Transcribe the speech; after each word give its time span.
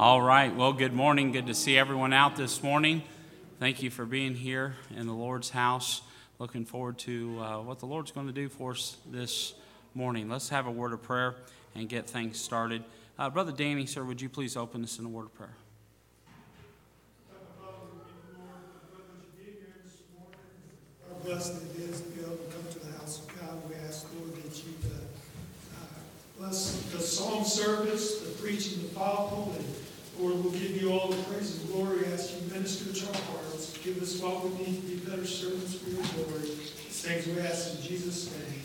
All 0.00 0.22
right. 0.22 0.56
Well, 0.56 0.72
good 0.72 0.94
morning. 0.94 1.30
Good 1.30 1.46
to 1.48 1.54
see 1.54 1.76
everyone 1.76 2.14
out 2.14 2.34
this 2.34 2.62
morning. 2.62 3.02
Thank 3.58 3.82
you 3.82 3.90
for 3.90 4.06
being 4.06 4.34
here 4.34 4.76
in 4.96 5.06
the 5.06 5.12
Lord's 5.12 5.50
house. 5.50 6.00
Looking 6.38 6.64
forward 6.64 6.96
to 7.00 7.38
uh, 7.38 7.60
what 7.60 7.80
the 7.80 7.84
Lord's 7.84 8.10
going 8.10 8.26
to 8.26 8.32
do 8.32 8.48
for 8.48 8.70
us 8.70 8.96
this 9.10 9.52
morning. 9.92 10.30
Let's 10.30 10.48
have 10.48 10.66
a 10.66 10.70
word 10.70 10.94
of 10.94 11.02
prayer 11.02 11.34
and 11.74 11.86
get 11.86 12.08
things 12.08 12.40
started. 12.40 12.82
Uh, 13.18 13.28
Brother 13.28 13.52
Danny, 13.52 13.84
sir, 13.84 14.02
would 14.02 14.22
you 14.22 14.30
please 14.30 14.56
open 14.56 14.82
us 14.84 14.98
in 14.98 15.04
a 15.04 15.08
word 15.10 15.26
of 15.26 15.34
prayer? 15.34 15.54
Blessed 21.26 21.62
it 21.62 21.78
is 21.78 22.00
to 22.00 22.08
be 22.08 22.22
able 22.22 22.36
to 22.36 22.44
come 22.44 22.72
to 22.72 22.78
the 22.78 22.92
house 22.92 23.20
of 23.20 23.38
God. 23.38 23.68
We 23.68 23.74
ask, 23.86 24.06
Lord, 24.18 24.34
that 24.42 24.56
you 24.64 24.72
uh, 24.86 25.84
bless 26.38 26.80
the 26.90 27.00
song 27.00 27.44
service, 27.44 28.20
the 28.20 28.30
preaching, 28.42 28.80
the 28.80 28.94
Bible, 28.94 29.54
and 29.58 29.79
Lord, 30.20 30.44
we'll 30.44 30.52
give 30.52 30.80
you 30.82 30.92
all 30.92 31.08
the 31.08 31.22
praise 31.24 31.58
and 31.58 31.72
glory 31.72 32.04
as 32.06 32.34
you 32.34 32.52
minister 32.52 32.92
to 32.92 33.06
our 33.08 33.20
hearts. 33.22 33.78
Give 33.82 34.02
us 34.02 34.20
what 34.20 34.44
we 34.44 34.50
need 34.50 34.82
to 34.82 34.86
be 34.88 34.96
better 35.10 35.24
servants 35.24 35.76
for 35.76 35.88
your 35.88 36.02
glory. 36.14 36.46
Things 36.46 37.26
we 37.26 37.40
ask 37.40 37.76
in 37.76 37.82
Jesus' 37.82 38.30
name. 38.30 38.62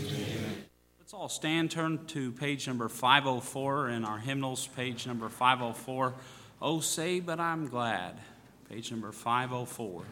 Amen. 0.00 0.16
Amen. 0.18 0.64
Let's 0.98 1.14
all 1.14 1.28
stand, 1.28 1.70
turn 1.70 2.04
to 2.06 2.32
page 2.32 2.66
number 2.66 2.88
504 2.88 3.90
in 3.90 4.04
our 4.04 4.18
hymnals, 4.18 4.66
page 4.66 5.06
number 5.06 5.28
504. 5.28 6.14
Oh, 6.60 6.80
say, 6.80 7.20
but 7.20 7.38
I'm 7.38 7.68
glad. 7.68 8.18
Page 8.68 8.90
number 8.90 9.12
504. 9.12 10.02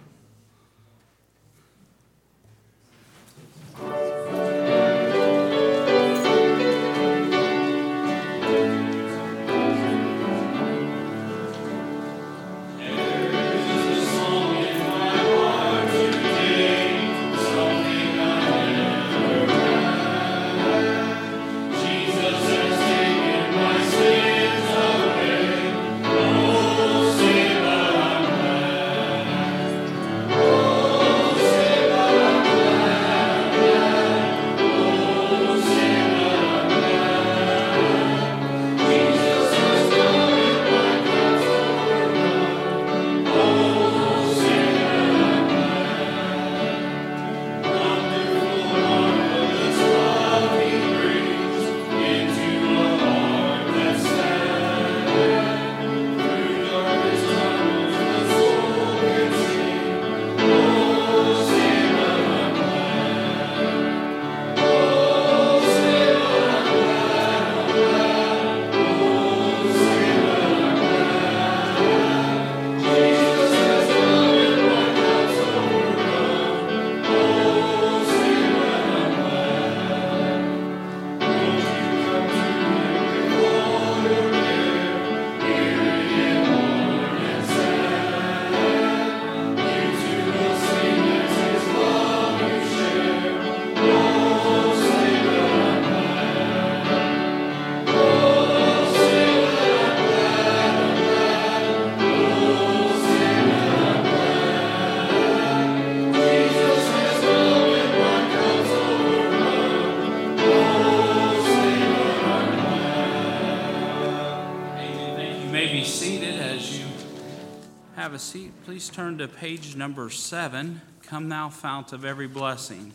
Please 118.64 118.90
turn 118.90 119.18
to 119.18 119.26
page 119.26 119.74
number 119.74 120.10
seven. 120.10 120.80
Come 121.06 121.28
thou, 121.28 121.48
fount 121.48 121.92
of 121.92 122.04
every 122.04 122.28
blessing. 122.28 122.92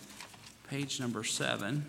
Page 0.69 0.99
number 0.99 1.23
seven. 1.23 1.85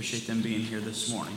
Appreciate 0.00 0.26
them 0.26 0.40
being 0.40 0.62
here 0.62 0.80
this 0.80 1.12
morning. 1.12 1.34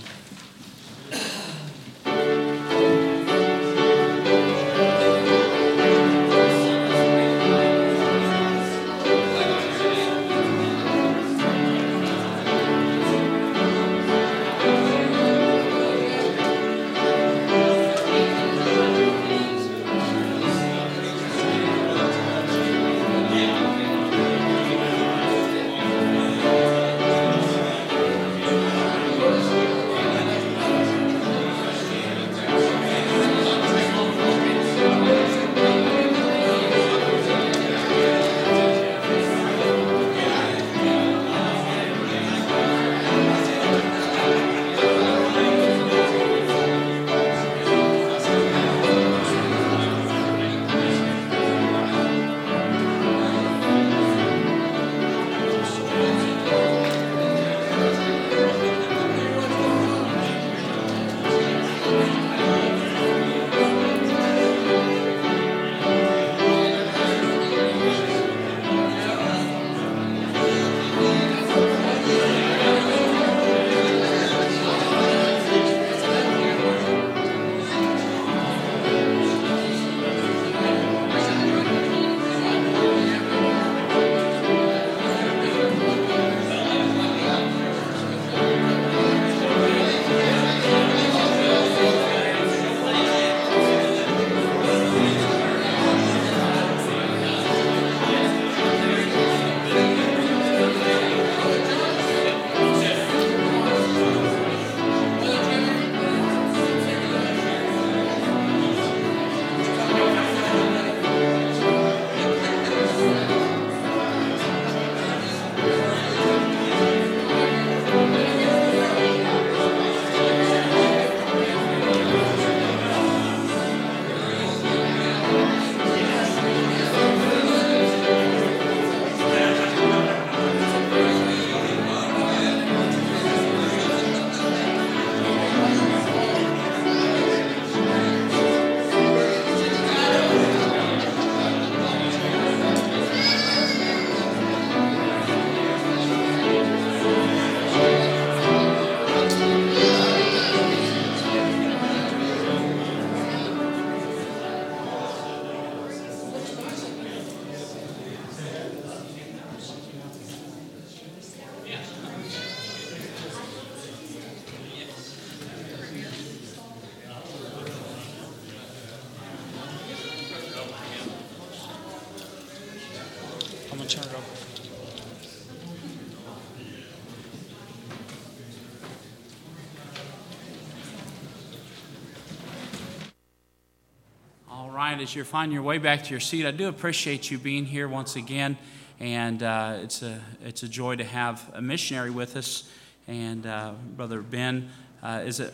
As 185.03 185.13
you're 185.13 185.25
finding 185.25 185.53
your 185.53 185.63
way 185.63 185.77
back 185.79 186.01
to 186.01 186.11
your 186.11 186.21
seat, 186.21 186.45
I 186.45 186.51
do 186.51 186.69
appreciate 186.69 187.29
you 187.29 187.37
being 187.37 187.65
here 187.65 187.89
once 187.89 188.15
again. 188.15 188.57
And 189.01 189.43
uh, 189.43 189.79
it's, 189.81 190.01
a, 190.01 190.21
it's 190.45 190.63
a 190.63 190.67
joy 190.69 190.95
to 190.95 191.03
have 191.03 191.51
a 191.53 191.61
missionary 191.61 192.09
with 192.09 192.37
us. 192.37 192.69
And 193.05 193.45
uh, 193.45 193.73
Brother 193.97 194.21
Ben, 194.21 194.69
uh, 195.01 195.23
is 195.25 195.41
it 195.41 195.53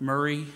Murray? 0.00 0.46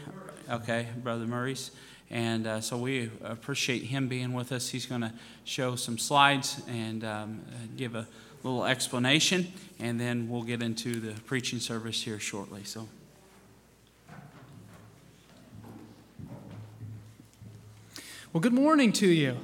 Okay, 0.51 0.89
Brother 1.03 1.27
Murray's. 1.27 1.71
And 2.11 2.47
uh, 2.47 2.61
so 2.61 2.77
we 2.77 3.11
appreciate 3.23 3.85
him 3.85 4.09
being 4.09 4.35
with 4.35 4.53
us. 4.53 4.69
He's 4.69 4.85
going 4.85 5.01
to 5.01 5.13
show 5.45 5.75
some 5.75 5.97
slides 5.97 6.61
and 6.69 7.03
um, 7.03 7.41
give 7.79 7.95
a 7.95 8.07
little 8.43 8.67
explanation, 8.67 9.51
and 9.81 9.99
then 9.99 10.29
we'll 10.29 10.43
get 10.43 10.63
into 10.63 11.01
the 11.01 11.19
preaching 11.23 11.61
service 11.61 12.03
here 12.03 12.21
shortly. 12.21 12.63
So. 12.65 12.89
Well, 18.35 18.41
good 18.41 18.53
morning 18.53 18.93
to 18.95 19.07
you. 19.07 19.37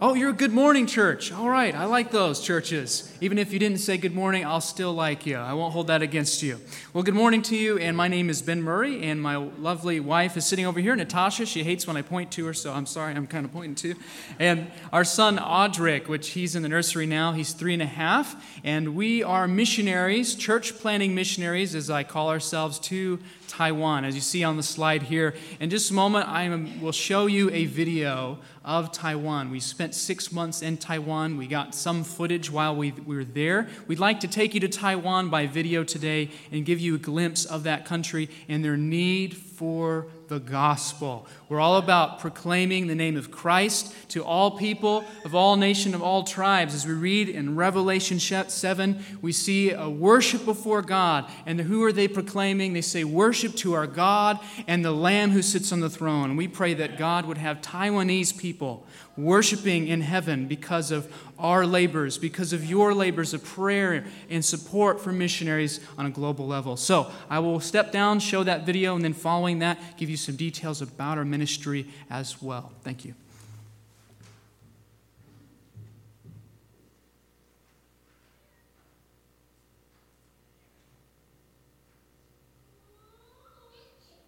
Oh, 0.00 0.14
you're 0.14 0.30
a 0.30 0.32
good 0.32 0.52
morning 0.52 0.86
church. 0.86 1.32
All 1.32 1.48
right, 1.48 1.74
I 1.74 1.86
like 1.86 2.12
those 2.12 2.40
churches. 2.40 3.12
Even 3.20 3.36
if 3.36 3.52
you 3.52 3.58
didn't 3.58 3.78
say 3.78 3.96
good 3.96 4.14
morning, 4.14 4.44
I'll 4.44 4.60
still 4.60 4.92
like 4.94 5.26
you. 5.26 5.36
I 5.36 5.54
won't 5.54 5.72
hold 5.72 5.88
that 5.88 6.00
against 6.00 6.40
you. 6.40 6.60
Well, 6.92 7.02
good 7.02 7.16
morning 7.16 7.42
to 7.42 7.56
you, 7.56 7.76
and 7.76 7.96
my 7.96 8.06
name 8.06 8.30
is 8.30 8.42
Ben 8.42 8.62
Murray, 8.62 9.02
and 9.02 9.20
my 9.20 9.34
lovely 9.34 9.98
wife 9.98 10.36
is 10.36 10.46
sitting 10.46 10.66
over 10.66 10.78
here, 10.78 10.94
Natasha. 10.94 11.46
She 11.46 11.64
hates 11.64 11.84
when 11.84 11.96
I 11.96 12.02
point 12.02 12.30
to 12.32 12.46
her, 12.46 12.54
so 12.54 12.72
I'm 12.72 12.86
sorry, 12.86 13.12
I'm 13.12 13.26
kind 13.26 13.44
of 13.44 13.50
pointing 13.50 13.74
to. 13.76 14.00
And 14.38 14.70
our 14.92 15.02
son, 15.02 15.38
Audric, 15.38 16.06
which 16.06 16.30
he's 16.30 16.54
in 16.54 16.62
the 16.62 16.68
nursery 16.68 17.06
now, 17.06 17.32
he's 17.32 17.54
three 17.54 17.72
and 17.72 17.82
a 17.82 17.86
half, 17.86 18.36
and 18.62 18.94
we 18.94 19.24
are 19.24 19.48
missionaries, 19.48 20.36
church 20.36 20.76
planting 20.76 21.12
missionaries, 21.12 21.74
as 21.74 21.90
I 21.90 22.04
call 22.04 22.30
ourselves, 22.30 22.78
to 22.80 23.18
Taiwan, 23.48 24.04
as 24.04 24.14
you 24.14 24.20
see 24.20 24.44
on 24.44 24.56
the 24.56 24.62
slide 24.62 25.02
here. 25.02 25.34
In 25.60 25.70
just 25.70 25.90
a 25.90 25.94
moment, 25.94 26.28
I 26.28 26.48
will 26.80 26.92
show 26.92 27.26
you 27.26 27.50
a 27.50 27.66
video 27.66 28.38
of 28.64 28.92
Taiwan. 28.92 29.50
We 29.50 29.60
spent 29.60 29.94
six 29.94 30.32
months 30.32 30.62
in 30.62 30.78
Taiwan. 30.78 31.36
We 31.36 31.46
got 31.46 31.74
some 31.74 32.02
footage 32.02 32.50
while 32.50 32.74
we, 32.74 32.92
we 32.92 33.16
were 33.16 33.24
there. 33.24 33.68
We'd 33.86 33.98
like 33.98 34.20
to 34.20 34.28
take 34.28 34.54
you 34.54 34.60
to 34.60 34.68
Taiwan 34.68 35.28
by 35.28 35.46
video 35.46 35.84
today 35.84 36.30
and 36.50 36.64
give 36.64 36.80
you 36.80 36.94
a 36.94 36.98
glimpse 36.98 37.44
of 37.44 37.64
that 37.64 37.84
country 37.84 38.30
and 38.48 38.64
their 38.64 38.76
need 38.76 39.36
for 39.36 40.06
the 40.28 40.40
gospel. 40.40 41.26
We're 41.48 41.60
all 41.60 41.76
about 41.76 42.20
proclaiming 42.20 42.86
the 42.86 42.94
name 42.94 43.16
of 43.16 43.30
Christ 43.30 43.94
to 44.08 44.24
all 44.24 44.52
people 44.52 45.04
of 45.24 45.34
all 45.34 45.56
nation 45.56 45.94
of 45.94 46.02
all 46.02 46.24
tribes. 46.24 46.74
As 46.74 46.86
we 46.86 46.94
read 46.94 47.28
in 47.28 47.56
Revelation 47.56 48.18
7, 48.18 49.04
we 49.20 49.32
see 49.32 49.70
a 49.70 49.88
worship 49.88 50.44
before 50.44 50.82
God. 50.82 51.30
And 51.46 51.60
who 51.60 51.82
are 51.84 51.92
they 51.92 52.08
proclaiming? 52.08 52.72
They 52.72 52.80
say, 52.80 53.04
Worship 53.04 53.54
to 53.56 53.74
our 53.74 53.86
God 53.86 54.38
and 54.66 54.84
the 54.84 54.92
Lamb 54.92 55.30
who 55.30 55.42
sits 55.42 55.72
on 55.72 55.80
the 55.80 55.90
throne. 55.90 56.30
And 56.30 56.38
we 56.38 56.48
pray 56.48 56.74
that 56.74 56.98
God 56.98 57.26
would 57.26 57.38
have 57.38 57.60
Taiwanese 57.60 58.36
people 58.36 58.86
worshiping 59.16 59.88
in 59.88 60.00
heaven 60.00 60.46
because 60.46 60.90
of 60.90 61.12
our 61.38 61.66
labors, 61.66 62.18
because 62.18 62.52
of 62.52 62.64
your 62.64 62.94
labors 62.94 63.34
of 63.34 63.44
prayer 63.44 64.04
and 64.30 64.44
support 64.44 65.00
for 65.00 65.12
missionaries 65.12 65.80
on 65.98 66.06
a 66.06 66.10
global 66.10 66.46
level. 66.46 66.76
So 66.76 67.10
I 67.28 67.38
will 67.38 67.60
step 67.60 67.92
down, 67.92 68.20
show 68.20 68.44
that 68.44 68.66
video, 68.66 68.94
and 68.94 69.04
then 69.04 69.12
following 69.12 69.60
that, 69.60 69.78
give 69.96 70.10
you 70.10 70.16
some 70.16 70.36
details 70.36 70.82
about 70.82 71.18
our 71.18 71.24
ministry 71.24 71.86
as 72.10 72.40
well. 72.42 72.72
Thank 72.82 73.04
you. 73.04 73.14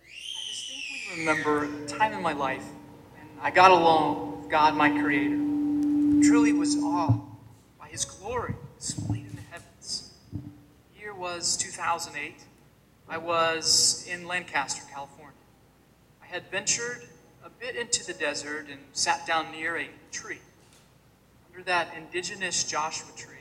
I 0.05 0.09
distinctly 0.49 1.19
remember 1.19 1.87
time 1.87 2.13
in 2.13 2.23
my 2.23 2.33
life 2.33 2.65
when 3.13 3.27
I 3.41 3.51
got 3.51 3.71
with 3.71 4.36
God, 4.49 4.77
my 4.77 4.91
Creator 4.91 5.37
truly 6.23 6.53
was 6.53 6.77
awed 6.77 7.21
by 7.81 7.89
his 7.89 8.05
glory 8.05 8.55
displayed 8.79 9.27
in 9.27 9.35
the 9.35 9.43
heavens. 9.51 10.13
The 10.33 11.01
year 11.01 11.15
was 11.15 11.57
2008. 11.57 12.35
I 13.09 13.19
was 13.19 14.07
in 14.09 14.27
Lancaster, 14.27 14.83
California. 14.93 15.33
I 16.23 16.27
had 16.27 16.49
ventured 16.51 17.03
a 17.45 17.51
bit 17.51 17.75
into 17.75 18.07
the 18.07 18.13
desert 18.13 18.67
and 18.71 18.79
sat 18.93 19.27
down 19.27 19.51
near 19.51 19.79
a 19.79 19.89
tree. 20.13 20.39
Under 21.51 21.65
that 21.65 21.89
indigenous 21.97 22.63
Joshua 22.63 23.11
tree, 23.17 23.35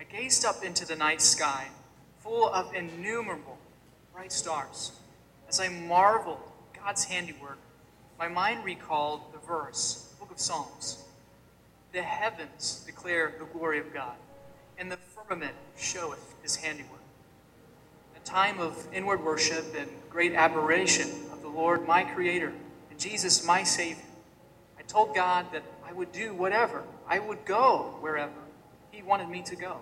I 0.00 0.04
gazed 0.04 0.46
up 0.46 0.64
into 0.64 0.86
the 0.86 0.96
night 0.96 1.20
sky, 1.20 1.66
full 2.22 2.48
of 2.48 2.74
innumerable 2.74 3.58
bright 4.14 4.32
stars. 4.32 4.92
As 5.46 5.60
I 5.60 5.68
marveled 5.68 6.40
God's 6.74 7.04
handiwork, 7.04 7.58
my 8.18 8.28
mind 8.28 8.64
recalled 8.64 9.32
the 9.32 9.38
verse, 9.46 10.07
of 10.38 10.42
Psalms. 10.42 11.02
The 11.92 12.00
heavens 12.02 12.84
declare 12.86 13.34
the 13.40 13.44
glory 13.46 13.80
of 13.80 13.92
God, 13.92 14.14
and 14.78 14.90
the 14.90 14.96
firmament 14.96 15.54
showeth 15.76 16.36
his 16.42 16.54
handiwork. 16.54 17.00
A 18.16 18.20
time 18.20 18.60
of 18.60 18.86
inward 18.92 19.24
worship 19.24 19.74
and 19.76 19.90
great 20.08 20.34
admiration 20.34 21.08
of 21.32 21.42
the 21.42 21.48
Lord 21.48 21.88
my 21.88 22.04
Creator 22.04 22.52
and 22.88 22.98
Jesus 23.00 23.44
my 23.44 23.64
Savior, 23.64 24.04
I 24.78 24.82
told 24.82 25.12
God 25.12 25.46
that 25.52 25.64
I 25.84 25.92
would 25.92 26.12
do 26.12 26.32
whatever, 26.34 26.84
I 27.08 27.18
would 27.18 27.44
go 27.44 27.96
wherever 28.00 28.30
He 28.92 29.02
wanted 29.02 29.28
me 29.28 29.42
to 29.42 29.56
go. 29.56 29.78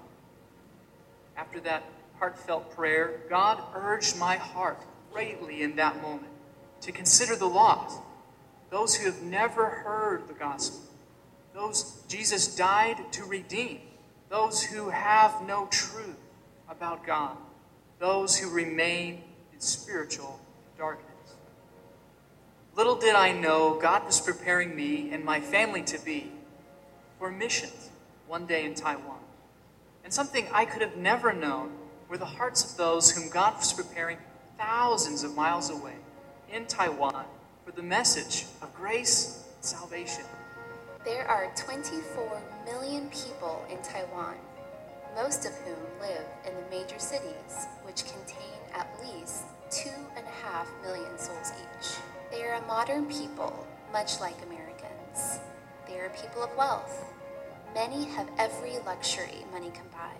After 1.37 1.61
that 1.61 1.85
heartfelt 2.19 2.75
prayer, 2.75 3.21
God 3.29 3.63
urged 3.75 4.19
my 4.19 4.37
heart 4.37 4.83
greatly 5.13 5.63
in 5.63 5.77
that 5.77 6.01
moment 6.01 6.33
to 6.81 6.93
consider 6.93 7.37
the 7.37 7.47
lost, 7.47 8.01
those 8.71 8.97
who 8.97 9.07
have 9.07 9.23
never 9.23 9.67
heard 9.67 10.29
the 10.29 10.35
gospel 10.35 10.81
those 11.57 12.03
Jesus 12.07 12.55
died 12.55 13.11
to 13.13 13.25
redeem, 13.25 13.81
those 14.29 14.63
who 14.63 14.91
have 14.91 15.43
no 15.47 15.67
truth 15.67 16.21
about 16.69 17.07
God, 17.07 17.35
those 17.99 18.37
who 18.37 18.51
remain 18.51 19.23
in 19.55 19.61
spiritual 19.61 20.39
darkness. 20.77 21.07
Little 22.77 22.97
did 22.97 23.15
I 23.15 23.33
know 23.33 23.79
God 23.81 24.05
was 24.05 24.21
preparing 24.21 24.77
me 24.77 25.09
and 25.13 25.25
my 25.25 25.41
family 25.41 25.83
to 25.85 25.99
be 26.05 26.31
for 27.19 27.31
missions 27.31 27.89
one 28.27 28.45
day 28.45 28.67
in 28.67 28.75
Taiwan. 28.75 29.21
And 30.05 30.13
something 30.13 30.47
I 30.53 30.67
could 30.67 30.83
have 30.83 30.99
never 30.99 31.33
known 31.33 31.73
were 32.11 32.19
the 32.19 32.27
hearts 32.27 32.71
of 32.71 32.77
those 32.77 33.11
whom 33.11 33.31
God 33.31 33.57
was 33.57 33.73
preparing 33.73 34.19
thousands 34.59 35.25
of 35.25 35.35
miles 35.35 35.71
away 35.71 35.95
in 36.53 36.67
Taiwan 36.67 37.25
for 37.67 37.73
the 37.73 37.83
message 37.83 38.47
of 38.63 38.73
grace 38.77 39.43
and 39.57 39.65
salvation. 39.65 40.23
There 41.05 41.27
are 41.27 41.53
24 41.57 42.41
million 42.65 43.11
people 43.11 43.67
in 43.69 43.83
Taiwan, 43.83 44.37
most 45.17 45.47
of 45.47 45.53
whom 45.65 45.77
live 46.01 46.25
in 46.47 46.55
the 46.55 46.71
major 46.71 47.01
cities, 47.01 47.67
which 47.83 48.05
contain 48.05 48.55
at 48.73 48.89
least 49.03 49.47
2.5 49.71 50.23
million 50.85 51.19
souls 51.19 51.51
each. 51.59 51.97
They 52.31 52.45
are 52.45 52.55
a 52.55 52.67
modern 52.69 53.07
people, 53.07 53.67
much 53.93 54.21
like 54.21 54.37
Americans. 54.47 55.41
They 55.89 55.99
are 55.99 56.11
people 56.11 56.45
of 56.45 56.57
wealth. 56.57 57.05
Many 57.75 58.05
have 58.05 58.31
every 58.39 58.79
luxury 58.87 59.45
money 59.53 59.71
can 59.71 59.89
buy. 59.91 60.15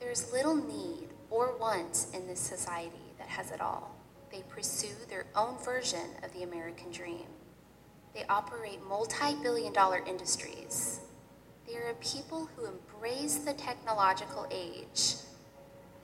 There 0.00 0.10
is 0.10 0.32
little 0.32 0.56
need 0.56 1.06
or 1.30 1.56
want 1.56 2.06
in 2.12 2.26
this 2.26 2.40
society 2.40 3.14
that 3.18 3.28
has 3.28 3.52
it 3.52 3.60
all. 3.60 3.93
They 4.34 4.42
pursue 4.48 4.88
their 5.08 5.26
own 5.36 5.56
version 5.58 6.10
of 6.24 6.32
the 6.32 6.42
American 6.42 6.90
dream. 6.90 7.26
They 8.14 8.24
operate 8.28 8.80
multi 8.88 9.36
billion 9.40 9.72
dollar 9.72 10.02
industries. 10.04 10.98
They 11.68 11.76
are 11.76 11.90
a 11.90 11.94
people 11.94 12.48
who 12.56 12.66
embrace 12.66 13.36
the 13.36 13.52
technological 13.52 14.48
age 14.50 15.14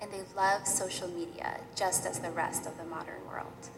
and 0.00 0.12
they 0.12 0.22
love 0.36 0.64
social 0.64 1.08
media 1.08 1.58
just 1.74 2.06
as 2.06 2.20
the 2.20 2.30
rest 2.30 2.66
of 2.66 2.78
the 2.78 2.84
modern 2.84 3.26
world. 3.26 3.68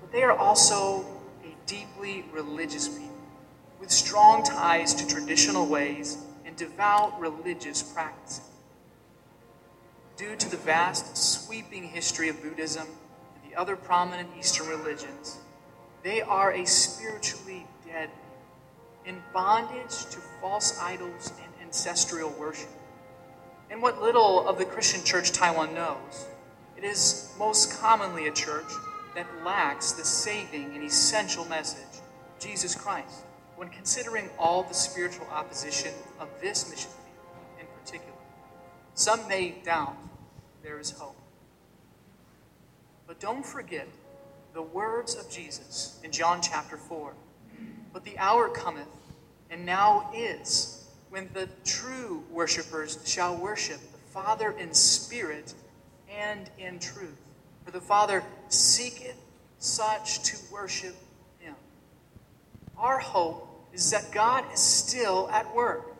But 0.00 0.12
they 0.12 0.22
are 0.22 0.38
also 0.38 1.04
a 1.42 1.56
deeply 1.66 2.26
religious 2.30 2.86
people 2.86 3.10
with 3.80 3.90
strong 3.90 4.44
ties 4.44 4.94
to 4.94 5.06
traditional 5.08 5.66
ways 5.66 6.16
and 6.46 6.54
devout 6.54 7.18
religious 7.18 7.82
practices. 7.82 8.40
Due 10.16 10.36
to 10.36 10.48
the 10.48 10.56
vast, 10.58 11.16
sweeping 11.16 11.82
history 11.82 12.28
of 12.28 12.40
Buddhism 12.40 12.86
other 13.58 13.76
prominent 13.76 14.28
Eastern 14.38 14.68
religions, 14.68 15.38
they 16.04 16.22
are 16.22 16.52
a 16.52 16.64
spiritually 16.64 17.66
dead 17.84 18.08
in 19.04 19.20
bondage 19.34 20.06
to 20.10 20.18
false 20.40 20.78
idols 20.80 21.32
and 21.42 21.52
ancestral 21.60 22.30
worship. 22.38 22.68
And 23.70 23.82
what 23.82 24.00
little 24.00 24.48
of 24.48 24.58
the 24.58 24.64
Christian 24.64 25.04
church 25.04 25.32
Taiwan 25.32 25.74
knows, 25.74 26.26
it 26.76 26.84
is 26.84 27.34
most 27.38 27.80
commonly 27.80 28.28
a 28.28 28.32
church 28.32 28.70
that 29.14 29.26
lacks 29.44 29.92
the 29.92 30.04
saving 30.04 30.72
and 30.74 30.84
essential 30.84 31.44
message, 31.46 32.00
Jesus 32.38 32.74
Christ, 32.74 33.24
when 33.56 33.68
considering 33.68 34.30
all 34.38 34.62
the 34.62 34.74
spiritual 34.74 35.26
opposition 35.32 35.92
of 36.20 36.28
this 36.40 36.70
mission 36.70 36.90
field 36.90 37.60
in 37.60 37.66
particular. 37.82 38.14
Some 38.94 39.26
may 39.26 39.56
doubt 39.64 39.96
there 40.62 40.78
is 40.78 40.92
hope. 40.92 41.17
But 43.08 43.20
don't 43.20 43.44
forget 43.44 43.88
the 44.52 44.60
words 44.60 45.14
of 45.16 45.30
Jesus 45.30 45.98
in 46.04 46.12
John 46.12 46.42
chapter 46.42 46.76
4 46.76 47.14
But 47.90 48.04
the 48.04 48.18
hour 48.18 48.50
cometh, 48.50 48.86
and 49.50 49.64
now 49.64 50.10
is, 50.14 50.84
when 51.08 51.30
the 51.32 51.48
true 51.64 52.22
worshippers 52.30 52.98
shall 53.06 53.34
worship 53.34 53.80
the 53.80 53.98
Father 54.12 54.50
in 54.50 54.74
spirit 54.74 55.54
and 56.14 56.50
in 56.58 56.78
truth. 56.78 57.16
For 57.64 57.70
the 57.70 57.80
Father 57.80 58.22
seeketh 58.48 59.16
such 59.58 60.22
to 60.24 60.36
worship 60.52 60.94
him. 61.38 61.54
Our 62.76 62.98
hope 62.98 63.68
is 63.72 63.90
that 63.90 64.12
God 64.12 64.44
is 64.52 64.60
still 64.60 65.30
at 65.32 65.54
work. 65.54 65.96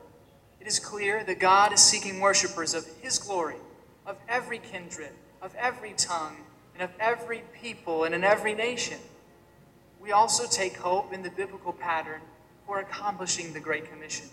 It 0.60 0.66
is 0.66 0.78
clear 0.78 1.24
that 1.24 1.40
God 1.40 1.72
is 1.72 1.80
seeking 1.80 2.20
worshippers 2.20 2.74
of 2.74 2.86
his 3.00 3.18
glory, 3.18 3.56
of 4.04 4.18
every 4.28 4.58
kindred, 4.58 5.12
of 5.40 5.54
every 5.58 5.94
tongue, 5.94 6.36
and 6.78 6.88
of 6.88 6.94
every 7.00 7.42
people 7.60 8.04
and 8.04 8.14
in 8.14 8.22
every 8.22 8.54
nation. 8.54 8.98
We 10.00 10.12
also 10.12 10.46
take 10.46 10.76
hope 10.76 11.12
in 11.12 11.22
the 11.22 11.30
biblical 11.30 11.72
pattern 11.72 12.20
for 12.66 12.78
accomplishing 12.78 13.52
the 13.52 13.58
Great 13.58 13.90
Commission. 13.90 14.26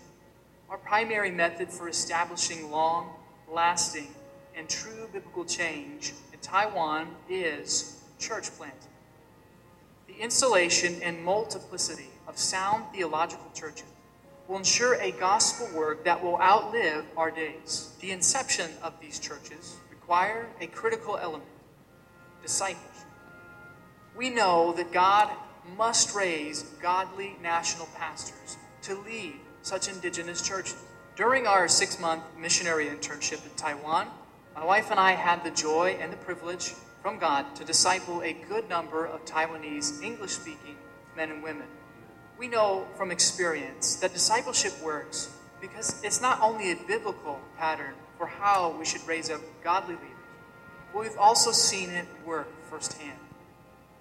Our 0.70 0.78
primary 0.78 1.32
method 1.32 1.70
for 1.70 1.88
establishing 1.88 2.70
long, 2.70 3.10
lasting, 3.50 4.08
and 4.56 4.68
true 4.68 5.08
biblical 5.12 5.44
change 5.44 6.12
in 6.32 6.38
Taiwan 6.38 7.08
is 7.28 8.00
church 8.20 8.50
planting. 8.52 8.78
The 10.06 10.14
installation 10.22 11.02
and 11.02 11.24
multiplicity 11.24 12.10
of 12.28 12.38
sound 12.38 12.84
theological 12.94 13.50
churches 13.54 13.86
will 14.46 14.58
ensure 14.58 14.94
a 15.00 15.10
gospel 15.10 15.68
work 15.76 16.04
that 16.04 16.22
will 16.22 16.40
outlive 16.40 17.06
our 17.16 17.32
days. 17.32 17.92
The 18.00 18.12
inception 18.12 18.70
of 18.84 18.92
these 19.00 19.18
churches 19.18 19.78
require 19.90 20.46
a 20.60 20.68
critical 20.68 21.16
element 21.16 21.55
discipleship. 22.46 22.80
We 24.16 24.30
know 24.30 24.72
that 24.74 24.92
God 24.92 25.28
must 25.76 26.14
raise 26.14 26.62
godly 26.80 27.36
national 27.42 27.88
pastors 27.96 28.56
to 28.82 28.94
lead 29.00 29.40
such 29.62 29.88
indigenous 29.88 30.40
churches. 30.40 30.76
During 31.16 31.48
our 31.48 31.66
six 31.66 31.98
month 31.98 32.22
missionary 32.38 32.86
internship 32.86 33.44
in 33.44 33.50
Taiwan, 33.56 34.06
my 34.54 34.64
wife 34.64 34.92
and 34.92 35.00
I 35.00 35.12
had 35.12 35.42
the 35.42 35.50
joy 35.50 35.98
and 36.00 36.12
the 36.12 36.16
privilege 36.18 36.74
from 37.02 37.18
God 37.18 37.56
to 37.56 37.64
disciple 37.64 38.22
a 38.22 38.32
good 38.48 38.68
number 38.68 39.06
of 39.06 39.24
Taiwanese 39.24 40.00
English 40.00 40.30
speaking 40.30 40.76
men 41.16 41.30
and 41.32 41.42
women. 41.42 41.66
We 42.38 42.46
know 42.46 42.86
from 42.96 43.10
experience 43.10 43.96
that 43.96 44.12
discipleship 44.12 44.80
works 44.84 45.30
because 45.60 46.00
it's 46.04 46.20
not 46.20 46.40
only 46.40 46.70
a 46.70 46.76
biblical 46.86 47.40
pattern 47.58 47.94
for 48.18 48.26
how 48.26 48.76
we 48.78 48.84
should 48.84 49.04
raise 49.06 49.30
up 49.30 49.40
godly 49.64 49.96
leaders, 49.96 50.15
but 50.96 51.02
we've 51.02 51.18
also 51.18 51.52
seen 51.52 51.90
it 51.90 52.06
work 52.24 52.48
firsthand. 52.70 53.18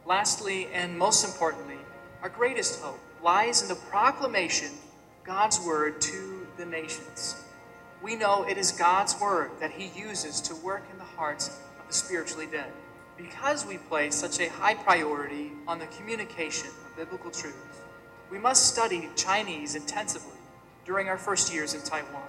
Lastly, 0.05 0.69
and 0.71 0.97
most 0.97 1.25
importantly, 1.25 1.75
our 2.21 2.29
greatest 2.29 2.79
hope 2.79 3.01
lies 3.21 3.61
in 3.61 3.67
the 3.67 3.75
proclamation 3.75 4.69
of 4.69 5.25
God's 5.25 5.59
word 5.59 5.99
to 5.99 6.47
the 6.55 6.65
nations. 6.65 7.43
We 8.01 8.15
know 8.15 8.47
it 8.47 8.57
is 8.57 8.71
God's 8.71 9.19
word 9.19 9.51
that 9.59 9.71
He 9.71 9.91
uses 9.99 10.39
to 10.41 10.55
work 10.55 10.83
in 10.89 10.97
the 10.97 11.03
hearts 11.03 11.49
of 11.49 11.85
the 11.85 11.93
spiritually 11.93 12.47
dead. 12.49 12.71
Because 13.17 13.65
we 13.65 13.77
place 13.77 14.15
such 14.15 14.39
a 14.39 14.47
high 14.47 14.75
priority 14.75 15.51
on 15.67 15.79
the 15.79 15.87
communication 15.87 16.69
of 16.69 16.95
biblical 16.95 17.29
truths, 17.29 17.81
we 18.31 18.39
must 18.39 18.73
study 18.73 19.09
Chinese 19.17 19.75
intensively 19.75 20.39
during 20.85 21.09
our 21.09 21.17
first 21.17 21.53
years 21.53 21.73
in 21.73 21.81
Taiwan. 21.81 22.23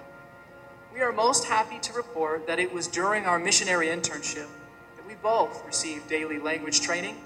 We 0.93 1.01
are 1.01 1.11
most 1.11 1.45
happy 1.45 1.79
to 1.79 1.93
report 1.93 2.47
that 2.47 2.59
it 2.59 2.73
was 2.73 2.87
during 2.87 3.25
our 3.25 3.39
missionary 3.39 3.87
internship 3.87 4.47
that 4.95 5.07
we 5.07 5.15
both 5.15 5.65
received 5.65 6.09
daily 6.09 6.39
language 6.39 6.81
training 6.81 7.17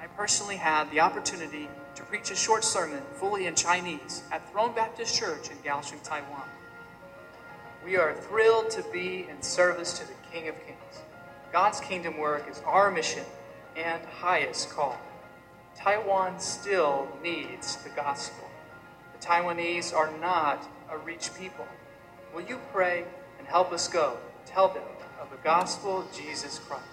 I 0.00 0.06
personally 0.06 0.56
had 0.56 0.90
the 0.90 1.00
opportunity 1.00 1.68
to 1.94 2.02
preach 2.04 2.30
a 2.30 2.34
short 2.34 2.64
sermon 2.64 3.02
fully 3.16 3.46
in 3.46 3.54
Chinese 3.54 4.22
at 4.32 4.50
Throne 4.50 4.74
Baptist 4.74 5.14
Church 5.14 5.50
in 5.50 5.58
Kaohsiung, 5.58 6.02
Taiwan. 6.02 6.48
We 7.84 7.98
are 7.98 8.14
thrilled 8.14 8.70
to 8.70 8.84
be 8.94 9.26
in 9.28 9.42
service 9.42 9.98
to 9.98 10.06
the 10.06 10.14
King 10.32 10.48
of 10.48 10.54
Kings. 10.64 11.02
God's 11.52 11.80
kingdom 11.80 12.16
work 12.16 12.48
is 12.50 12.62
our 12.64 12.90
mission 12.90 13.24
and 13.76 14.02
highest 14.06 14.70
call. 14.70 14.98
Taiwan 15.76 16.40
still 16.40 17.06
needs 17.22 17.76
the 17.76 17.90
gospel. 17.90 18.48
The 19.18 19.26
Taiwanese 19.26 19.94
are 19.94 20.10
not 20.18 20.66
a 20.90 20.96
rich 20.96 21.28
people. 21.38 21.66
Will 22.34 22.42
you 22.42 22.60
pray 22.72 23.04
and 23.38 23.48
help 23.48 23.72
us 23.72 23.88
go 23.88 24.16
tell 24.46 24.68
them 24.68 24.84
of 25.20 25.30
the 25.30 25.36
gospel 25.42 26.02
of 26.02 26.12
Jesus 26.12 26.60
Christ? 26.60 26.84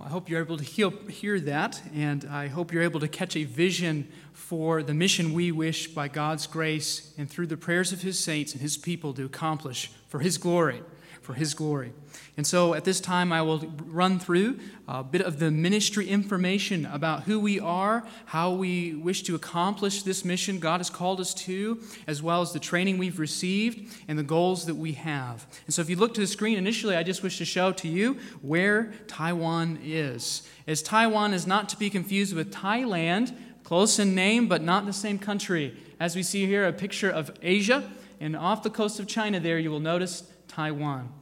I 0.00 0.10
hope 0.10 0.30
you're 0.30 0.40
able 0.40 0.56
to 0.56 0.64
hear, 0.64 0.90
hear 1.10 1.40
that, 1.40 1.82
and 1.92 2.24
I 2.30 2.46
hope 2.46 2.72
you're 2.72 2.84
able 2.84 3.00
to 3.00 3.08
catch 3.08 3.34
a 3.34 3.42
vision 3.42 4.10
for 4.32 4.84
the 4.84 4.94
mission 4.94 5.34
we 5.34 5.50
wish, 5.50 5.88
by 5.88 6.06
God's 6.06 6.46
grace 6.46 7.12
and 7.18 7.28
through 7.28 7.48
the 7.48 7.56
prayers 7.56 7.92
of 7.92 8.02
His 8.02 8.18
saints 8.18 8.52
and 8.52 8.62
His 8.62 8.76
people, 8.76 9.12
to 9.14 9.24
accomplish 9.24 9.90
for 10.06 10.20
His 10.20 10.38
glory 10.38 10.82
for 11.28 11.34
His 11.34 11.52
glory. 11.52 11.92
And 12.38 12.46
so 12.46 12.72
at 12.72 12.84
this 12.84 13.00
time, 13.00 13.34
I 13.34 13.42
will 13.42 13.58
run 13.84 14.18
through 14.18 14.60
a 14.88 15.04
bit 15.04 15.20
of 15.20 15.38
the 15.38 15.50
ministry 15.50 16.08
information 16.08 16.86
about 16.86 17.24
who 17.24 17.38
we 17.38 17.60
are, 17.60 18.02
how 18.24 18.52
we 18.52 18.94
wish 18.94 19.24
to 19.24 19.34
accomplish 19.34 20.04
this 20.04 20.24
mission 20.24 20.58
God 20.58 20.78
has 20.78 20.88
called 20.88 21.20
us 21.20 21.34
to, 21.34 21.82
as 22.06 22.22
well 22.22 22.40
as 22.40 22.54
the 22.54 22.58
training 22.58 22.96
we've 22.96 23.18
received 23.18 23.94
and 24.08 24.18
the 24.18 24.22
goals 24.22 24.64
that 24.64 24.76
we 24.76 24.92
have. 24.92 25.46
And 25.66 25.74
so 25.74 25.82
if 25.82 25.90
you 25.90 25.96
look 25.96 26.14
to 26.14 26.22
the 26.22 26.26
screen 26.26 26.56
initially, 26.56 26.96
I 26.96 27.02
just 27.02 27.22
wish 27.22 27.36
to 27.36 27.44
show 27.44 27.72
to 27.72 27.88
you 27.88 28.16
where 28.40 28.94
Taiwan 29.06 29.80
is. 29.84 30.48
As 30.66 30.80
Taiwan 30.80 31.34
is 31.34 31.46
not 31.46 31.68
to 31.68 31.78
be 31.78 31.90
confused 31.90 32.34
with 32.34 32.50
Thailand, 32.50 33.36
close 33.64 33.98
in 33.98 34.14
name, 34.14 34.48
but 34.48 34.62
not 34.62 34.86
the 34.86 34.94
same 34.94 35.18
country. 35.18 35.76
As 36.00 36.16
we 36.16 36.22
see 36.22 36.46
here, 36.46 36.66
a 36.66 36.72
picture 36.72 37.10
of 37.10 37.36
Asia, 37.42 37.92
and 38.18 38.34
off 38.34 38.62
the 38.62 38.70
coast 38.70 38.98
of 38.98 39.06
China, 39.06 39.38
there 39.38 39.58
you 39.58 39.70
will 39.70 39.78
notice 39.78 40.22
Taiwan. 40.48 41.12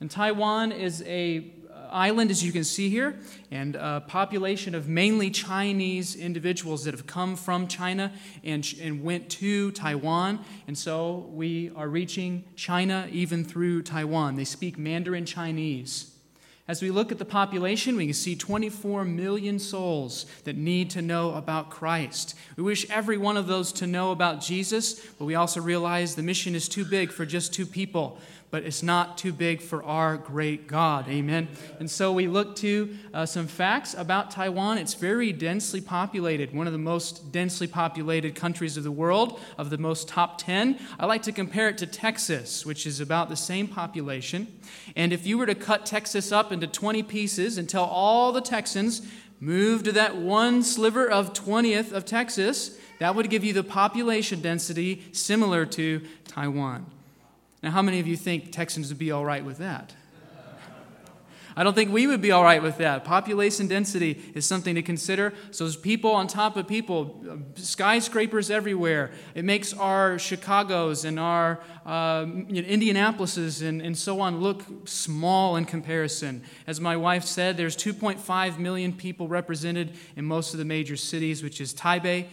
And 0.00 0.10
Taiwan 0.10 0.72
is 0.72 1.02
a 1.06 1.52
uh, 1.70 1.88
island, 1.90 2.30
as 2.30 2.44
you 2.44 2.52
can 2.52 2.64
see 2.64 2.88
here, 2.88 3.18
and 3.50 3.76
a 3.76 4.02
population 4.06 4.74
of 4.74 4.88
mainly 4.88 5.30
Chinese 5.30 6.16
individuals 6.16 6.84
that 6.84 6.94
have 6.94 7.06
come 7.06 7.36
from 7.36 7.68
China 7.68 8.12
and, 8.42 8.66
and 8.80 9.04
went 9.04 9.28
to 9.30 9.70
Taiwan. 9.72 10.40
And 10.66 10.76
so 10.76 11.30
we 11.32 11.70
are 11.76 11.88
reaching 11.88 12.44
China 12.56 13.08
even 13.12 13.44
through 13.44 13.82
Taiwan. 13.82 14.36
They 14.36 14.44
speak 14.44 14.78
Mandarin 14.78 15.26
Chinese. 15.26 16.12
As 16.68 16.80
we 16.80 16.90
look 16.90 17.10
at 17.10 17.18
the 17.18 17.24
population, 17.24 17.96
we 17.96 18.06
can 18.06 18.14
see 18.14 18.36
24 18.36 19.04
million 19.04 19.58
souls 19.58 20.26
that 20.44 20.56
need 20.56 20.90
to 20.90 21.02
know 21.02 21.34
about 21.34 21.70
Christ. 21.70 22.36
We 22.56 22.62
wish 22.62 22.88
every 22.88 23.18
one 23.18 23.36
of 23.36 23.48
those 23.48 23.72
to 23.74 23.86
know 23.86 24.12
about 24.12 24.40
Jesus, 24.40 25.04
but 25.18 25.24
we 25.24 25.34
also 25.34 25.60
realize 25.60 26.14
the 26.14 26.22
mission 26.22 26.54
is 26.54 26.68
too 26.68 26.84
big 26.84 27.10
for 27.10 27.26
just 27.26 27.52
two 27.52 27.66
people 27.66 28.18
but 28.52 28.64
it's 28.64 28.82
not 28.82 29.16
too 29.16 29.32
big 29.32 29.62
for 29.62 29.82
our 29.82 30.18
great 30.18 30.66
God. 30.66 31.08
Amen. 31.08 31.48
And 31.80 31.90
so 31.90 32.12
we 32.12 32.28
look 32.28 32.54
to 32.56 32.94
uh, 33.14 33.24
some 33.24 33.46
facts 33.46 33.94
about 33.94 34.30
Taiwan. 34.30 34.76
It's 34.76 34.92
very 34.92 35.32
densely 35.32 35.80
populated, 35.80 36.54
one 36.54 36.66
of 36.66 36.74
the 36.74 36.78
most 36.78 37.32
densely 37.32 37.66
populated 37.66 38.34
countries 38.34 38.76
of 38.76 38.84
the 38.84 38.92
world, 38.92 39.40
of 39.56 39.70
the 39.70 39.78
most 39.78 40.06
top 40.06 40.36
10. 40.36 40.78
I 41.00 41.06
like 41.06 41.22
to 41.22 41.32
compare 41.32 41.70
it 41.70 41.78
to 41.78 41.86
Texas, 41.86 42.66
which 42.66 42.86
is 42.86 43.00
about 43.00 43.30
the 43.30 43.36
same 43.36 43.66
population. 43.66 44.46
And 44.96 45.14
if 45.14 45.26
you 45.26 45.38
were 45.38 45.46
to 45.46 45.54
cut 45.54 45.86
Texas 45.86 46.30
up 46.30 46.52
into 46.52 46.66
20 46.66 47.02
pieces 47.04 47.56
and 47.56 47.66
tell 47.66 47.84
all 47.84 48.32
the 48.32 48.42
Texans, 48.42 49.00
move 49.40 49.82
to 49.84 49.92
that 49.92 50.16
one 50.16 50.62
sliver 50.62 51.10
of 51.10 51.32
20th 51.32 51.90
of 51.90 52.04
Texas, 52.04 52.76
that 52.98 53.14
would 53.14 53.30
give 53.30 53.44
you 53.44 53.54
the 53.54 53.64
population 53.64 54.42
density 54.42 55.04
similar 55.12 55.64
to 55.64 56.02
Taiwan. 56.26 56.84
Now, 57.62 57.70
how 57.70 57.82
many 57.82 58.00
of 58.00 58.08
you 58.08 58.16
think 58.16 58.50
Texans 58.50 58.88
would 58.88 58.98
be 58.98 59.12
all 59.12 59.24
right 59.24 59.44
with 59.44 59.58
that? 59.58 59.94
I 61.56 61.62
don't 61.62 61.74
think 61.74 61.92
we 61.92 62.08
would 62.08 62.20
be 62.20 62.32
all 62.32 62.42
right 62.42 62.60
with 62.60 62.78
that. 62.78 63.04
Population 63.04 63.68
density 63.68 64.20
is 64.34 64.44
something 64.44 64.74
to 64.74 64.82
consider. 64.82 65.32
So 65.52 65.64
there's 65.64 65.76
people 65.76 66.10
on 66.10 66.26
top 66.26 66.56
of 66.56 66.66
people, 66.66 67.22
skyscrapers 67.54 68.50
everywhere. 68.50 69.12
It 69.36 69.44
makes 69.44 69.72
our 69.72 70.18
Chicago's 70.18 71.04
and 71.04 71.20
our 71.20 71.60
uh, 71.86 72.26
you 72.48 72.62
know, 72.62 72.68
Indianapolis's 72.68 73.62
and, 73.62 73.80
and 73.80 73.96
so 73.96 74.20
on 74.20 74.40
look 74.40 74.64
small 74.84 75.54
in 75.54 75.64
comparison. 75.64 76.42
As 76.66 76.80
my 76.80 76.96
wife 76.96 77.24
said, 77.24 77.56
there's 77.56 77.76
2.5 77.76 78.58
million 78.58 78.92
people 78.92 79.28
represented 79.28 79.92
in 80.16 80.24
most 80.24 80.52
of 80.52 80.58
the 80.58 80.64
major 80.64 80.96
cities, 80.96 81.44
which 81.44 81.60
is 81.60 81.72
Taipei, 81.72 82.26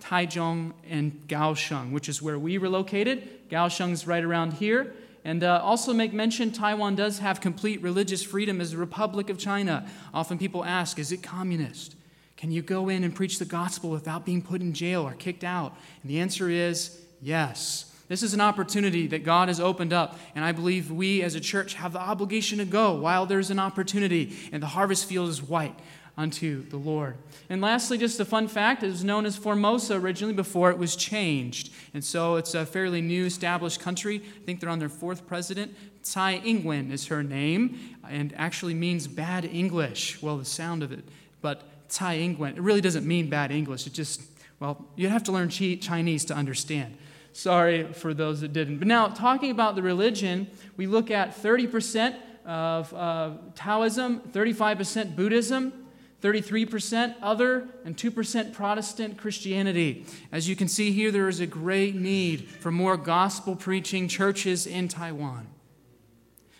Taichung, 0.00 0.72
and 0.88 1.26
Kaohsiung, 1.28 1.92
which 1.92 2.08
is 2.08 2.20
where 2.20 2.38
we 2.38 2.58
were 2.58 2.68
located. 2.68 3.48
Kaohsiung's 3.50 4.06
right 4.06 4.24
around 4.24 4.54
here. 4.54 4.92
And 5.24 5.44
uh, 5.44 5.60
also 5.62 5.92
make 5.92 6.12
mention 6.12 6.50
Taiwan 6.50 6.96
does 6.96 7.18
have 7.18 7.40
complete 7.40 7.82
religious 7.82 8.22
freedom 8.22 8.60
as 8.60 8.72
a 8.72 8.78
Republic 8.78 9.28
of 9.28 9.38
China. 9.38 9.86
Often 10.14 10.38
people 10.38 10.64
ask, 10.64 10.98
is 10.98 11.12
it 11.12 11.22
communist? 11.22 11.94
Can 12.36 12.50
you 12.50 12.62
go 12.62 12.88
in 12.88 13.04
and 13.04 13.14
preach 13.14 13.38
the 13.38 13.44
gospel 13.44 13.90
without 13.90 14.24
being 14.24 14.40
put 14.40 14.62
in 14.62 14.72
jail 14.72 15.06
or 15.06 15.12
kicked 15.12 15.44
out? 15.44 15.76
And 16.02 16.10
the 16.10 16.20
answer 16.20 16.48
is 16.48 16.98
yes. 17.20 17.94
This 18.08 18.22
is 18.22 18.34
an 18.34 18.40
opportunity 18.40 19.06
that 19.08 19.24
God 19.24 19.48
has 19.48 19.60
opened 19.60 19.92
up, 19.92 20.18
and 20.34 20.44
I 20.44 20.50
believe 20.50 20.90
we 20.90 21.22
as 21.22 21.36
a 21.36 21.40
church 21.40 21.74
have 21.74 21.92
the 21.92 22.00
obligation 22.00 22.58
to 22.58 22.64
go 22.64 22.94
while 22.94 23.24
there's 23.24 23.50
an 23.50 23.60
opportunity, 23.60 24.36
and 24.50 24.60
the 24.60 24.66
harvest 24.66 25.04
field 25.04 25.28
is 25.28 25.42
white 25.42 25.78
unto 26.20 26.68
the 26.68 26.76
Lord. 26.76 27.16
And 27.48 27.62
lastly, 27.62 27.96
just 27.96 28.20
a 28.20 28.26
fun 28.26 28.46
fact 28.46 28.82
it 28.82 28.88
was 28.88 29.02
known 29.02 29.24
as 29.24 29.36
Formosa 29.36 29.96
originally 29.96 30.34
before 30.34 30.70
it 30.70 30.76
was 30.76 30.94
changed. 30.94 31.72
And 31.94 32.04
so 32.04 32.36
it's 32.36 32.54
a 32.54 32.66
fairly 32.66 33.00
new 33.00 33.24
established 33.24 33.80
country. 33.80 34.22
I 34.36 34.44
think 34.44 34.60
they're 34.60 34.68
on 34.68 34.78
their 34.78 34.90
fourth 34.90 35.26
president. 35.26 35.74
Tsai 36.02 36.34
Ing-wen 36.44 36.92
is 36.92 37.06
her 37.06 37.22
name, 37.22 37.96
and 38.08 38.34
actually 38.36 38.74
means 38.74 39.06
bad 39.06 39.46
English. 39.46 40.20
Well, 40.20 40.36
the 40.36 40.44
sound 40.44 40.82
of 40.82 40.92
it. 40.92 41.04
But 41.40 41.62
Tsai 41.88 42.18
Ing-wen, 42.18 42.56
it 42.56 42.60
really 42.60 42.82
doesn't 42.82 43.06
mean 43.06 43.30
bad 43.30 43.50
English. 43.50 43.86
It 43.86 43.94
just, 43.94 44.20
well, 44.60 44.84
you 44.96 45.08
have 45.08 45.24
to 45.24 45.32
learn 45.32 45.48
Chinese 45.48 46.26
to 46.26 46.34
understand. 46.34 46.96
Sorry 47.32 47.90
for 47.94 48.12
those 48.12 48.42
that 48.42 48.52
didn't. 48.52 48.78
But 48.78 48.88
now, 48.88 49.08
talking 49.08 49.50
about 49.50 49.74
the 49.74 49.82
religion, 49.82 50.48
we 50.76 50.86
look 50.86 51.10
at 51.10 51.34
30% 51.42 52.14
of 52.44 52.92
uh, 52.92 53.30
Taoism, 53.54 54.20
35% 54.32 55.16
Buddhism, 55.16 55.79
33% 56.22 57.14
other, 57.22 57.68
and 57.84 57.96
2% 57.96 58.52
Protestant 58.52 59.16
Christianity. 59.16 60.04
As 60.30 60.48
you 60.48 60.54
can 60.54 60.68
see 60.68 60.92
here, 60.92 61.10
there 61.10 61.28
is 61.28 61.40
a 61.40 61.46
great 61.46 61.94
need 61.94 62.48
for 62.48 62.70
more 62.70 62.96
gospel 62.96 63.56
preaching 63.56 64.06
churches 64.06 64.66
in 64.66 64.88
Taiwan. 64.88 65.46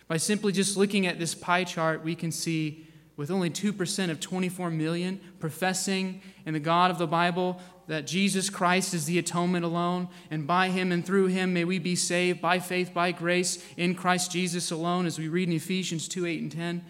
By 0.07 0.17
simply 0.17 0.51
just 0.51 0.77
looking 0.77 1.05
at 1.05 1.19
this 1.19 1.35
pie 1.35 1.63
chart, 1.63 2.03
we 2.03 2.15
can 2.15 2.31
see 2.31 2.87
with 3.15 3.29
only 3.29 3.51
2% 3.51 4.09
of 4.09 4.19
24 4.19 4.71
million 4.71 5.19
professing 5.39 6.21
in 6.45 6.53
the 6.53 6.59
God 6.59 6.89
of 6.89 6.97
the 6.97 7.07
Bible 7.07 7.61
that 7.87 8.07
Jesus 8.07 8.49
Christ 8.49 8.93
is 8.93 9.05
the 9.05 9.19
atonement 9.19 9.65
alone, 9.65 10.07
and 10.31 10.47
by 10.47 10.69
him 10.69 10.91
and 10.91 11.05
through 11.05 11.27
him 11.27 11.53
may 11.53 11.65
we 11.65 11.77
be 11.77 11.95
saved 11.95 12.41
by 12.41 12.57
faith, 12.57 12.93
by 12.93 13.11
grace, 13.11 13.63
in 13.77 13.95
Christ 13.95 14.31
Jesus 14.31 14.71
alone, 14.71 15.05
as 15.05 15.19
we 15.19 15.27
read 15.27 15.49
in 15.49 15.55
Ephesians 15.55 16.07
2 16.07 16.25
8 16.25 16.41
and 16.41 16.51
10. 16.51 16.85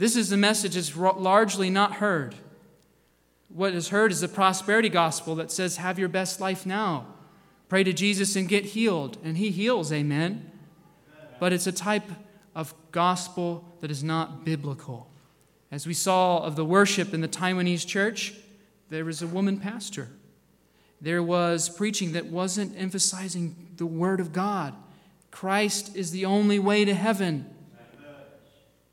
This 0.00 0.16
is 0.16 0.30
the 0.30 0.38
message 0.38 0.76
that's 0.76 0.96
largely 0.96 1.68
not 1.68 1.96
heard. 1.96 2.34
What 3.50 3.74
is 3.74 3.90
heard 3.90 4.12
is 4.12 4.22
the 4.22 4.28
prosperity 4.28 4.88
gospel 4.88 5.34
that 5.34 5.52
says, 5.52 5.76
Have 5.76 5.98
your 5.98 6.08
best 6.08 6.40
life 6.40 6.64
now. 6.64 7.04
Pray 7.68 7.84
to 7.84 7.92
Jesus 7.92 8.34
and 8.34 8.48
get 8.48 8.64
healed. 8.64 9.18
And 9.22 9.36
he 9.36 9.50
heals, 9.50 9.92
amen. 9.92 10.50
But 11.38 11.52
it's 11.52 11.66
a 11.66 11.72
type 11.72 12.08
of 12.54 12.72
gospel 12.92 13.62
that 13.82 13.90
is 13.90 14.02
not 14.02 14.42
biblical. 14.42 15.10
As 15.70 15.86
we 15.86 15.92
saw 15.92 16.38
of 16.38 16.56
the 16.56 16.64
worship 16.64 17.12
in 17.12 17.20
the 17.20 17.28
Taiwanese 17.28 17.86
church, 17.86 18.32
there 18.88 19.04
was 19.04 19.20
a 19.20 19.26
woman 19.26 19.60
pastor. 19.60 20.08
There 21.02 21.22
was 21.22 21.68
preaching 21.68 22.12
that 22.12 22.24
wasn't 22.24 22.74
emphasizing 22.74 23.54
the 23.76 23.84
Word 23.84 24.20
of 24.20 24.32
God. 24.32 24.72
Christ 25.30 25.94
is 25.94 26.10
the 26.10 26.24
only 26.24 26.58
way 26.58 26.86
to 26.86 26.94
heaven. 26.94 27.54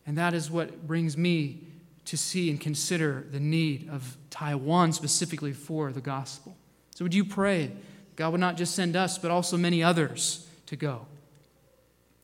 And 0.07 0.17
that 0.17 0.33
is 0.33 0.49
what 0.49 0.87
brings 0.87 1.17
me 1.17 1.59
to 2.05 2.17
see 2.17 2.49
and 2.49 2.59
consider 2.59 3.25
the 3.29 3.39
need 3.39 3.89
of 3.89 4.17
Taiwan 4.29 4.93
specifically 4.93 5.51
for 5.51 5.91
the 5.91 5.99
gospel. 5.99 6.55
So, 6.95 7.03
would 7.03 7.13
you 7.13 7.25
pray 7.25 7.71
God 8.15 8.31
would 8.31 8.41
not 8.41 8.57
just 8.57 8.73
send 8.73 8.95
us, 8.95 9.17
but 9.17 9.29
also 9.29 9.57
many 9.57 9.83
others 9.83 10.47
to 10.67 10.77
go? 10.77 11.05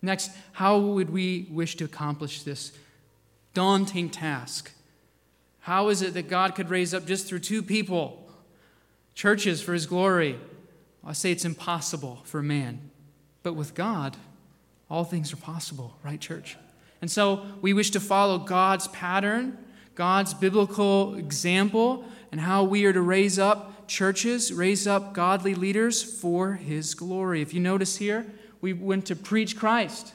Next, 0.02 0.32
how 0.54 0.80
would 0.80 1.10
we 1.10 1.48
wish 1.52 1.76
to 1.76 1.86
accomplish 1.86 2.44
this 2.44 2.72
daunting 3.54 4.10
task? 4.10 4.72
How 5.60 5.90
is 5.90 6.02
it 6.02 6.14
that 6.16 6.28
God 6.28 6.56
could 6.56 6.70
raise 6.70 6.94
up 6.94 7.06
just 7.06 7.28
through 7.28 7.40
two 7.40 7.62
people 7.62 8.28
churches 9.14 9.62
for 9.62 9.74
his 9.74 9.86
glory? 9.86 10.40
I 11.06 11.14
say 11.14 11.32
it's 11.32 11.46
impossible 11.46 12.22
for 12.24 12.42
man, 12.42 12.90
but 13.44 13.54
with 13.54 13.76
God, 13.76 14.16
all 14.90 15.04
things 15.04 15.34
are 15.34 15.38
possible, 15.38 15.98
right, 16.04 16.20
church? 16.20 16.58
And 17.04 17.12
so 17.12 17.44
we 17.60 17.74
wish 17.74 17.92
to 17.92 18.00
follow 18.00 18.38
God's 18.38 18.88
pattern, 18.88 19.58
God's 19.94 20.34
biblical 20.34 21.16
example, 21.16 22.06
and 22.32 22.40
how 22.40 22.64
we 22.64 22.86
are 22.86 22.94
to 22.94 23.02
raise 23.02 23.38
up 23.38 23.90
churches, 23.90 24.54
raise 24.54 24.88
up 24.88 25.14
godly 25.14 25.54
leaders 25.54 26.02
for 26.02 26.54
His 26.54 26.96
glory. 26.96 27.42
If 27.42 27.54
you 27.54 27.60
notice 27.60 27.98
here, 27.98 28.26
we 28.62 28.72
went 28.72 29.06
to 29.08 29.18
preach 29.18 29.58
Christ, 29.58 30.14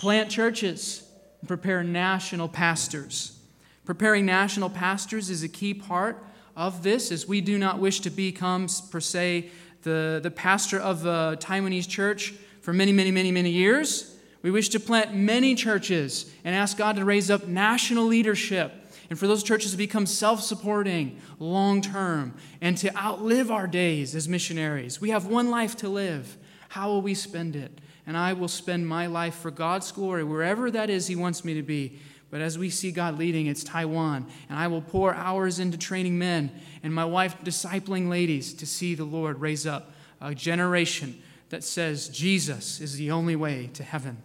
plant 0.00 0.30
churches, 0.30 1.02
and 1.40 1.48
prepare 1.48 1.82
national 1.82 2.48
pastors. 2.48 3.38
Preparing 3.86 4.26
national 4.26 4.68
pastors 4.68 5.30
is 5.30 5.42
a 5.42 5.48
key 5.48 5.72
part 5.72 6.22
of 6.54 6.82
this, 6.82 7.10
as 7.10 7.26
we 7.26 7.40
do 7.40 7.58
not 7.58 7.78
wish 7.78 8.00
to 8.00 8.10
become, 8.10 8.66
per 8.90 9.00
se, 9.00 9.48
the, 9.80 10.20
the 10.22 10.30
pastor 10.30 10.78
of 10.78 11.06
a 11.06 11.38
Taiwanese 11.40 11.88
church 11.88 12.34
for 12.60 12.74
many, 12.74 12.92
many, 12.92 13.10
many, 13.10 13.32
many 13.32 13.48
years. 13.48 14.11
We 14.42 14.50
wish 14.50 14.70
to 14.70 14.80
plant 14.80 15.14
many 15.14 15.54
churches 15.54 16.32
and 16.44 16.54
ask 16.54 16.76
God 16.76 16.96
to 16.96 17.04
raise 17.04 17.30
up 17.30 17.46
national 17.46 18.06
leadership 18.06 18.72
and 19.08 19.18
for 19.18 19.26
those 19.26 19.42
churches 19.42 19.72
to 19.72 19.76
become 19.76 20.06
self 20.06 20.42
supporting 20.42 21.20
long 21.38 21.80
term 21.80 22.34
and 22.60 22.76
to 22.78 22.96
outlive 22.96 23.50
our 23.50 23.66
days 23.66 24.14
as 24.14 24.28
missionaries. 24.28 25.00
We 25.00 25.10
have 25.10 25.26
one 25.26 25.50
life 25.50 25.76
to 25.76 25.88
live. 25.88 26.36
How 26.70 26.88
will 26.88 27.02
we 27.02 27.14
spend 27.14 27.54
it? 27.54 27.78
And 28.06 28.16
I 28.16 28.32
will 28.32 28.48
spend 28.48 28.88
my 28.88 29.06
life 29.06 29.34
for 29.34 29.50
God's 29.50 29.92
glory, 29.92 30.24
wherever 30.24 30.70
that 30.70 30.90
is 30.90 31.06
He 31.06 31.14
wants 31.14 31.44
me 31.44 31.54
to 31.54 31.62
be. 31.62 32.00
But 32.30 32.40
as 32.40 32.56
we 32.56 32.70
see 32.70 32.90
God 32.90 33.18
leading, 33.18 33.46
it's 33.46 33.62
Taiwan. 33.62 34.26
And 34.48 34.58
I 34.58 34.66
will 34.66 34.80
pour 34.80 35.14
hours 35.14 35.58
into 35.58 35.76
training 35.76 36.18
men 36.18 36.50
and 36.82 36.94
my 36.94 37.04
wife 37.04 37.36
discipling 37.44 38.08
ladies 38.08 38.54
to 38.54 38.66
see 38.66 38.94
the 38.94 39.04
Lord 39.04 39.40
raise 39.40 39.66
up 39.66 39.92
a 40.20 40.34
generation 40.34 41.22
that 41.50 41.62
says 41.62 42.08
Jesus 42.08 42.80
is 42.80 42.96
the 42.96 43.10
only 43.10 43.36
way 43.36 43.68
to 43.74 43.84
heaven. 43.84 44.16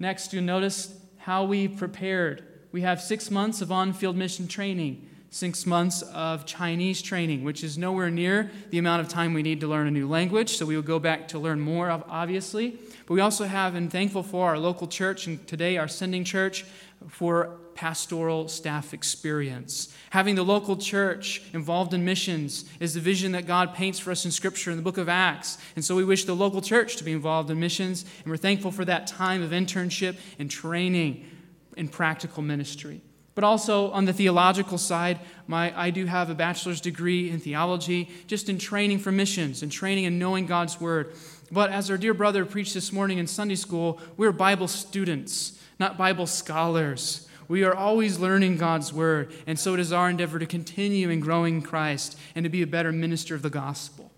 Next, 0.00 0.32
you'll 0.32 0.44
notice 0.44 0.94
how 1.18 1.44
we 1.44 1.68
prepared. 1.68 2.42
We 2.72 2.80
have 2.80 3.02
six 3.02 3.30
months 3.30 3.60
of 3.60 3.70
on 3.70 3.92
field 3.92 4.16
mission 4.16 4.48
training, 4.48 5.06
six 5.28 5.66
months 5.66 6.00
of 6.00 6.46
Chinese 6.46 7.02
training, 7.02 7.44
which 7.44 7.62
is 7.62 7.76
nowhere 7.76 8.08
near 8.08 8.50
the 8.70 8.78
amount 8.78 9.02
of 9.02 9.08
time 9.08 9.34
we 9.34 9.42
need 9.42 9.60
to 9.60 9.68
learn 9.68 9.86
a 9.86 9.90
new 9.90 10.08
language. 10.08 10.56
So 10.56 10.64
we 10.64 10.74
will 10.74 10.82
go 10.82 10.98
back 10.98 11.28
to 11.28 11.38
learn 11.38 11.60
more, 11.60 11.90
of, 11.90 12.02
obviously. 12.08 12.78
But 13.06 13.12
we 13.12 13.20
also 13.20 13.44
have, 13.44 13.74
and 13.74 13.92
thankful 13.92 14.22
for 14.22 14.48
our 14.48 14.58
local 14.58 14.88
church, 14.88 15.26
and 15.26 15.46
today 15.46 15.76
our 15.76 15.86
sending 15.86 16.24
church, 16.24 16.64
for 17.08 17.59
pastoral 17.80 18.46
staff 18.46 18.92
experience. 18.92 19.88
Having 20.10 20.34
the 20.34 20.42
local 20.42 20.76
church 20.76 21.40
involved 21.54 21.94
in 21.94 22.04
missions 22.04 22.66
is 22.78 22.92
the 22.92 23.00
vision 23.00 23.32
that 23.32 23.46
God 23.46 23.72
paints 23.72 23.98
for 23.98 24.10
us 24.10 24.26
in 24.26 24.30
Scripture 24.30 24.70
in 24.70 24.76
the 24.76 24.82
book 24.82 24.98
of 24.98 25.08
Acts. 25.08 25.56
And 25.76 25.82
so 25.82 25.96
we 25.96 26.04
wish 26.04 26.26
the 26.26 26.36
local 26.36 26.60
church 26.60 26.96
to 26.96 27.04
be 27.04 27.12
involved 27.12 27.50
in 27.50 27.58
missions, 27.58 28.04
and 28.22 28.30
we're 28.30 28.36
thankful 28.36 28.70
for 28.70 28.84
that 28.84 29.06
time 29.06 29.42
of 29.42 29.52
internship 29.52 30.18
and 30.38 30.50
training 30.50 31.24
in 31.74 31.88
practical 31.88 32.42
ministry. 32.42 33.00
But 33.34 33.44
also 33.44 33.90
on 33.92 34.04
the 34.04 34.12
theological 34.12 34.76
side, 34.76 35.18
my, 35.46 35.72
I 35.74 35.88
do 35.88 36.04
have 36.04 36.28
a 36.28 36.34
bachelor's 36.34 36.82
degree 36.82 37.30
in 37.30 37.40
theology, 37.40 38.10
just 38.26 38.50
in 38.50 38.58
training 38.58 38.98
for 38.98 39.10
missions 39.10 39.62
and 39.62 39.72
training 39.72 40.04
and 40.04 40.18
knowing 40.18 40.44
God's 40.44 40.78
Word. 40.82 41.14
But 41.50 41.70
as 41.70 41.90
our 41.90 41.96
dear 41.96 42.12
brother 42.12 42.44
preached 42.44 42.74
this 42.74 42.92
morning 42.92 43.16
in 43.16 43.26
Sunday 43.26 43.54
school, 43.54 43.98
we're 44.18 44.32
Bible 44.32 44.68
students, 44.68 45.58
not 45.78 45.96
Bible 45.96 46.26
scholars. 46.26 47.26
We 47.50 47.64
are 47.64 47.74
always 47.74 48.20
learning 48.20 48.58
God's 48.58 48.92
word, 48.92 49.32
and 49.44 49.58
so 49.58 49.74
it 49.74 49.80
is 49.80 49.92
our 49.92 50.08
endeavor 50.08 50.38
to 50.38 50.46
continue 50.46 51.10
in 51.10 51.18
growing 51.18 51.62
Christ 51.62 52.16
and 52.36 52.44
to 52.44 52.48
be 52.48 52.62
a 52.62 52.66
better 52.66 52.92
minister 52.92 53.34
of 53.34 53.42
the 53.42 53.50
gospel. 53.50 54.12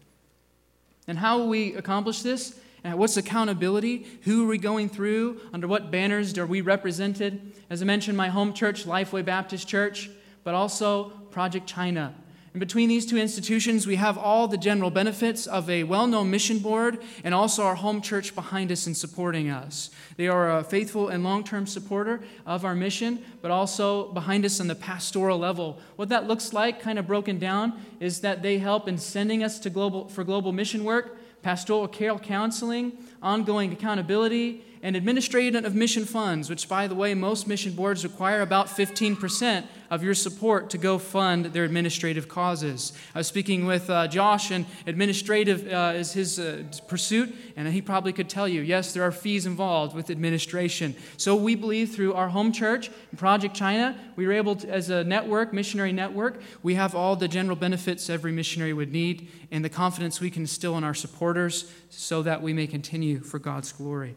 And 1.09 1.19
how 1.19 1.39
will 1.39 1.49
we 1.49 1.75
accomplish 1.75 2.21
this? 2.21 2.61
And 2.85 2.99
what's 2.99 3.17
accountability? 3.17 4.07
Who 4.25 4.45
are 4.45 4.49
we 4.49 4.59
going 4.59 4.91
through? 4.91 5.41
Under 5.55 5.67
what 5.67 5.91
banners 5.91 6.37
are 6.37 6.45
we 6.45 6.61
represented? 6.61 7.55
As 7.71 7.81
I 7.81 7.87
mentioned, 7.87 8.19
my 8.19 8.29
home 8.29 8.53
church, 8.53 8.85
Lifeway 8.85 9.25
Baptist 9.25 9.67
Church, 9.67 10.11
but 10.45 10.53
also 10.53 11.05
Project 11.31 11.67
China, 11.67 12.15
and 12.53 12.61
between 12.61 12.91
these 12.91 13.07
two 13.07 13.17
institutions, 13.17 13.87
we 13.87 13.97
have 13.97 14.19
all 14.19 14.47
the 14.47 14.59
general 14.59 14.91
benefits 14.91 15.47
of 15.47 15.71
a 15.71 15.85
well 15.85 16.07
known 16.07 16.31
mission 16.31 16.59
board 16.59 17.03
and 17.25 17.35
also 17.35 17.63
our 17.63 17.75
home 17.75 18.03
church 18.03 18.35
behind 18.35 18.71
us 18.71 18.87
and 18.87 18.95
supporting 18.95 19.49
us. 19.49 19.89
They 20.19 20.29
are 20.29 20.59
a 20.59 20.63
faithful 20.63 21.09
and 21.09 21.25
long 21.25 21.45
term 21.45 21.67
supporter 21.67 22.21
of 22.45 22.67
our 22.67 22.75
mission, 22.75 23.25
but 23.41 23.51
also 23.51 24.13
behind 24.13 24.45
us 24.45 24.61
on 24.61 24.67
the 24.67 24.75
pastoral 24.75 25.39
level. 25.39 25.81
What 25.97 26.11
that 26.11 26.27
looks 26.27 26.53
like, 26.53 26.83
kind 26.83 26.99
of 26.99 27.07
broken 27.07 27.39
down, 27.39 27.81
is 28.01 28.21
that 28.21 28.43
they 28.43 28.59
help 28.59 28.87
in 28.87 28.99
sending 28.99 29.43
us 29.43 29.59
to 29.61 29.71
global, 29.71 30.09
for 30.09 30.23
global 30.23 30.53
mission 30.53 30.85
work, 30.85 31.19
pastoral 31.41 31.89
care 31.89 32.15
counseling, 32.19 32.99
ongoing 33.23 33.73
accountability, 33.73 34.63
and 34.83 34.97
administration 34.97 35.65
of 35.65 35.75
mission 35.77 36.05
funds, 36.05 36.51
which, 36.51 36.69
by 36.69 36.89
the 36.89 36.95
way, 36.95 37.15
most 37.15 37.47
mission 37.47 37.73
boards 37.73 38.03
require 38.03 38.41
about 38.41 38.67
15% 38.67 39.65
of 39.93 40.03
your 40.03 40.15
support 40.15 40.71
to 40.71 40.79
go 40.79 40.99
fund 40.99 41.47
their 41.47 41.65
administrative 41.65 42.27
causes. 42.27 42.93
I 43.15 43.19
was 43.19 43.29
speaking 43.29 43.65
with 43.65 43.89
uh, 43.89 44.09
Josh, 44.09 44.51
and 44.51 44.67
administrative 44.87 45.71
uh, 45.73 45.93
is 45.95 46.13
his 46.13 46.39
uh, 46.39 46.65
pursuit, 46.89 47.33
and 47.57 47.69
he 47.69 47.81
probably 47.81 48.13
could 48.13 48.29
tell 48.29 48.49
you 48.49 48.63
yes, 48.63 48.93
there 48.93 49.05
are 49.05 49.13
fees 49.13 49.47
involved 49.47 49.95
with 49.95 50.11
administration. 50.11 50.97
So 51.17 51.37
we 51.37 51.55
believe 51.55 51.95
through 51.95 52.15
our 52.15 52.31
home 52.31 52.51
church, 52.51 52.91
Project 53.17 53.55
China, 53.55 53.97
we 54.17 54.27
were 54.27 54.33
able 54.33 54.57
to, 54.57 54.69
as 54.69 54.91
a 54.91 55.05
network, 55.05 55.53
missionary 55.53 55.93
network, 55.93 56.41
we 56.63 56.75
have 56.75 56.95
all 56.95 57.15
the 57.15 57.29
general 57.29 57.57
benefits 57.57 58.11
every 58.11 58.33
missionary 58.33 58.73
would 58.73 58.91
need 58.91 59.29
and 59.53 59.65
the 59.65 59.69
confidence 59.69 60.21
we 60.21 60.31
can 60.31 60.43
instill 60.43 60.77
in 60.77 60.83
our 60.83 60.95
supporters 60.95 61.71
so 61.91 62.23
that 62.23 62.43
we 62.43 62.53
may 62.53 62.67
continue 62.67 63.21
for 63.21 63.39
God's 63.39 63.71
glory. 63.71 64.17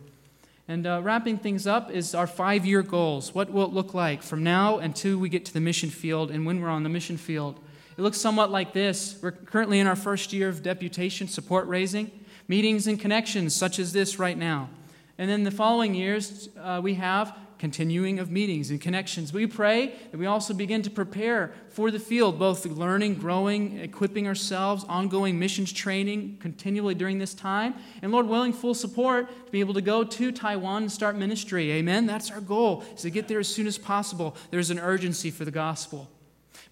And 0.67 0.87
uh, 0.87 1.01
wrapping 1.03 1.37
things 1.37 1.67
up 1.67 1.91
is 1.91 2.15
our 2.15 2.25
five 2.25 2.65
year 2.65 2.81
goals. 2.81 3.35
What 3.35 3.51
will 3.51 3.65
it 3.65 3.73
look 3.73 3.93
like 3.93 4.23
from 4.23 4.43
now 4.43 4.79
until 4.79 5.17
we 5.17 5.29
get 5.29 5.45
to 5.45 5.53
the 5.53 5.61
mission 5.61 5.89
field 5.89 6.31
and 6.31 6.45
when 6.45 6.59
we're 6.59 6.69
on 6.69 6.83
the 6.83 6.89
mission 6.89 7.17
field? 7.17 7.59
It 7.97 8.01
looks 8.01 8.19
somewhat 8.19 8.49
like 8.49 8.73
this. 8.73 9.19
We're 9.21 9.31
currently 9.31 9.79
in 9.79 9.87
our 9.87 9.95
first 9.95 10.33
year 10.33 10.49
of 10.49 10.63
deputation, 10.63 11.27
support 11.27 11.67
raising, 11.67 12.11
meetings 12.47 12.87
and 12.87 12.99
connections 12.99 13.55
such 13.55 13.77
as 13.77 13.93
this 13.93 14.17
right 14.17 14.37
now. 14.37 14.69
And 15.17 15.29
then 15.29 15.43
the 15.43 15.51
following 15.51 15.93
years, 15.93 16.49
uh, 16.59 16.81
we 16.83 16.95
have 16.95 17.37
continuing 17.65 18.19
of 18.19 18.29
meetings 18.29 18.69
and 18.69 18.79
connections. 18.79 19.33
We 19.33 19.47
pray 19.47 19.95
that 20.11 20.19
we 20.19 20.27
also 20.27 20.53
begin 20.53 20.83
to 20.83 20.91
prepare 20.91 21.51
for 21.69 21.89
the 21.89 21.97
field, 21.97 22.37
both 22.37 22.63
learning, 22.63 23.15
growing, 23.15 23.79
equipping 23.79 24.27
ourselves, 24.27 24.85
ongoing 24.87 25.39
missions 25.39 25.73
training 25.73 26.37
continually 26.39 26.93
during 26.93 27.17
this 27.17 27.33
time, 27.33 27.73
and 28.03 28.11
Lord 28.11 28.27
willing, 28.27 28.53
full 28.53 28.75
support 28.75 29.47
to 29.47 29.51
be 29.51 29.61
able 29.61 29.73
to 29.73 29.81
go 29.81 30.03
to 30.03 30.31
Taiwan 30.31 30.83
and 30.83 30.91
start 30.91 31.15
ministry. 31.15 31.71
Amen. 31.71 32.05
That's 32.05 32.29
our 32.29 32.39
goal, 32.39 32.83
is 32.93 33.01
to 33.01 33.09
get 33.09 33.27
there 33.27 33.39
as 33.39 33.47
soon 33.47 33.65
as 33.65 33.79
possible. 33.79 34.37
There's 34.51 34.69
an 34.69 34.77
urgency 34.77 35.31
for 35.31 35.43
the 35.43 35.49
gospel. 35.49 36.07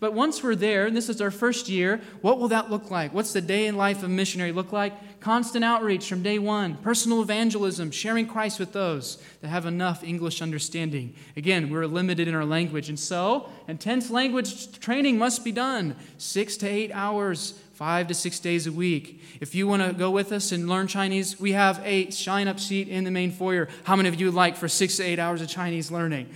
But 0.04 0.14
once 0.14 0.44
we're 0.44 0.56
there, 0.56 0.86
and 0.86 0.98
this 0.98 1.08
is 1.08 1.22
our 1.22 1.32
first 1.32 1.70
year, 1.70 2.02
what 2.20 2.38
will 2.38 2.50
that 2.50 2.70
look 2.70 2.92
like? 2.92 3.14
What's 3.14 3.32
the 3.32 3.40
day 3.40 3.68
in 3.68 3.78
life 3.78 4.00
of 4.00 4.04
a 4.04 4.10
missionary 4.10 4.52
look 4.52 4.74
like? 4.74 5.22
Constant 5.22 5.64
outreach 5.64 6.10
from 6.10 6.22
day 6.22 6.40
one, 6.40 6.76
personal 6.76 7.22
evangelism, 7.22 7.90
sharing 7.90 8.28
Christ 8.28 8.60
with 8.60 8.74
those 8.74 9.24
that 9.40 9.48
have 9.48 9.66
enough 9.66 10.04
English 10.04 10.42
understanding. 10.42 11.16
Again, 11.38 11.70
we're 11.70 11.86
limited 11.86 12.28
in 12.28 12.36
our 12.36 12.44
language, 12.44 12.90
and 12.90 13.00
so 13.00 13.50
intense 13.70 14.10
language 14.10 14.78
training 14.82 15.18
must 15.18 15.46
be 15.46 15.54
done 15.54 15.96
six 16.18 16.58
to 16.58 16.68
eight 16.68 16.92
hours 16.94 17.54
five 17.72 18.10
to 18.10 18.14
six 18.14 18.42
days 18.42 18.68
a 18.68 18.74
week. 18.74 19.24
If 19.40 19.56
you 19.56 19.68
want 19.68 19.84
to 19.84 19.94
go 19.94 20.12
with 20.12 20.34
us 20.34 20.52
and 20.52 20.68
learn 20.68 20.88
Chinese, 20.88 21.40
we 21.40 21.54
have 21.54 21.80
a 21.86 22.12
shine 22.12 22.50
up 22.50 22.60
seat 22.60 22.90
in 22.90 23.06
the 23.06 23.12
main 23.12 23.32
foyer. 23.32 23.70
How 23.86 23.96
many 23.96 24.10
of 24.10 24.20
you 24.20 24.26
would 24.26 24.36
like 24.36 24.58
for 24.58 24.68
six 24.68 24.98
to 24.98 25.04
eight 25.04 25.18
hours 25.18 25.42
of 25.42 25.48
Chinese 25.48 25.92
learning? 25.92 26.28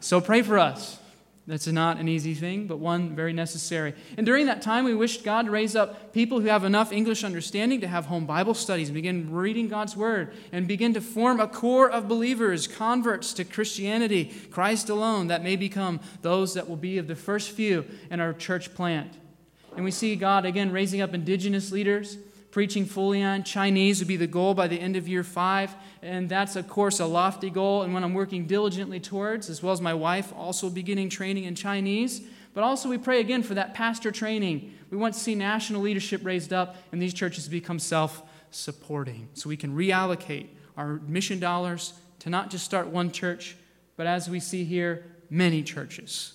So 0.00 0.18
pray 0.18 0.40
for 0.40 0.58
us. 0.58 0.98
That's 1.44 1.66
not 1.66 1.98
an 1.98 2.06
easy 2.06 2.34
thing, 2.34 2.68
but 2.68 2.78
one 2.78 3.16
very 3.16 3.32
necessary. 3.32 3.94
And 4.16 4.24
during 4.24 4.46
that 4.46 4.62
time, 4.62 4.84
we 4.84 4.94
wished 4.94 5.24
God 5.24 5.46
to 5.46 5.50
raise 5.50 5.74
up 5.74 6.12
people 6.12 6.40
who 6.40 6.46
have 6.46 6.62
enough 6.62 6.92
English 6.92 7.24
understanding 7.24 7.80
to 7.80 7.88
have 7.88 8.06
home 8.06 8.26
Bible 8.26 8.54
studies 8.54 8.88
and 8.88 8.94
begin 8.94 9.32
reading 9.32 9.66
God's 9.66 9.96
Word 9.96 10.34
and 10.52 10.68
begin 10.68 10.94
to 10.94 11.00
form 11.00 11.40
a 11.40 11.48
core 11.48 11.90
of 11.90 12.06
believers, 12.06 12.68
converts 12.68 13.32
to 13.34 13.44
Christianity, 13.44 14.32
Christ 14.52 14.88
alone, 14.88 15.26
that 15.26 15.42
may 15.42 15.56
become 15.56 15.98
those 16.22 16.54
that 16.54 16.68
will 16.68 16.76
be 16.76 16.96
of 16.98 17.08
the 17.08 17.16
first 17.16 17.50
few 17.50 17.86
in 18.08 18.20
our 18.20 18.32
church 18.32 18.72
plant. 18.72 19.12
And 19.74 19.84
we 19.84 19.90
see 19.90 20.14
God 20.14 20.44
again 20.44 20.70
raising 20.70 21.00
up 21.00 21.12
indigenous 21.12 21.72
leaders 21.72 22.18
preaching 22.52 22.84
fully 22.84 23.22
on 23.22 23.42
Chinese 23.42 23.98
would 23.98 24.06
be 24.06 24.18
the 24.18 24.26
goal 24.26 24.52
by 24.54 24.68
the 24.68 24.78
end 24.78 24.94
of 24.94 25.08
year 25.08 25.24
five. 25.24 25.74
And 26.02 26.28
that's, 26.28 26.54
of 26.54 26.68
course, 26.68 27.00
a 27.00 27.06
lofty 27.06 27.50
goal 27.50 27.82
and 27.82 27.92
one 27.92 28.04
I'm 28.04 28.14
working 28.14 28.46
diligently 28.46 29.00
towards, 29.00 29.50
as 29.50 29.62
well 29.62 29.72
as 29.72 29.80
my 29.80 29.94
wife 29.94 30.32
also 30.36 30.70
beginning 30.70 31.08
training 31.08 31.44
in 31.44 31.54
Chinese. 31.54 32.20
But 32.54 32.62
also, 32.62 32.90
we 32.90 32.98
pray 32.98 33.20
again 33.20 33.42
for 33.42 33.54
that 33.54 33.72
pastor 33.72 34.12
training. 34.12 34.74
We 34.90 34.98
want 34.98 35.14
to 35.14 35.20
see 35.20 35.34
national 35.34 35.80
leadership 35.80 36.22
raised 36.24 36.52
up 36.52 36.76
and 36.92 37.00
these 37.00 37.14
churches 37.14 37.48
become 37.48 37.78
self 37.78 38.22
supporting. 38.50 39.28
So 39.32 39.48
we 39.48 39.56
can 39.56 39.74
reallocate 39.74 40.48
our 40.76 41.00
mission 41.06 41.40
dollars 41.40 41.94
to 42.18 42.28
not 42.28 42.50
just 42.50 42.66
start 42.66 42.86
one 42.86 43.10
church, 43.10 43.56
but 43.96 44.06
as 44.06 44.28
we 44.28 44.38
see 44.38 44.64
here, 44.64 45.04
many 45.30 45.62
churches. 45.62 46.34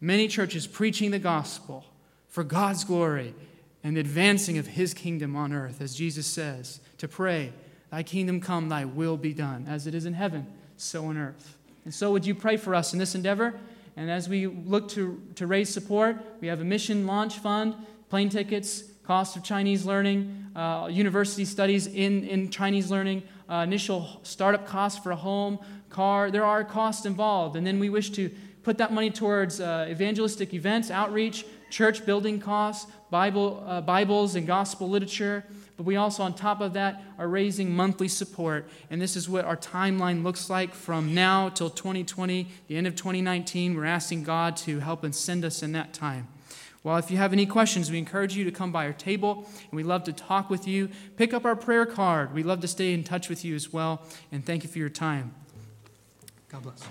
Many 0.00 0.26
churches 0.26 0.66
preaching 0.66 1.12
the 1.12 1.20
gospel 1.20 1.84
for 2.28 2.42
God's 2.42 2.82
glory 2.82 3.34
and 3.84 3.96
the 3.96 4.00
advancing 4.00 4.56
of 4.56 4.66
his 4.66 4.94
kingdom 4.94 5.36
on 5.36 5.52
earth, 5.52 5.82
as 5.82 5.94
Jesus 5.94 6.26
says, 6.26 6.80
to 6.98 7.06
pray, 7.06 7.52
Thy 7.90 8.02
kingdom 8.02 8.40
come, 8.40 8.70
Thy 8.70 8.86
will 8.86 9.18
be 9.18 9.34
done, 9.34 9.66
as 9.68 9.86
it 9.86 9.94
is 9.94 10.06
in 10.06 10.14
heaven, 10.14 10.46
so 10.76 11.04
on 11.04 11.18
earth. 11.18 11.56
And 11.84 11.92
so, 11.94 12.10
would 12.10 12.26
you 12.26 12.34
pray 12.34 12.56
for 12.56 12.74
us 12.74 12.94
in 12.94 12.98
this 12.98 13.14
endeavor? 13.14 13.54
And 13.96 14.10
as 14.10 14.28
we 14.28 14.46
look 14.46 14.88
to, 14.90 15.22
to 15.36 15.46
raise 15.46 15.68
support, 15.68 16.16
we 16.40 16.48
have 16.48 16.60
a 16.60 16.64
mission 16.64 17.06
launch 17.06 17.38
fund, 17.38 17.76
plane 18.08 18.30
tickets, 18.30 18.82
cost 19.04 19.36
of 19.36 19.44
Chinese 19.44 19.84
learning, 19.84 20.46
uh, 20.56 20.88
university 20.90 21.44
studies 21.44 21.86
in, 21.86 22.24
in 22.24 22.50
Chinese 22.50 22.90
learning, 22.90 23.22
uh, 23.48 23.56
initial 23.56 24.20
startup 24.22 24.66
costs 24.66 24.98
for 24.98 25.12
a 25.12 25.16
home, 25.16 25.58
car. 25.90 26.30
There 26.30 26.44
are 26.44 26.64
costs 26.64 27.04
involved. 27.04 27.54
And 27.54 27.66
then 27.66 27.78
we 27.78 27.90
wish 27.90 28.10
to 28.10 28.30
put 28.62 28.78
that 28.78 28.92
money 28.92 29.10
towards 29.10 29.60
uh, 29.60 29.86
evangelistic 29.90 30.54
events, 30.54 30.90
outreach, 30.90 31.44
church 31.70 32.06
building 32.06 32.40
costs, 32.40 32.90
Bible, 33.14 33.62
uh, 33.64 33.80
Bibles 33.80 34.34
and 34.34 34.44
gospel 34.44 34.88
literature. 34.88 35.44
But 35.76 35.86
we 35.86 35.94
also, 35.94 36.24
on 36.24 36.34
top 36.34 36.60
of 36.60 36.72
that, 36.72 37.00
are 37.16 37.28
raising 37.28 37.70
monthly 37.70 38.08
support. 38.08 38.68
And 38.90 39.00
this 39.00 39.14
is 39.14 39.28
what 39.28 39.44
our 39.44 39.56
timeline 39.56 40.24
looks 40.24 40.50
like 40.50 40.74
from 40.74 41.14
now 41.14 41.48
till 41.48 41.70
2020, 41.70 42.48
the 42.66 42.76
end 42.76 42.88
of 42.88 42.96
2019. 42.96 43.76
We're 43.76 43.84
asking 43.84 44.24
God 44.24 44.56
to 44.56 44.80
help 44.80 45.04
and 45.04 45.14
send 45.14 45.44
us 45.44 45.62
in 45.62 45.70
that 45.70 45.92
time. 45.92 46.26
Well, 46.82 46.96
if 46.96 47.08
you 47.08 47.16
have 47.18 47.32
any 47.32 47.46
questions, 47.46 47.88
we 47.88 47.98
encourage 47.98 48.34
you 48.34 48.42
to 48.46 48.50
come 48.50 48.72
by 48.72 48.84
our 48.84 48.92
table, 48.92 49.48
and 49.62 49.70
we 49.70 49.84
love 49.84 50.02
to 50.04 50.12
talk 50.12 50.50
with 50.50 50.66
you. 50.66 50.88
Pick 51.16 51.32
up 51.32 51.44
our 51.44 51.54
prayer 51.54 51.86
card. 51.86 52.34
We 52.34 52.42
love 52.42 52.62
to 52.62 52.68
stay 52.68 52.92
in 52.92 53.04
touch 53.04 53.28
with 53.28 53.44
you 53.44 53.54
as 53.54 53.72
well. 53.72 54.02
And 54.32 54.44
thank 54.44 54.64
you 54.64 54.68
for 54.68 54.80
your 54.80 54.88
time. 54.88 55.32
God 56.48 56.64
bless. 56.64 56.82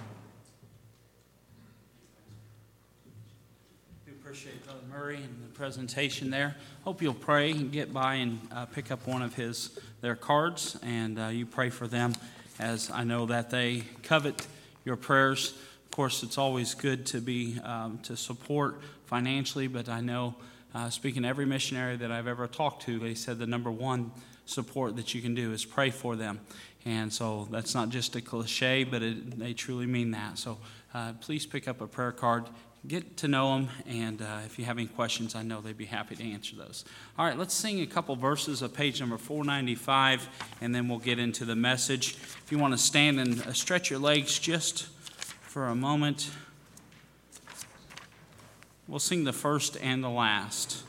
appreciate 4.33 4.63
Brother 4.63 4.79
Murray 4.93 5.15
and 5.15 5.43
the 5.43 5.49
presentation 5.55 6.29
there. 6.29 6.55
Hope 6.83 7.01
you'll 7.01 7.15
pray 7.15 7.49
and 7.49 7.71
get 7.71 7.91
by 7.91 8.15
and 8.15 8.39
uh, 8.51 8.65
pick 8.65 8.91
up 8.91 9.07
one 9.07 9.23
of 9.23 9.33
his 9.33 9.79
their 10.01 10.15
cards, 10.15 10.77
and 10.83 11.19
uh, 11.19 11.27
you 11.27 11.47
pray 11.47 11.71
for 11.71 11.87
them, 11.87 12.13
as 12.59 12.91
I 12.91 13.03
know 13.03 13.25
that 13.25 13.49
they 13.49 13.85
covet 14.03 14.45
your 14.85 14.95
prayers. 14.95 15.53
Of 15.85 15.91
course, 15.91 16.21
it's 16.21 16.37
always 16.37 16.75
good 16.75 17.07
to 17.07 17.21
be 17.21 17.59
um, 17.63 17.99
to 18.03 18.15
support 18.15 18.81
financially, 19.05 19.67
but 19.67 19.89
I 19.89 20.01
know, 20.01 20.35
uh, 20.75 20.91
speaking 20.91 21.23
to 21.23 21.27
every 21.27 21.45
missionary 21.45 21.95
that 21.97 22.11
I've 22.11 22.27
ever 22.27 22.45
talked 22.45 22.83
to, 22.83 22.99
they 22.99 23.15
said 23.15 23.39
the 23.39 23.47
number 23.47 23.71
one 23.71 24.11
support 24.45 24.95
that 24.97 25.15
you 25.15 25.21
can 25.23 25.33
do 25.33 25.53
is 25.53 25.65
pray 25.65 25.89
for 25.89 26.15
them. 26.15 26.39
And 26.85 27.11
so 27.11 27.47
that's 27.49 27.73
not 27.73 27.89
just 27.89 28.15
a 28.15 28.21
cliche, 28.21 28.83
but 28.83 29.01
it, 29.01 29.39
they 29.39 29.53
truly 29.53 29.87
mean 29.87 30.11
that. 30.11 30.37
So 30.37 30.59
uh, 30.93 31.13
please 31.13 31.47
pick 31.47 31.67
up 31.67 31.81
a 31.81 31.87
prayer 31.87 32.11
card 32.11 32.43
get 32.87 33.17
to 33.17 33.27
know 33.27 33.53
them, 33.53 33.69
and 33.87 34.21
uh, 34.21 34.39
if 34.45 34.59
you 34.59 34.65
have 34.65 34.77
any 34.77 34.87
questions, 34.87 35.35
I 35.35 35.43
know 35.43 35.61
they'd 35.61 35.77
be 35.77 35.85
happy 35.85 36.15
to 36.15 36.23
answer 36.23 36.55
those. 36.55 36.83
All 37.17 37.25
right, 37.25 37.37
let's 37.37 37.53
sing 37.53 37.79
a 37.79 37.85
couple 37.85 38.15
verses 38.15 38.61
of 38.61 38.73
page 38.73 38.99
number 38.99 39.17
495, 39.17 40.27
and 40.59 40.75
then 40.75 40.89
we'll 40.89 40.99
get 40.99 41.17
into 41.17 41.45
the 41.45 41.55
message. 41.55 42.17
If 42.43 42.51
you 42.51 42.59
want 42.59 42.73
to 42.73 42.77
stand 42.77 43.19
and 43.19 43.41
uh, 43.41 43.53
stretch 43.53 43.89
your 43.89 43.99
legs 43.99 44.37
just 44.37 44.87
for 45.41 45.67
a 45.67 45.75
moment, 45.75 46.29
we'll 48.87 48.99
sing 48.99 49.23
the 49.23 49.33
first 49.33 49.77
and 49.81 50.03
the 50.03 50.09
last. 50.09 50.83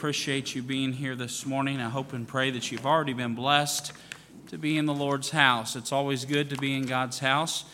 Appreciate 0.00 0.54
you 0.54 0.62
being 0.62 0.94
here 0.94 1.14
this 1.14 1.44
morning. 1.44 1.78
I 1.78 1.90
hope 1.90 2.14
and 2.14 2.26
pray 2.26 2.50
that 2.52 2.72
you've 2.72 2.86
already 2.86 3.12
been 3.12 3.34
blessed 3.34 3.92
to 4.48 4.56
be 4.56 4.78
in 4.78 4.86
the 4.86 4.94
Lord's 4.94 5.28
house. 5.28 5.76
It's 5.76 5.92
always 5.92 6.24
good 6.24 6.48
to 6.48 6.56
be 6.56 6.74
in 6.74 6.86
God's 6.86 7.18
house. 7.18 7.66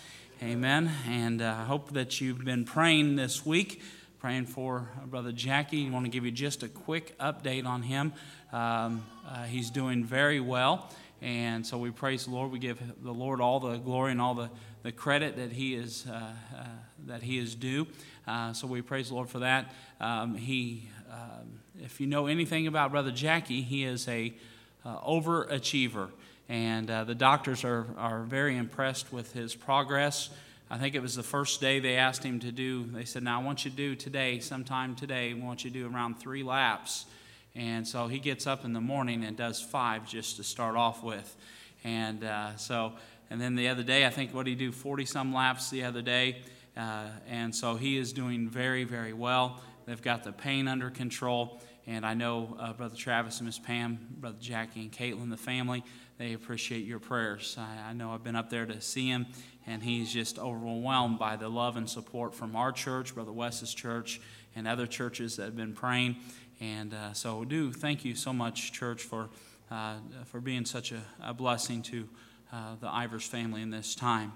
Amen. 0.42 0.90
And 1.08 1.40
uh, 1.40 1.54
I 1.56 1.62
hope 1.62 1.92
that 1.92 2.20
you've 2.20 2.44
been 2.44 2.64
praying 2.64 3.14
this 3.14 3.46
week, 3.46 3.80
praying 4.18 4.46
for 4.46 4.88
Brother 5.04 5.30
Jackie. 5.30 5.86
I 5.86 5.90
want 5.90 6.04
to 6.04 6.10
give 6.10 6.24
you 6.24 6.32
just 6.32 6.64
a 6.64 6.68
quick 6.68 7.16
update 7.20 7.64
on 7.64 7.82
him. 7.82 8.12
Um, 8.52 9.04
uh, 9.24 9.44
he's 9.44 9.70
doing 9.70 10.04
very 10.04 10.40
well. 10.40 10.90
And 11.22 11.64
so 11.64 11.78
we 11.78 11.92
praise 11.92 12.24
the 12.24 12.32
Lord. 12.32 12.50
We 12.50 12.58
give 12.58 12.80
the 13.04 13.14
Lord 13.14 13.40
all 13.40 13.60
the 13.60 13.76
glory 13.76 14.10
and 14.10 14.20
all 14.20 14.34
the, 14.34 14.50
the 14.82 14.90
credit 14.90 15.36
that 15.36 15.52
he 15.52 15.76
is, 15.76 16.04
uh, 16.10 16.32
uh 16.58 16.64
that 17.06 17.22
he 17.22 17.38
is 17.38 17.54
due. 17.54 17.86
Uh, 18.26 18.52
so 18.52 18.66
we 18.66 18.82
praise 18.82 19.10
the 19.10 19.14
Lord 19.14 19.30
for 19.30 19.38
that. 19.38 19.72
Um, 20.00 20.34
he 20.34 20.90
um, 21.08 21.60
if 21.82 22.00
you 22.00 22.06
know 22.06 22.26
anything 22.26 22.66
about 22.66 22.90
Brother 22.90 23.10
Jackie, 23.10 23.62
he 23.62 23.84
is 23.84 24.08
a 24.08 24.32
uh, 24.84 24.98
overachiever, 25.00 26.08
and 26.48 26.90
uh, 26.90 27.04
the 27.04 27.14
doctors 27.14 27.64
are, 27.64 27.86
are 27.98 28.22
very 28.22 28.56
impressed 28.56 29.12
with 29.12 29.32
his 29.32 29.54
progress. 29.54 30.30
I 30.70 30.78
think 30.78 30.94
it 30.94 31.02
was 31.02 31.14
the 31.14 31.22
first 31.22 31.60
day 31.60 31.80
they 31.80 31.96
asked 31.96 32.24
him 32.24 32.40
to 32.40 32.52
do, 32.52 32.84
they 32.84 33.04
said, 33.04 33.22
Now 33.22 33.40
I 33.40 33.44
want 33.44 33.64
you 33.64 33.70
to 33.70 33.76
do 33.76 33.94
today, 33.94 34.40
sometime 34.40 34.94
today, 34.94 35.30
I 35.30 35.34
want 35.34 35.64
you 35.64 35.70
to 35.70 35.78
do 35.78 35.92
around 35.92 36.18
three 36.18 36.42
laps. 36.42 37.06
And 37.54 37.86
so 37.86 38.06
he 38.06 38.18
gets 38.18 38.46
up 38.46 38.64
in 38.64 38.72
the 38.72 38.80
morning 38.80 39.24
and 39.24 39.36
does 39.36 39.60
five 39.60 40.06
just 40.06 40.36
to 40.36 40.44
start 40.44 40.76
off 40.76 41.02
with. 41.02 41.36
And 41.84 42.22
uh, 42.22 42.56
so, 42.56 42.92
and 43.30 43.40
then 43.40 43.54
the 43.54 43.68
other 43.68 43.82
day, 43.82 44.04
I 44.04 44.10
think, 44.10 44.34
what 44.34 44.44
did 44.44 44.58
he 44.58 44.66
do? 44.66 44.72
40 44.72 45.06
some 45.06 45.32
laps 45.32 45.70
the 45.70 45.84
other 45.84 46.02
day. 46.02 46.42
Uh, 46.76 47.06
and 47.28 47.54
so 47.54 47.76
he 47.76 47.96
is 47.96 48.12
doing 48.12 48.48
very, 48.48 48.84
very 48.84 49.14
well. 49.14 49.62
They've 49.86 50.02
got 50.02 50.24
the 50.24 50.32
pain 50.32 50.68
under 50.68 50.90
control. 50.90 51.60
And 51.86 52.04
I 52.04 52.14
know 52.14 52.56
uh, 52.58 52.72
Brother 52.72 52.96
Travis 52.96 53.38
and 53.38 53.46
Miss 53.46 53.58
Pam, 53.58 53.98
Brother 54.18 54.38
Jackie 54.40 54.80
and 54.80 54.92
Caitlin, 54.92 55.30
the 55.30 55.36
family, 55.36 55.84
they 56.18 56.32
appreciate 56.32 56.84
your 56.84 56.98
prayers. 56.98 57.56
I, 57.58 57.90
I, 57.90 57.92
know 57.92 58.10
I've 58.10 58.24
been 58.24 58.36
up 58.36 58.50
there 58.50 58.66
to 58.66 58.80
see 58.80 59.08
him, 59.08 59.26
and 59.66 59.82
he's 59.82 60.12
just 60.12 60.38
overwhelmed 60.38 61.18
by 61.18 61.36
the 61.36 61.48
love 61.48 61.76
and 61.76 61.88
support 61.88 62.34
from 62.34 62.56
our 62.56 62.72
church, 62.72 63.14
Brother 63.14 63.32
Wes's 63.32 63.74
church, 63.74 64.20
and 64.56 64.66
other 64.66 64.86
churches 64.86 65.36
that 65.36 65.44
have 65.44 65.56
been 65.56 65.74
praying. 65.74 66.16
And 66.60 66.94
uh, 66.94 67.12
so, 67.12 67.44
do 67.44 67.70
thank 67.70 68.04
you 68.04 68.14
so 68.14 68.32
much, 68.32 68.72
church, 68.72 69.02
for, 69.02 69.28
uh, 69.70 69.96
for 70.24 70.40
being 70.40 70.64
such 70.64 70.90
a, 70.90 71.02
a 71.22 71.34
blessing 71.34 71.82
to 71.82 72.08
uh, 72.52 72.76
the 72.80 72.88
Ivers 72.88 73.28
family 73.28 73.60
in 73.60 73.70
this 73.70 73.94
time. 73.94 74.32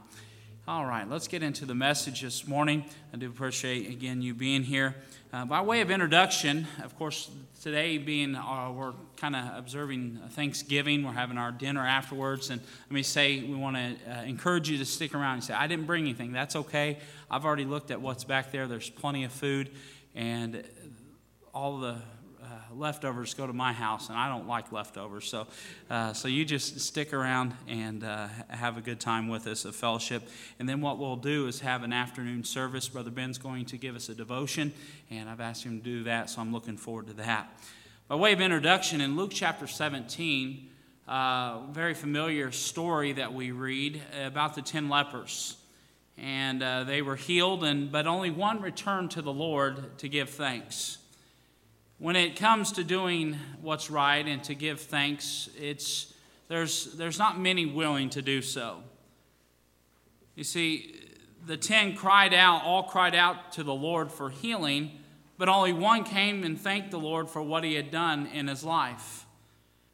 All 0.69 0.85
right, 0.85 1.09
let's 1.09 1.27
get 1.27 1.43
into 1.43 1.65
the 1.65 1.75
message 1.75 2.21
this 2.21 2.47
morning. 2.47 2.85
I 3.15 3.17
do 3.17 3.29
appreciate, 3.29 3.89
again, 3.89 4.21
you 4.21 4.35
being 4.35 4.63
here. 4.63 4.95
Uh, 5.33 5.47
by 5.47 5.63
way 5.63 5.81
of 5.81 5.91
introduction, 5.91 6.67
of 6.85 6.97
course, 6.99 7.31
today 7.63 7.97
being 7.97 8.35
uh, 8.37 8.71
we're 8.71 8.93
kind 9.17 9.35
of 9.35 9.57
observing 9.57 10.21
Thanksgiving, 10.33 11.03
we're 11.03 11.13
having 11.13 11.39
our 11.39 11.51
dinner 11.51 11.85
afterwards, 11.85 12.51
and 12.51 12.61
let 12.61 12.93
me 12.93 13.03
say 13.03 13.41
we 13.41 13.57
want 13.57 13.77
to 13.77 13.97
uh, 14.13 14.23
encourage 14.23 14.69
you 14.69 14.77
to 14.77 14.85
stick 14.85 15.15
around 15.15 15.35
and 15.37 15.45
say, 15.45 15.55
I 15.55 15.67
didn't 15.67 15.87
bring 15.87 16.05
anything. 16.05 16.31
That's 16.31 16.55
okay. 16.55 16.99
I've 17.31 17.47
already 17.47 17.65
looked 17.65 17.91
at 17.91 18.03
what's 18.03 18.25
back 18.25 18.53
there. 18.53 18.69
There's 18.69 18.91
plenty 18.91 19.25
of 19.25 19.33
food, 19.33 19.71
and 20.15 20.63
all 21.55 21.79
the 21.79 21.97
leftovers 22.75 23.35
go 23.35 23.47
to 23.47 23.53
my 23.53 23.73
house, 23.73 24.09
and 24.09 24.19
I 24.19 24.29
don't 24.29 24.47
like 24.47 24.73
leftovers. 24.73 25.27
So, 25.27 25.47
uh, 25.89 26.13
so 26.13 26.29
you 26.29 26.45
just 26.45 26.81
stick 26.81 27.13
around 27.13 27.55
and 27.69 28.05
uh, 28.05 28.29
have 28.49 28.77
a 28.77 28.81
good 28.81 29.01
time 29.01 29.29
with 29.29 29.47
us, 29.47 29.65
a 29.65 29.73
fellowship. 29.73 30.29
And 30.59 30.69
then 30.69 30.81
what 30.81 30.99
we'll 30.99 31.17
do 31.17 31.47
is 31.47 31.61
have 31.61 31.83
an 31.83 31.93
afternoon 31.93 32.45
service. 32.45 32.89
Brother 32.89 33.11
Ben's 33.11 33.39
going 33.39 33.67
to 33.67 33.77
give 33.77 33.97
us 33.97 34.09
a 34.09 34.15
devotion, 34.15 34.73
and 35.11 35.29
I've 35.29 35.41
asked 35.41 35.65
him 35.65 35.79
to 35.79 35.85
do 35.85 36.05
that, 36.05 36.31
so 36.31 36.41
I'm 36.41 36.53
looking 36.53 36.77
forward 36.77 37.09
to 37.09 37.15
that. 37.15 37.53
By 38.09 38.17
way 38.17 38.33
of 38.33 38.41
introduction, 38.41 39.01
in 39.01 39.17
Luke 39.17 39.33
chapter 39.33 39.67
17, 39.67 40.69
uh, 41.09 41.61
very 41.71 41.95
familiar 41.95 42.53
story 42.53 43.13
that 43.13 43.35
we 43.35 43.51
read 43.51 44.01
about 44.25 44.55
the 44.55 44.63
ten 44.63 44.89
lepers. 44.89 45.57
And 46.17 46.63
uh, 46.63 46.85
they 46.85 47.03
were 47.03 47.17
healed, 47.17 47.65
and, 47.65 47.91
but 47.91 48.07
only 48.07 48.31
one 48.31 48.61
returned 48.61 49.11
to 49.13 49.23
the 49.23 49.33
Lord 49.33 49.99
to 49.99 50.09
give 50.09 50.31
thanks. 50.31 50.99
When 52.01 52.17
it 52.17 52.35
comes 52.35 52.73
to 52.73 52.83
doing 52.83 53.37
what's 53.61 53.91
right 53.91 54.27
and 54.27 54.43
to 54.45 54.55
give 54.55 54.81
thanks, 54.81 55.51
it's, 55.61 56.15
there's, 56.49 56.95
there's 56.95 57.19
not 57.19 57.39
many 57.39 57.67
willing 57.67 58.09
to 58.11 58.23
do 58.23 58.41
so. 58.41 58.83
You 60.35 60.45
see, 60.45 60.97
the 61.45 61.59
ten 61.59 61.95
cried 61.95 62.33
out, 62.33 62.65
all 62.65 62.85
cried 62.85 63.15
out 63.15 63.53
to 63.53 63.63
the 63.63 63.75
Lord 63.75 64.11
for 64.11 64.31
healing, 64.31 64.93
but 65.37 65.51
only 65.51 65.75
one 65.75 66.05
came 66.05 66.43
and 66.43 66.59
thanked 66.59 66.91
the 66.91 66.99
Lord 66.99 67.29
for 67.29 67.43
what 67.43 67.65
he 67.65 67.75
had 67.75 67.91
done 67.91 68.27
in 68.29 68.49
his 68.49 68.65
life. 68.65 69.27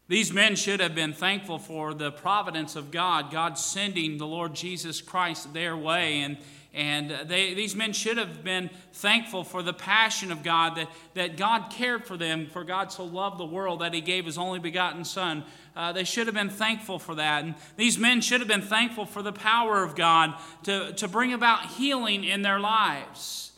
These 0.06 0.32
men 0.32 0.54
should 0.54 0.78
have 0.78 0.94
been 0.94 1.12
thankful 1.12 1.58
for 1.58 1.92
the 1.92 2.12
providence 2.12 2.76
of 2.76 2.92
God, 2.92 3.32
God 3.32 3.58
sending 3.58 4.18
the 4.18 4.28
Lord 4.28 4.54
Jesus 4.54 5.00
Christ 5.00 5.52
their 5.52 5.76
way 5.76 6.20
and, 6.20 6.38
and 6.76 7.10
they, 7.24 7.54
these 7.54 7.74
men 7.74 7.94
should 7.94 8.18
have 8.18 8.44
been 8.44 8.68
thankful 8.92 9.44
for 9.44 9.62
the 9.62 9.72
passion 9.72 10.30
of 10.30 10.42
God, 10.42 10.76
that, 10.76 10.90
that 11.14 11.36
God 11.38 11.70
cared 11.70 12.04
for 12.04 12.18
them, 12.18 12.48
for 12.48 12.64
God 12.64 12.92
so 12.92 13.02
loved 13.02 13.38
the 13.38 13.46
world 13.46 13.80
that 13.80 13.94
he 13.94 14.02
gave 14.02 14.26
his 14.26 14.36
only 14.36 14.58
begotten 14.58 15.02
Son. 15.02 15.42
Uh, 15.74 15.92
they 15.92 16.04
should 16.04 16.26
have 16.26 16.34
been 16.34 16.50
thankful 16.50 16.98
for 16.98 17.14
that. 17.14 17.44
And 17.44 17.54
these 17.78 17.96
men 17.96 18.20
should 18.20 18.40
have 18.40 18.48
been 18.48 18.60
thankful 18.60 19.06
for 19.06 19.22
the 19.22 19.32
power 19.32 19.82
of 19.82 19.96
God 19.96 20.34
to, 20.64 20.92
to 20.92 21.08
bring 21.08 21.32
about 21.32 21.64
healing 21.64 22.24
in 22.24 22.42
their 22.42 22.60
lives. 22.60 23.52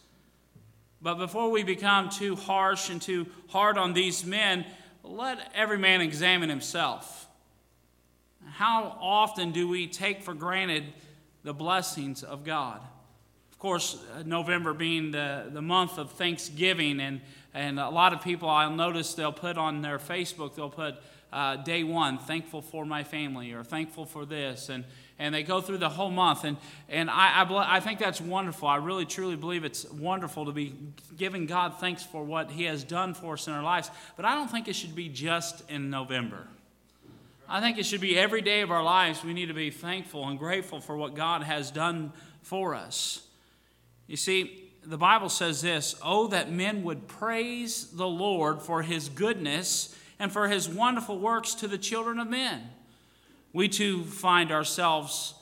But 1.03 1.17
before 1.17 1.51
we 1.51 1.65
become 1.65 2.11
too 2.11 2.37
harsh 2.37 2.89
and 2.89 3.03
too 3.03 3.27
hard 3.49 3.79
on 3.79 3.95
these 3.95 4.25
men, 4.25 4.65
let 5.03 5.51
every 5.57 5.79
man 5.79 6.03
examine 6.03 6.49
himself. 6.49 7.27
How 8.49 8.97
often 9.01 9.51
do 9.51 9.67
we 9.67 9.89
take 9.89 10.23
for 10.23 10.35
granted 10.35 10.85
the 11.43 11.53
blessings 11.53 12.23
of 12.23 12.45
God? 12.45 12.81
Of 13.59 13.63
course, 13.63 13.99
uh, 14.17 14.23
November 14.25 14.73
being 14.73 15.11
the, 15.11 15.47
the 15.51 15.61
month 15.61 15.99
of 15.99 16.13
Thanksgiving, 16.13 17.01
and, 17.01 17.21
and 17.53 17.81
a 17.81 17.89
lot 17.89 18.13
of 18.13 18.23
people 18.23 18.49
I'll 18.49 18.71
notice 18.71 19.15
they'll 19.15 19.33
put 19.33 19.59
on 19.59 19.83
their 19.83 19.99
Facebook, 19.99 20.55
they'll 20.55 20.71
put 20.71 20.95
uh, 21.33 21.57
day 21.57 21.83
one, 21.83 22.19
thankful 22.19 22.63
for 22.63 22.87
my 22.87 23.03
family, 23.03 23.51
or 23.51 23.65
thankful 23.65 24.07
for 24.07 24.25
this. 24.25 24.69
And, 24.69 24.85
and 25.19 25.35
they 25.35 25.43
go 25.43 25.61
through 25.61 25.79
the 25.79 25.89
whole 25.89 26.13
month. 26.13 26.45
And, 26.45 26.57
and 26.89 27.11
I, 27.11 27.43
I, 27.43 27.79
I 27.79 27.81
think 27.81 27.99
that's 27.99 28.21
wonderful. 28.21 28.69
I 28.69 28.77
really, 28.77 29.05
truly 29.05 29.35
believe 29.35 29.65
it's 29.65 29.91
wonderful 29.91 30.45
to 30.45 30.53
be 30.53 30.77
giving 31.17 31.47
God 31.47 31.81
thanks 31.81 32.05
for 32.05 32.23
what 32.23 32.53
He 32.53 32.63
has 32.63 32.85
done 32.85 33.13
for 33.13 33.33
us 33.33 33.49
in 33.49 33.55
our 33.55 33.65
lives. 33.65 33.91
But 34.15 34.25
I 34.25 34.37
don't 34.37 34.49
think 34.49 34.69
it 34.69 34.77
should 34.77 34.95
be 34.95 35.09
just 35.09 35.69
in 35.69 35.91
November. 35.91 36.47
I 37.49 37.61
think 37.61 37.77
it 37.77 37.87
should 37.87 38.03
be 38.03 38.17
every 38.17 38.41
day 38.41 38.61
of 38.61 38.71
our 38.71 38.85
lives. 38.85 39.25
We 39.25 39.35
need 39.35 39.47
to 39.47 39.55
be 39.55 39.71
thankful 39.71 40.29
and 40.29 40.39
grateful 40.39 40.81
for 40.81 40.97
what 40.97 41.17
God 41.17 41.43
has 41.43 41.73
done 41.73 42.13
for 42.43 42.77
us. 42.77 43.25
You 44.09 44.17
see, 44.17 44.69
the 44.83 44.99
Bible 44.99 45.29
says 45.29 45.61
this 45.61 45.95
Oh, 46.03 46.27
that 46.29 46.51
men 46.51 46.83
would 46.83 47.07
praise 47.07 47.85
the 47.93 48.09
Lord 48.09 48.61
for 48.61 48.83
his 48.83 49.09
goodness 49.09 49.95
and 50.19 50.33
for 50.33 50.49
his 50.49 50.69
wonderful 50.69 51.19
works 51.21 51.55
to 51.57 51.69
the 51.69 51.79
children 51.79 52.19
of 52.19 52.27
men. 52.27 52.71
We 53.53 53.69
too 53.69 54.03
find 54.03 54.51
ourselves 54.51 55.35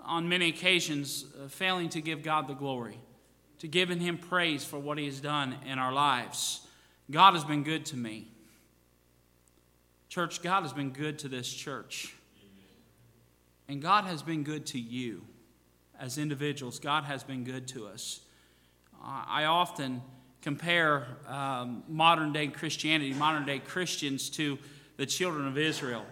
on 0.00 0.28
many 0.28 0.48
occasions 0.48 1.24
uh, 1.24 1.48
failing 1.48 1.88
to 1.90 2.00
give 2.00 2.22
God 2.22 2.48
the 2.48 2.54
glory, 2.54 2.98
to 3.60 3.68
giving 3.68 4.00
him 4.00 4.18
praise 4.18 4.64
for 4.64 4.78
what 4.78 4.98
he 4.98 5.06
has 5.06 5.20
done 5.20 5.56
in 5.66 5.78
our 5.78 5.92
lives. 5.92 6.66
God 7.10 7.34
has 7.34 7.44
been 7.44 7.62
good 7.62 7.86
to 7.86 7.96
me. 7.96 8.28
Church, 10.08 10.42
God 10.42 10.62
has 10.62 10.72
been 10.72 10.90
good 10.90 11.18
to 11.20 11.28
this 11.28 11.52
church. 11.52 12.14
And 13.68 13.80
God 13.80 14.04
has 14.04 14.22
been 14.22 14.42
good 14.42 14.66
to 14.66 14.78
you 14.78 15.22
as 16.04 16.18
individuals, 16.18 16.78
God 16.78 17.04
has 17.04 17.24
been 17.24 17.44
good 17.44 17.66
to 17.68 17.86
us. 17.86 18.20
I 19.02 19.46
often 19.46 20.02
compare 20.42 21.06
um, 21.26 21.82
modern 21.88 22.30
day 22.30 22.48
Christianity, 22.48 23.14
modern 23.14 23.46
day 23.46 23.58
Christians, 23.58 24.28
to 24.30 24.58
the 24.98 25.06
children 25.06 25.48
of 25.48 25.56
Israel. 25.56 26.04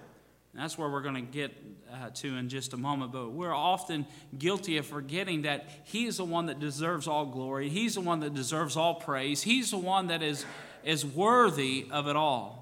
And 0.52 0.62
that's 0.62 0.78
where 0.78 0.88
we're 0.88 1.02
going 1.02 1.14
to 1.14 1.20
get 1.20 1.52
uh, 1.92 2.08
to 2.08 2.36
in 2.36 2.48
just 2.48 2.72
a 2.72 2.78
moment. 2.78 3.12
But 3.12 3.32
we're 3.32 3.54
often 3.54 4.06
guilty 4.38 4.78
of 4.78 4.86
forgetting 4.86 5.42
that 5.42 5.68
He 5.84 6.06
is 6.06 6.16
the 6.16 6.24
one 6.24 6.46
that 6.46 6.58
deserves 6.58 7.06
all 7.06 7.26
glory. 7.26 7.68
He's 7.68 7.96
the 7.96 8.00
one 8.00 8.20
that 8.20 8.32
deserves 8.32 8.78
all 8.78 8.94
praise. 8.94 9.42
He's 9.42 9.72
the 9.72 9.78
one 9.78 10.06
that 10.06 10.22
is, 10.22 10.46
is 10.84 11.04
worthy 11.04 11.86
of 11.90 12.08
it 12.08 12.16
all. 12.16 12.61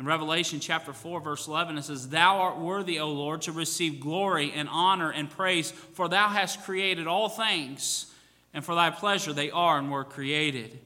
In 0.00 0.06
Revelation 0.06 0.60
chapter 0.60 0.94
4, 0.94 1.20
verse 1.20 1.46
11, 1.46 1.76
it 1.76 1.82
says, 1.82 2.08
Thou 2.08 2.38
art 2.38 2.56
worthy, 2.56 2.98
O 3.00 3.10
Lord, 3.12 3.42
to 3.42 3.52
receive 3.52 4.00
glory 4.00 4.50
and 4.50 4.66
honor 4.66 5.10
and 5.10 5.28
praise, 5.28 5.72
for 5.72 6.08
thou 6.08 6.28
hast 6.28 6.62
created 6.62 7.06
all 7.06 7.28
things, 7.28 8.10
and 8.54 8.64
for 8.64 8.74
thy 8.74 8.88
pleasure 8.88 9.34
they 9.34 9.50
are 9.50 9.78
and 9.78 9.90
were 9.90 10.04
created. 10.04 10.78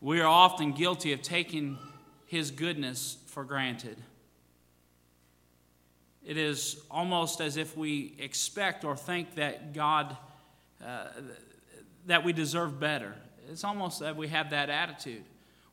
We 0.00 0.22
are 0.22 0.26
often 0.26 0.72
guilty 0.72 1.12
of 1.12 1.20
taking 1.20 1.76
his 2.24 2.50
goodness 2.50 3.18
for 3.26 3.44
granted. 3.44 3.98
It 6.24 6.38
is 6.38 6.80
almost 6.90 7.42
as 7.42 7.58
if 7.58 7.76
we 7.76 8.14
expect 8.18 8.86
or 8.86 8.96
think 8.96 9.34
that 9.34 9.74
God, 9.74 10.16
uh, 10.82 11.08
that 12.06 12.24
we 12.24 12.32
deserve 12.32 12.80
better. 12.80 13.14
It's 13.50 13.64
almost 13.64 14.00
that 14.00 14.16
we 14.16 14.28
have 14.28 14.48
that 14.48 14.70
attitude. 14.70 15.24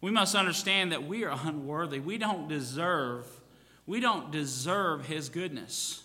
We 0.02 0.12
must 0.12 0.36
understand 0.36 0.92
that 0.92 1.08
we 1.08 1.24
are 1.24 1.38
unworthy. 1.44 2.00
We 2.00 2.18
don't 2.18 2.48
deserve, 2.48 3.26
we 3.86 4.00
don't 4.00 4.32
deserve 4.32 5.06
his 5.06 5.30
goodness. 5.30 6.04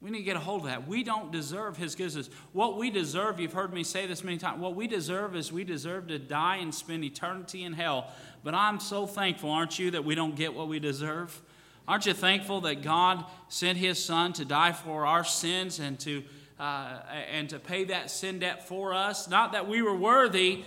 We 0.00 0.10
need 0.10 0.18
to 0.18 0.24
get 0.24 0.36
a 0.36 0.40
hold 0.40 0.62
of 0.62 0.66
that. 0.66 0.88
We 0.88 1.04
don't 1.04 1.30
deserve 1.30 1.76
his 1.76 1.94
goodness. 1.94 2.28
What 2.52 2.76
we 2.76 2.90
deserve, 2.90 3.38
you've 3.38 3.52
heard 3.52 3.72
me 3.72 3.84
say 3.84 4.08
this 4.08 4.24
many 4.24 4.36
times, 4.36 4.60
what 4.60 4.74
we 4.74 4.88
deserve 4.88 5.36
is 5.36 5.52
we 5.52 5.62
deserve 5.62 6.08
to 6.08 6.18
die 6.18 6.56
and 6.56 6.74
spend 6.74 7.04
eternity 7.04 7.62
in 7.62 7.72
hell. 7.72 8.10
But 8.42 8.52
I'm 8.52 8.80
so 8.80 9.06
thankful, 9.06 9.50
aren't 9.50 9.78
you, 9.78 9.92
that 9.92 10.04
we 10.04 10.16
don't 10.16 10.34
get 10.34 10.54
what 10.54 10.66
we 10.66 10.80
deserve? 10.80 11.40
Aren't 11.86 12.06
you 12.06 12.14
thankful 12.14 12.62
that 12.62 12.82
God 12.82 13.24
sent 13.48 13.78
his 13.78 14.04
son 14.04 14.32
to 14.32 14.44
die 14.44 14.72
for 14.72 15.06
our 15.06 15.22
sins 15.22 15.78
and 15.78 16.00
to, 16.00 16.24
uh, 16.58 16.98
and 17.30 17.48
to 17.50 17.60
pay 17.60 17.84
that 17.84 18.10
sin 18.10 18.40
debt 18.40 18.66
for 18.66 18.92
us? 18.92 19.30
Not 19.30 19.52
that 19.52 19.68
we 19.68 19.82
were 19.82 19.94
worthy, 19.94 20.64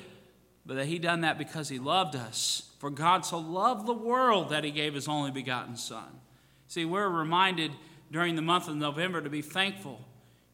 but 0.65 0.75
that 0.75 0.85
he 0.85 0.99
done 0.99 1.21
that 1.21 1.37
because 1.37 1.69
he 1.69 1.79
loved 1.79 2.15
us. 2.15 2.71
For 2.79 2.89
God 2.89 3.25
so 3.25 3.37
loved 3.37 3.85
the 3.85 3.93
world 3.93 4.49
that 4.49 4.63
he 4.63 4.71
gave 4.71 4.93
his 4.93 5.07
only 5.07 5.31
begotten 5.31 5.77
son. 5.77 6.19
See, 6.67 6.85
we're 6.85 7.07
reminded 7.07 7.71
during 8.11 8.35
the 8.35 8.41
month 8.41 8.67
of 8.67 8.75
November 8.75 9.21
to 9.21 9.29
be 9.29 9.41
thankful. 9.41 9.99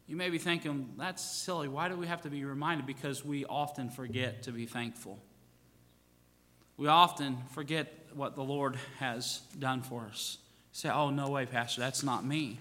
You 0.06 0.16
may 0.16 0.30
be 0.30 0.38
thinking, 0.38 0.94
that's 0.98 1.22
silly. 1.24 1.68
Why 1.68 1.88
do 1.88 1.96
we 1.96 2.06
have 2.06 2.22
to 2.22 2.30
be 2.30 2.44
reminded? 2.44 2.86
Because 2.86 3.24
we 3.24 3.44
often 3.44 3.88
forget 3.88 4.42
to 4.44 4.52
be 4.52 4.66
thankful. 4.66 5.18
We 6.76 6.88
often 6.88 7.38
forget 7.52 7.92
what 8.14 8.34
the 8.34 8.42
Lord 8.42 8.76
has 8.98 9.40
done 9.58 9.82
for 9.82 10.06
us. 10.10 10.38
say, 10.72 10.90
oh, 10.90 11.10
no 11.10 11.30
way, 11.30 11.46
Pastor, 11.46 11.80
that's 11.80 12.02
not 12.02 12.24
me. 12.24 12.58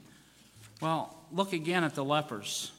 Well, 0.82 1.16
look 1.32 1.54
again 1.54 1.84
at 1.84 1.96
the 1.96 2.04
lepers. 2.04 2.72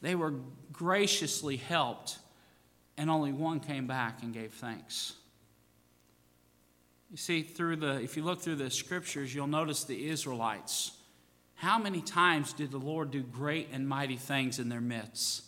They 0.00 0.14
were 0.14 0.34
graciously 0.72 1.56
helped, 1.56 2.18
and 2.98 3.08
only 3.08 3.32
one 3.32 3.60
came 3.60 3.86
back 3.86 4.22
and 4.22 4.34
gave 4.34 4.52
thanks. 4.52 5.14
You 7.10 7.16
see, 7.16 7.42
through 7.42 7.76
the, 7.76 8.00
if 8.02 8.16
you 8.16 8.22
look 8.22 8.40
through 8.40 8.56
the 8.56 8.70
scriptures, 8.70 9.34
you'll 9.34 9.46
notice 9.46 9.84
the 9.84 10.08
Israelites. 10.08 10.92
How 11.54 11.78
many 11.78 12.02
times 12.02 12.52
did 12.52 12.70
the 12.70 12.78
Lord 12.78 13.10
do 13.10 13.22
great 13.22 13.68
and 13.72 13.88
mighty 13.88 14.16
things 14.16 14.58
in 14.58 14.68
their 14.68 14.80
midst? 14.80 15.44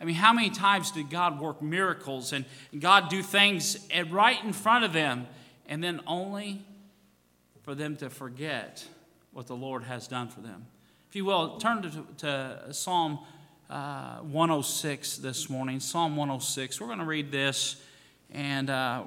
I 0.00 0.04
mean, 0.04 0.16
how 0.16 0.32
many 0.32 0.50
times 0.50 0.90
did 0.90 1.08
God 1.08 1.40
work 1.40 1.62
miracles 1.62 2.32
and 2.32 2.44
God 2.78 3.08
do 3.08 3.22
things 3.22 3.78
right 4.10 4.42
in 4.42 4.52
front 4.52 4.84
of 4.84 4.92
them, 4.92 5.26
and 5.68 5.82
then 5.82 6.00
only 6.06 6.64
for 7.62 7.74
them 7.74 7.96
to 7.98 8.10
forget 8.10 8.84
what 9.32 9.46
the 9.46 9.56
Lord 9.56 9.84
has 9.84 10.08
done 10.08 10.28
for 10.28 10.40
them? 10.40 10.66
If 11.08 11.16
you 11.16 11.24
will, 11.24 11.56
turn 11.58 11.82
to, 11.82 12.04
to 12.18 12.74
Psalm 12.74 13.20
uh, 13.68 14.18
106 14.18 15.18
this 15.18 15.50
morning. 15.50 15.80
Psalm 15.80 16.16
106. 16.16 16.80
We're 16.80 16.86
going 16.86 16.98
to 17.00 17.04
read 17.04 17.30
this 17.30 17.82
and 18.32 18.70
uh, 18.70 19.02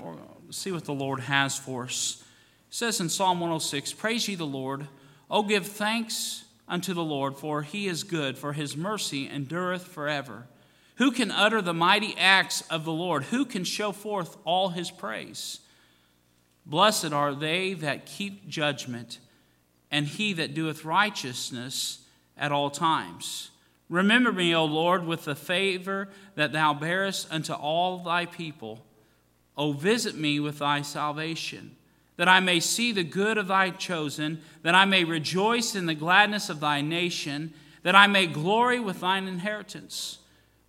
see 0.50 0.72
what 0.72 0.86
the 0.86 0.94
Lord 0.94 1.22
has 1.22 1.58
for 1.58 1.86
us. 1.86 2.24
It 2.70 2.76
says 2.76 3.00
in 3.00 3.10
Psalm 3.10 3.40
106 3.40 3.94
Praise 3.94 4.28
ye 4.28 4.36
the 4.36 4.46
Lord. 4.46 4.88
O 5.30 5.44
give 5.44 5.68
thanks 5.68 6.46
unto 6.68 6.94
the 6.94 7.04
Lord, 7.04 7.38
for 7.38 7.62
he 7.62 7.88
is 7.88 8.04
good, 8.04 8.38
for 8.38 8.54
his 8.54 8.76
mercy 8.76 9.30
endureth 9.30 9.84
forever. 9.84 10.48
Who 10.96 11.12
can 11.12 11.32
utter 11.32 11.62
the 11.62 11.74
mighty 11.74 12.16
acts 12.18 12.62
of 12.70 12.84
the 12.84 12.92
Lord? 12.92 13.26
Who 13.26 13.46
can 13.46 13.64
show 13.64 13.92
forth 13.92 14.38
all 14.44 14.70
his 14.70 14.92
praise? 14.92 15.60
Blessed 16.66 17.14
are 17.14 17.34
they 17.34 17.74
that 17.76 18.06
keep 18.06 18.48
judgment, 18.48 19.20
and 19.90 20.08
he 20.08 20.34
that 20.34 20.54
doeth 20.54 20.84
righteousness 20.84 22.06
at 22.38 22.52
all 22.52 22.70
times. 22.70 23.50
Remember 23.90 24.32
me, 24.32 24.56
O 24.56 24.66
Lord, 24.66 25.06
with 25.06 25.26
the 25.26 25.36
favor 25.36 26.10
that 26.36 26.54
thou 26.54 26.74
bearest 26.74 27.28
unto 27.32 27.54
all 27.54 27.98
thy 28.00 28.26
people. 28.26 28.86
O 29.58 29.74
visit 29.74 30.16
me 30.16 30.40
with 30.40 30.60
thy 30.60 30.82
salvation, 30.84 31.76
that 32.16 32.30
I 32.30 32.40
may 32.40 32.60
see 32.60 32.92
the 32.92 33.04
good 33.04 33.38
of 33.38 33.48
thy 33.48 33.72
chosen, 33.72 34.42
that 34.62 34.76
I 34.76 34.86
may 34.86 35.04
rejoice 35.04 35.76
in 35.76 35.86
the 35.86 35.96
gladness 35.96 36.50
of 36.50 36.60
thy 36.60 36.82
nation, 36.82 37.54
that 37.84 37.96
I 37.96 38.08
may 38.08 38.28
glory 38.28 38.80
with 38.80 39.02
thine 39.02 39.28
inheritance. 39.28 40.20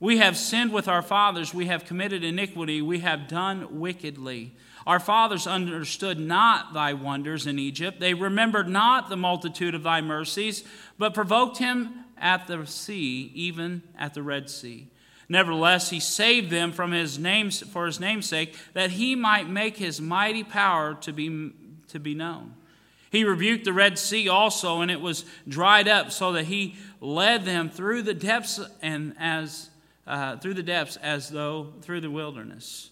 We 0.01 0.17
have 0.19 0.37
sinned 0.37 0.73
with 0.73 0.89
our 0.89 1.03
fathers, 1.03 1.53
we 1.53 1.67
have 1.67 1.85
committed 1.85 2.25
iniquity, 2.25 2.81
we 2.81 3.01
have 3.01 3.29
done 3.29 3.79
wickedly. 3.81 4.57
Our 4.87 4.99
fathers 4.99 5.47
understood 5.47 6.19
not 6.19 6.73
thy 6.73 6.95
wonders 6.95 7.47
in 7.47 7.59
Egypt. 7.59 8.01
They 8.01 8.15
remembered 8.15 8.67
not 8.67 9.11
the 9.11 9.17
multitude 9.17 9.75
of 9.75 9.83
thy 9.83 10.01
mercies, 10.01 10.65
but 10.99 11.13
provoked 11.13 11.59
him 11.59 12.07
at 12.21 12.47
the 12.47 12.67
sea, 12.67 13.31
even 13.35 13.83
at 13.99 14.15
the 14.15 14.23
Red 14.23 14.51
Sea. 14.51 14.89
Nevertheless, 15.29 15.91
he 15.91 16.01
saved 16.01 16.51
them 16.51 16.73
from 16.73 16.91
his 16.91 17.19
name's, 17.19 17.61
for 17.61 17.87
his 17.87 18.01
name's 18.01 18.27
sake, 18.27 18.57
that 18.75 18.91
he 18.91 19.15
might 19.15 19.49
make 19.49 19.77
his 19.77 20.01
mighty 20.01 20.43
power 20.43 20.95
to 21.03 21.13
be, 21.13 21.53
to 21.89 22.01
be 22.01 22.15
known. 22.15 22.55
He 23.11 23.25
rebuked 23.25 23.65
the 23.65 23.73
Red 23.73 23.99
Sea 23.99 24.29
also, 24.29 24.81
and 24.81 24.91
it 24.91 25.01
was 25.01 25.25
dried 25.49 25.89
up, 25.89 26.13
so 26.13 26.33
that 26.33 26.45
he 26.45 26.77
led 27.01 27.45
them 27.45 27.71
through 27.71 28.03
the 28.03 28.15
depths 28.15 28.61
and 28.83 29.15
as 29.19 29.71
uh, 30.07 30.37
through 30.39 30.55
the 30.55 30.63
depths 30.63 30.97
as 30.97 31.29
though 31.29 31.73
through 31.83 32.01
the 32.01 32.11
wilderness. 32.11 32.91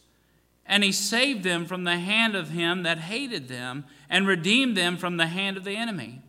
And 0.66 0.84
he 0.84 0.92
saved 0.92 1.42
them 1.42 1.66
from 1.66 1.84
the 1.84 1.98
hand 1.98 2.36
of 2.36 2.50
him 2.50 2.82
that 2.82 2.98
hated 2.98 3.48
them, 3.48 3.84
and 4.08 4.26
redeemed 4.26 4.76
them 4.76 4.96
from 4.96 5.16
the 5.16 5.26
hand 5.26 5.56
of 5.56 5.64
the 5.64 5.76
enemy. 5.76 6.22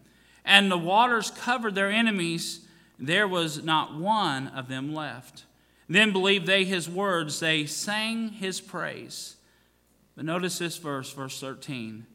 And 0.46 0.72
the 0.72 0.78
waters 0.78 1.30
covered 1.30 1.76
their 1.76 1.92
enemies; 1.92 2.62
there 3.00 3.28
was 3.28 3.64
not 3.64 3.96
one 3.96 4.48
of 4.50 4.68
them 4.68 4.94
left. 4.94 5.46
Then 5.88 6.12
believed 6.12 6.46
they 6.46 6.66
his 6.66 6.90
words, 6.90 7.40
they 7.40 7.66
sang 7.66 8.30
his 8.30 8.62
praise. 8.62 9.38
But 10.16 10.26
notice 10.26 10.60
this 10.60 10.78
verse, 10.78 11.12
verse 11.12 11.40
13. 11.40 12.06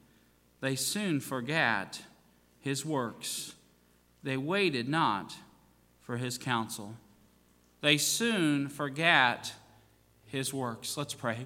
They 0.61 0.76
soon 0.76 1.20
forgot 1.20 2.01
his 2.61 2.85
works, 2.85 3.55
they 4.22 4.37
waited 4.37 4.89
not 4.89 5.35
for 6.01 6.16
his 6.16 6.39
counsel. 6.39 6.95
They 7.80 7.99
soon 7.99 8.68
forgot 8.68 9.53
his 10.26 10.55
works. 10.55 10.97
Let's 10.97 11.12
pray. 11.12 11.39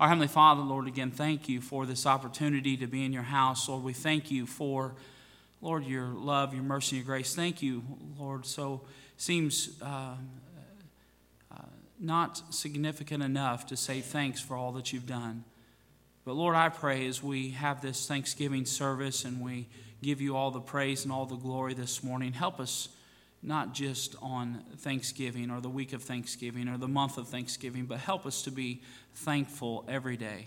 Our 0.00 0.08
Heavenly 0.08 0.28
Father, 0.28 0.62
Lord, 0.62 0.88
again, 0.88 1.10
thank 1.10 1.48
you 1.48 1.60
for 1.60 1.84
this 1.84 2.06
opportunity 2.06 2.76
to 2.78 2.86
be 2.86 3.04
in 3.04 3.12
your 3.12 3.22
house. 3.22 3.68
Lord, 3.68 3.84
we 3.84 3.92
thank 3.92 4.30
you 4.30 4.46
for, 4.46 4.94
Lord, 5.62 5.86
your 5.86 6.08
love, 6.08 6.52
your 6.52 6.64
mercy, 6.64 6.96
your 6.96 7.04
grace. 7.06 7.34
Thank 7.34 7.62
you, 7.62 7.82
Lord. 8.18 8.44
So 8.44 8.82
seems 9.16 9.80
uh, 9.80 10.16
not 12.02 12.42
significant 12.52 13.22
enough 13.22 13.64
to 13.66 13.76
say 13.76 14.00
thanks 14.00 14.40
for 14.40 14.56
all 14.56 14.72
that 14.72 14.92
you've 14.92 15.06
done. 15.06 15.44
But 16.24 16.34
Lord, 16.34 16.56
I 16.56 16.68
pray 16.68 17.06
as 17.06 17.22
we 17.22 17.50
have 17.50 17.80
this 17.80 18.06
Thanksgiving 18.06 18.66
service 18.66 19.24
and 19.24 19.40
we 19.40 19.68
give 20.02 20.20
you 20.20 20.36
all 20.36 20.50
the 20.50 20.60
praise 20.60 21.04
and 21.04 21.12
all 21.12 21.26
the 21.26 21.36
glory 21.36 21.74
this 21.74 22.02
morning, 22.02 22.32
help 22.32 22.58
us 22.58 22.88
not 23.40 23.72
just 23.72 24.16
on 24.20 24.64
Thanksgiving 24.78 25.50
or 25.50 25.60
the 25.60 25.68
week 25.68 25.92
of 25.92 26.02
Thanksgiving 26.02 26.68
or 26.68 26.76
the 26.76 26.88
month 26.88 27.18
of 27.18 27.28
Thanksgiving, 27.28 27.86
but 27.86 27.98
help 27.98 28.26
us 28.26 28.42
to 28.42 28.50
be 28.50 28.82
thankful 29.14 29.84
every 29.88 30.16
day 30.16 30.46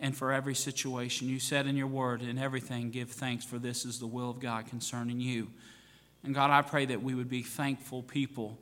and 0.00 0.16
for 0.16 0.32
every 0.32 0.54
situation. 0.54 1.28
You 1.28 1.40
said 1.40 1.66
in 1.66 1.76
your 1.76 1.86
word, 1.86 2.22
in 2.22 2.38
everything, 2.38 2.90
give 2.90 3.10
thanks, 3.10 3.44
for 3.44 3.58
this 3.58 3.84
is 3.84 3.98
the 3.98 4.06
will 4.06 4.30
of 4.30 4.40
God 4.40 4.66
concerning 4.66 5.20
you. 5.20 5.48
And 6.24 6.34
God, 6.34 6.50
I 6.50 6.62
pray 6.62 6.86
that 6.86 7.02
we 7.02 7.14
would 7.14 7.28
be 7.28 7.42
thankful 7.42 8.02
people 8.02 8.58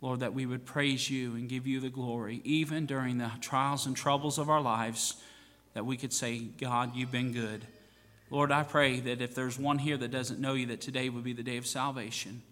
Lord, 0.00 0.20
that 0.20 0.34
we 0.34 0.46
would 0.46 0.66
praise 0.66 1.08
you 1.08 1.34
and 1.34 1.48
give 1.48 1.66
you 1.66 1.80
the 1.80 1.88
glory, 1.88 2.40
even 2.44 2.86
during 2.86 3.18
the 3.18 3.30
trials 3.40 3.86
and 3.86 3.96
troubles 3.96 4.38
of 4.38 4.50
our 4.50 4.60
lives, 4.60 5.14
that 5.74 5.86
we 5.86 5.96
could 5.96 6.12
say, 6.12 6.38
God, 6.38 6.94
you've 6.94 7.12
been 7.12 7.32
good. 7.32 7.66
Lord, 8.30 8.52
I 8.52 8.62
pray 8.62 9.00
that 9.00 9.22
if 9.22 9.34
there's 9.34 9.58
one 9.58 9.78
here 9.78 9.96
that 9.96 10.10
doesn't 10.10 10.40
know 10.40 10.54
you, 10.54 10.66
that 10.66 10.80
today 10.80 11.08
would 11.08 11.24
be 11.24 11.32
the 11.32 11.42
day 11.42 11.56
of 11.56 11.66
salvation. 11.66 12.42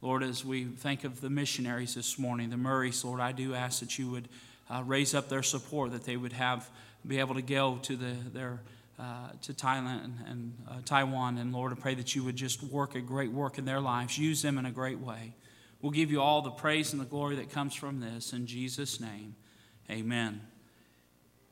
Lord, 0.00 0.22
as 0.22 0.44
we 0.44 0.64
think 0.64 1.04
of 1.04 1.20
the 1.20 1.28
missionaries 1.28 1.94
this 1.94 2.18
morning, 2.18 2.48
the 2.48 2.56
Murrays, 2.56 3.04
Lord, 3.04 3.20
I 3.20 3.32
do 3.32 3.54
ask 3.54 3.80
that 3.80 3.98
you 3.98 4.10
would 4.10 4.28
uh, 4.70 4.82
raise 4.86 5.14
up 5.14 5.28
their 5.28 5.42
support, 5.42 5.92
that 5.92 6.04
they 6.04 6.16
would 6.16 6.32
have 6.32 6.68
be 7.06 7.18
able 7.18 7.34
to 7.34 7.42
go 7.42 7.78
to 7.82 7.96
the, 7.96 8.14
their 8.32 8.60
uh, 9.00 9.30
to 9.40 9.54
Thailand 9.54 10.12
and, 10.28 10.52
uh, 10.68 10.74
Taiwan, 10.84 11.38
and 11.38 11.54
Lord, 11.54 11.72
I 11.72 11.74
pray 11.74 11.94
that 11.94 12.14
you 12.14 12.22
would 12.24 12.36
just 12.36 12.62
work 12.62 12.94
a 12.94 13.00
great 13.00 13.32
work 13.32 13.56
in 13.56 13.64
their 13.64 13.80
lives, 13.80 14.18
use 14.18 14.42
them 14.42 14.58
in 14.58 14.66
a 14.66 14.70
great 14.70 14.98
way. 14.98 15.34
We'll 15.80 15.92
give 15.92 16.10
you 16.10 16.20
all 16.20 16.42
the 16.42 16.50
praise 16.50 16.92
and 16.92 17.00
the 17.00 17.06
glory 17.06 17.36
that 17.36 17.48
comes 17.48 17.74
from 17.74 18.00
this. 18.00 18.34
In 18.34 18.46
Jesus' 18.46 19.00
name, 19.00 19.36
amen. 19.90 20.42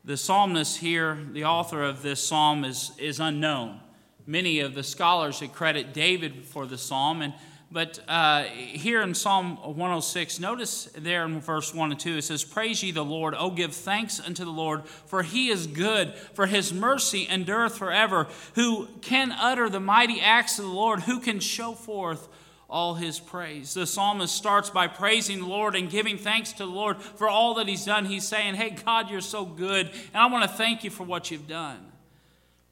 The 0.05 0.19
psalmist 0.19 0.79
here, 0.79 1.19
the 1.33 1.45
author 1.45 1.83
of 1.83 2.03
this 2.03 2.23
psalm, 2.23 2.65
is, 2.65 2.93
is 2.99 3.19
unknown. 3.19 3.81
Many 4.27 4.61
of 4.61 4.75
the 4.75 4.83
scholars 4.83 5.43
credit 5.55 5.95
David 5.95 6.45
for 6.45 6.67
the 6.67 6.77
psalm, 6.77 7.23
and 7.23 7.33
but 7.71 7.99
uh, 8.09 8.45
here 8.45 9.03
in 9.03 9.15
Psalm 9.15 9.57
106, 9.57 10.41
notice 10.41 10.87
there 10.97 11.25
in 11.25 11.41
verse 11.41 11.75
1 11.75 11.91
and 11.91 12.01
2, 12.01 12.17
it 12.17 12.23
says, 12.23 12.43
Praise 12.43 12.83
ye 12.83 12.93
the 12.93 13.05
Lord, 13.05 13.35
O 13.37 13.51
give 13.51 13.75
thanks 13.75 14.21
unto 14.21 14.45
the 14.45 14.51
Lord, 14.51 14.87
for 14.87 15.23
he 15.23 15.49
is 15.49 15.67
good, 15.67 16.15
for 16.15 16.47
his 16.47 16.73
mercy 16.73 17.27
endureth 17.29 17.77
forever. 17.77 18.27
Who 18.55 18.87
can 19.03 19.33
utter 19.33 19.69
the 19.69 19.81
mighty 19.81 20.21
acts 20.21 20.59
of 20.59 20.65
the 20.65 20.71
Lord? 20.71 21.01
Who 21.01 21.21
can 21.21 21.41
show 21.41 21.75
forth 21.75 22.29
all 22.71 22.95
his 22.95 23.19
praise. 23.19 23.75
The 23.75 23.87
psalmist 23.87 24.35
starts 24.35 24.69
by 24.69 24.89
praising 24.89 25.41
the 25.41 25.47
Lord 25.47 25.75
and 25.75 25.89
giving 25.89 26.19
thanks 26.19 26.53
to 26.53 26.59
the 26.59 26.67
Lord 26.67 27.01
for 27.01 27.29
all 27.29 27.55
that 27.55 27.67
he's 27.67 27.87
done. 27.87 28.05
He's 28.05 28.29
saying, 28.29 28.57
Hey, 28.57 28.71
God, 28.71 29.11
you're 29.11 29.21
so 29.21 29.45
good, 29.45 29.87
and 29.87 30.17
I 30.17 30.27
want 30.27 30.49
to 30.49 30.57
thank 30.57 30.85
you 30.85 30.91
for 30.91 31.05
what 31.05 31.31
you've 31.31 31.49
done. 31.49 31.79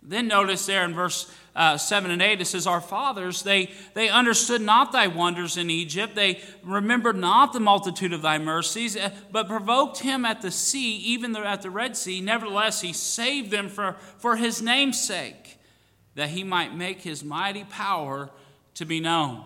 Then 0.06 0.28
notice 0.28 0.66
there 0.66 0.84
in 0.84 0.94
verse 0.94 1.30
uh, 1.56 1.76
7 1.76 2.10
and 2.10 2.22
8, 2.22 2.40
it 2.40 2.44
says, 2.44 2.66
Our 2.66 2.80
fathers, 2.80 3.42
they, 3.42 3.70
they 3.94 4.08
understood 4.08 4.60
not 4.60 4.92
thy 4.92 5.08
wonders 5.08 5.56
in 5.56 5.68
Egypt. 5.68 6.14
They 6.14 6.40
remembered 6.62 7.16
not 7.16 7.52
the 7.52 7.60
multitude 7.60 8.12
of 8.12 8.22
thy 8.22 8.38
mercies, 8.38 8.96
uh, 8.96 9.10
but 9.32 9.48
provoked 9.48 9.98
him 9.98 10.24
at 10.24 10.42
the 10.42 10.50
sea, 10.50 10.96
even 10.98 11.34
at 11.34 11.62
the 11.62 11.70
Red 11.70 11.96
Sea. 11.96 12.20
Nevertheless, 12.20 12.82
he 12.82 12.92
saved 12.92 13.50
them 13.50 13.68
for, 13.68 13.96
for 14.18 14.36
his 14.36 14.62
name's 14.62 15.00
sake, 15.00 15.58
that 16.14 16.28
he 16.28 16.44
might 16.44 16.74
make 16.74 17.00
his 17.00 17.24
mighty 17.24 17.64
power 17.64 18.30
to 18.74 18.84
be 18.84 19.00
known. 19.00 19.42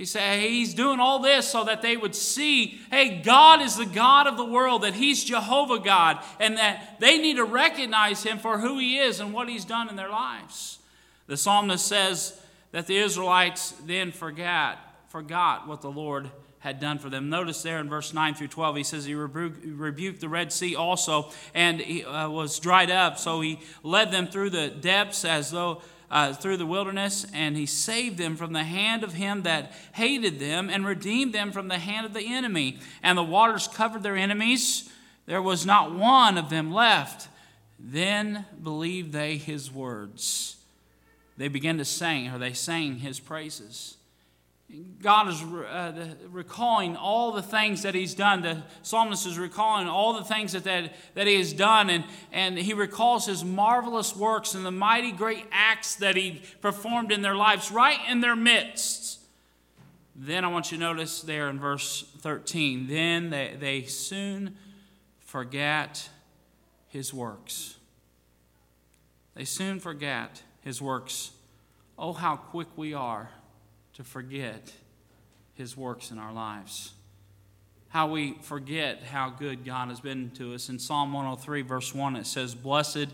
He 0.00 0.06
said 0.06 0.40
he's 0.40 0.72
doing 0.72 0.98
all 0.98 1.18
this 1.18 1.46
so 1.46 1.64
that 1.64 1.82
they 1.82 1.94
would 1.94 2.14
see, 2.14 2.80
hey, 2.90 3.20
God 3.20 3.60
is 3.60 3.76
the 3.76 3.84
God 3.84 4.26
of 4.26 4.38
the 4.38 4.44
world, 4.46 4.80
that 4.80 4.94
he's 4.94 5.22
Jehovah 5.22 5.78
God, 5.78 6.24
and 6.40 6.56
that 6.56 6.98
they 7.00 7.18
need 7.18 7.36
to 7.36 7.44
recognize 7.44 8.22
him 8.22 8.38
for 8.38 8.60
who 8.60 8.78
he 8.78 8.96
is 8.96 9.20
and 9.20 9.34
what 9.34 9.50
he's 9.50 9.66
done 9.66 9.90
in 9.90 9.96
their 9.96 10.08
lives. 10.08 10.78
The 11.26 11.36
psalmist 11.36 11.84
says 11.84 12.40
that 12.72 12.86
the 12.86 12.96
Israelites 12.96 13.72
then 13.84 14.10
forgot, 14.10 14.78
forgot 15.10 15.68
what 15.68 15.82
the 15.82 15.90
Lord 15.90 16.30
had 16.60 16.80
done 16.80 16.98
for 16.98 17.10
them. 17.10 17.28
Notice 17.28 17.62
there 17.62 17.78
in 17.78 17.90
verse 17.90 18.14
9 18.14 18.36
through 18.36 18.48
12, 18.48 18.76
he 18.76 18.82
says 18.84 19.04
he 19.04 19.14
rebuked 19.14 20.20
the 20.22 20.30
Red 20.30 20.50
Sea 20.50 20.76
also, 20.76 21.30
and 21.52 21.78
he 21.78 22.06
uh, 22.06 22.30
was 22.30 22.58
dried 22.58 22.90
up. 22.90 23.18
So 23.18 23.42
he 23.42 23.60
led 23.82 24.12
them 24.12 24.28
through 24.28 24.48
the 24.48 24.68
depths 24.68 25.26
as 25.26 25.50
though 25.50 25.82
uh, 26.10 26.32
through 26.32 26.56
the 26.56 26.66
wilderness, 26.66 27.26
and 27.32 27.56
he 27.56 27.66
saved 27.66 28.18
them 28.18 28.36
from 28.36 28.52
the 28.52 28.64
hand 28.64 29.04
of 29.04 29.14
him 29.14 29.42
that 29.42 29.72
hated 29.92 30.38
them, 30.38 30.68
and 30.68 30.84
redeemed 30.84 31.32
them 31.32 31.52
from 31.52 31.68
the 31.68 31.78
hand 31.78 32.04
of 32.04 32.12
the 32.12 32.26
enemy. 32.26 32.78
And 33.02 33.16
the 33.16 33.22
waters 33.22 33.68
covered 33.68 34.02
their 34.02 34.16
enemies. 34.16 34.90
There 35.26 35.42
was 35.42 35.64
not 35.64 35.94
one 35.94 36.36
of 36.36 36.50
them 36.50 36.72
left. 36.72 37.28
Then 37.78 38.44
believed 38.62 39.12
they 39.12 39.36
his 39.36 39.72
words. 39.72 40.56
They 41.36 41.48
began 41.48 41.78
to 41.78 41.84
sing, 41.84 42.28
or 42.28 42.38
they 42.38 42.52
sang 42.52 42.96
his 42.96 43.20
praises. 43.20 43.96
God 45.02 45.28
is 45.28 45.42
uh, 45.42 46.14
recalling 46.28 46.94
all 46.94 47.32
the 47.32 47.42
things 47.42 47.82
that 47.82 47.94
He's 47.94 48.14
done. 48.14 48.42
The 48.42 48.62
psalmist 48.82 49.26
is 49.26 49.38
recalling 49.38 49.88
all 49.88 50.12
the 50.12 50.24
things 50.24 50.52
that, 50.52 50.64
that, 50.64 50.92
that 51.14 51.26
He 51.26 51.36
has 51.36 51.52
done, 51.52 51.88
and, 51.88 52.04
and 52.32 52.58
he 52.58 52.74
recalls 52.74 53.26
His 53.26 53.42
marvelous 53.42 54.14
works 54.14 54.54
and 54.54 54.64
the 54.64 54.70
mighty 54.70 55.10
great 55.10 55.46
acts 55.50 55.96
that 55.96 56.16
He 56.16 56.42
performed 56.60 57.12
in 57.12 57.22
their 57.22 57.34
lives, 57.34 57.70
right 57.70 57.98
in 58.08 58.20
their 58.20 58.36
midst. 58.36 59.20
Then 60.14 60.44
I 60.44 60.48
want 60.48 60.70
you 60.70 60.76
to 60.76 60.84
notice 60.84 61.22
there 61.22 61.48
in 61.48 61.58
verse 61.58 62.04
13 62.18 62.86
then 62.86 63.30
they, 63.30 63.56
they 63.58 63.82
soon 63.84 64.56
forgot 65.20 66.10
His 66.88 67.14
works. 67.14 67.76
They 69.34 69.46
soon 69.46 69.80
forgot 69.80 70.42
His 70.60 70.82
works. 70.82 71.30
Oh, 71.98 72.12
how 72.12 72.36
quick 72.36 72.68
we 72.76 72.92
are 72.92 73.30
to 74.00 74.04
forget 74.04 74.72
his 75.52 75.76
works 75.76 76.10
in 76.10 76.18
our 76.18 76.32
lives. 76.32 76.94
How 77.88 78.10
we 78.10 78.38
forget 78.40 79.02
how 79.02 79.28
good 79.28 79.62
God 79.62 79.88
has 79.88 80.00
been 80.00 80.30
to 80.36 80.54
us. 80.54 80.70
In 80.70 80.78
Psalm 80.78 81.12
103, 81.12 81.60
verse 81.60 81.94
1, 81.94 82.16
it 82.16 82.26
says, 82.26 82.54
Blessed 82.54 83.08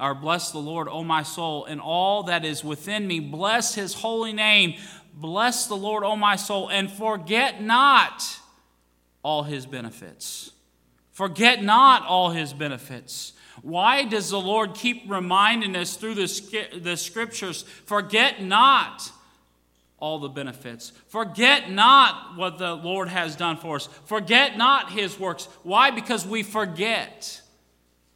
or 0.00 0.14
bless 0.14 0.50
the 0.50 0.58
Lord, 0.58 0.88
O 0.88 1.04
my 1.04 1.22
soul, 1.22 1.66
and 1.66 1.82
all 1.82 2.22
that 2.22 2.46
is 2.46 2.64
within 2.64 3.06
me. 3.06 3.20
Bless 3.20 3.74
his 3.74 3.92
holy 3.92 4.32
name. 4.32 4.80
Bless 5.12 5.66
the 5.66 5.76
Lord, 5.76 6.02
O 6.02 6.16
my 6.16 6.36
soul, 6.36 6.68
and 6.68 6.90
forget 6.90 7.62
not 7.62 8.24
all 9.22 9.42
his 9.42 9.66
benefits. 9.66 10.52
Forget 11.10 11.62
not 11.62 12.06
all 12.06 12.30
his 12.30 12.54
benefits. 12.54 13.34
Why 13.60 14.04
does 14.04 14.30
the 14.30 14.40
Lord 14.40 14.74
keep 14.74 15.02
reminding 15.10 15.76
us 15.76 15.96
through 15.96 16.14
the, 16.14 16.70
the 16.80 16.96
scriptures? 16.96 17.64
Forget 17.84 18.42
not 18.42 19.12
all 20.02 20.18
the 20.18 20.28
benefits. 20.28 20.92
Forget 21.06 21.70
not 21.70 22.36
what 22.36 22.58
the 22.58 22.74
Lord 22.74 23.06
has 23.06 23.36
done 23.36 23.56
for 23.56 23.76
us. 23.76 23.88
Forget 24.04 24.58
not 24.58 24.90
his 24.90 25.18
works. 25.18 25.46
Why? 25.62 25.92
Because 25.92 26.26
we 26.26 26.42
forget. 26.42 27.40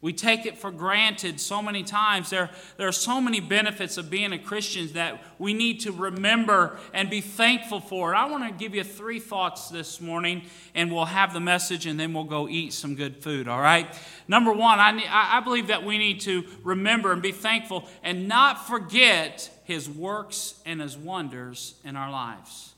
We 0.01 0.11
take 0.11 0.45
it 0.45 0.57
for 0.57 0.69
granted 0.69 1.39
so 1.39 1.61
many 1.61 1.83
times. 1.83 2.29
There, 2.29 2.49
there 2.75 2.89
are 2.89 2.91
so 2.91 3.21
many 3.21 3.39
benefits 3.39 3.97
of 3.97 4.09
being 4.09 4.33
a 4.33 4.37
Christian 4.37 4.91
that 4.93 5.23
we 5.39 5.53
need 5.53 5.79
to 5.81 5.93
remember 5.93 6.77
and 6.93 7.09
be 7.09 7.21
thankful 7.21 7.79
for. 7.79 8.13
I 8.13 8.25
want 8.25 8.43
to 8.43 8.51
give 8.51 8.75
you 8.75 8.83
three 8.83 9.21
thoughts 9.21 9.69
this 9.69 10.01
morning, 10.01 10.43
and 10.75 10.91
we'll 10.91 11.05
have 11.05 11.33
the 11.33 11.39
message, 11.39 11.85
and 11.85 11.97
then 11.97 12.13
we'll 12.13 12.25
go 12.25 12.49
eat 12.49 12.73
some 12.73 12.95
good 12.95 13.23
food, 13.23 13.47
all 13.47 13.61
right? 13.61 13.87
Number 14.27 14.51
one, 14.51 14.77
I, 14.77 15.01
I 15.09 15.39
believe 15.39 15.67
that 15.67 15.85
we 15.85 15.97
need 15.97 16.19
to 16.21 16.43
remember 16.63 17.13
and 17.13 17.21
be 17.21 17.31
thankful 17.31 17.87
and 18.03 18.27
not 18.27 18.67
forget 18.67 19.49
his 19.67 19.89
works 19.89 20.55
and 20.65 20.79
his 20.79 20.97
wonders 20.97 21.75
in 21.83 21.97
our 21.97 22.09
lives 22.09 22.73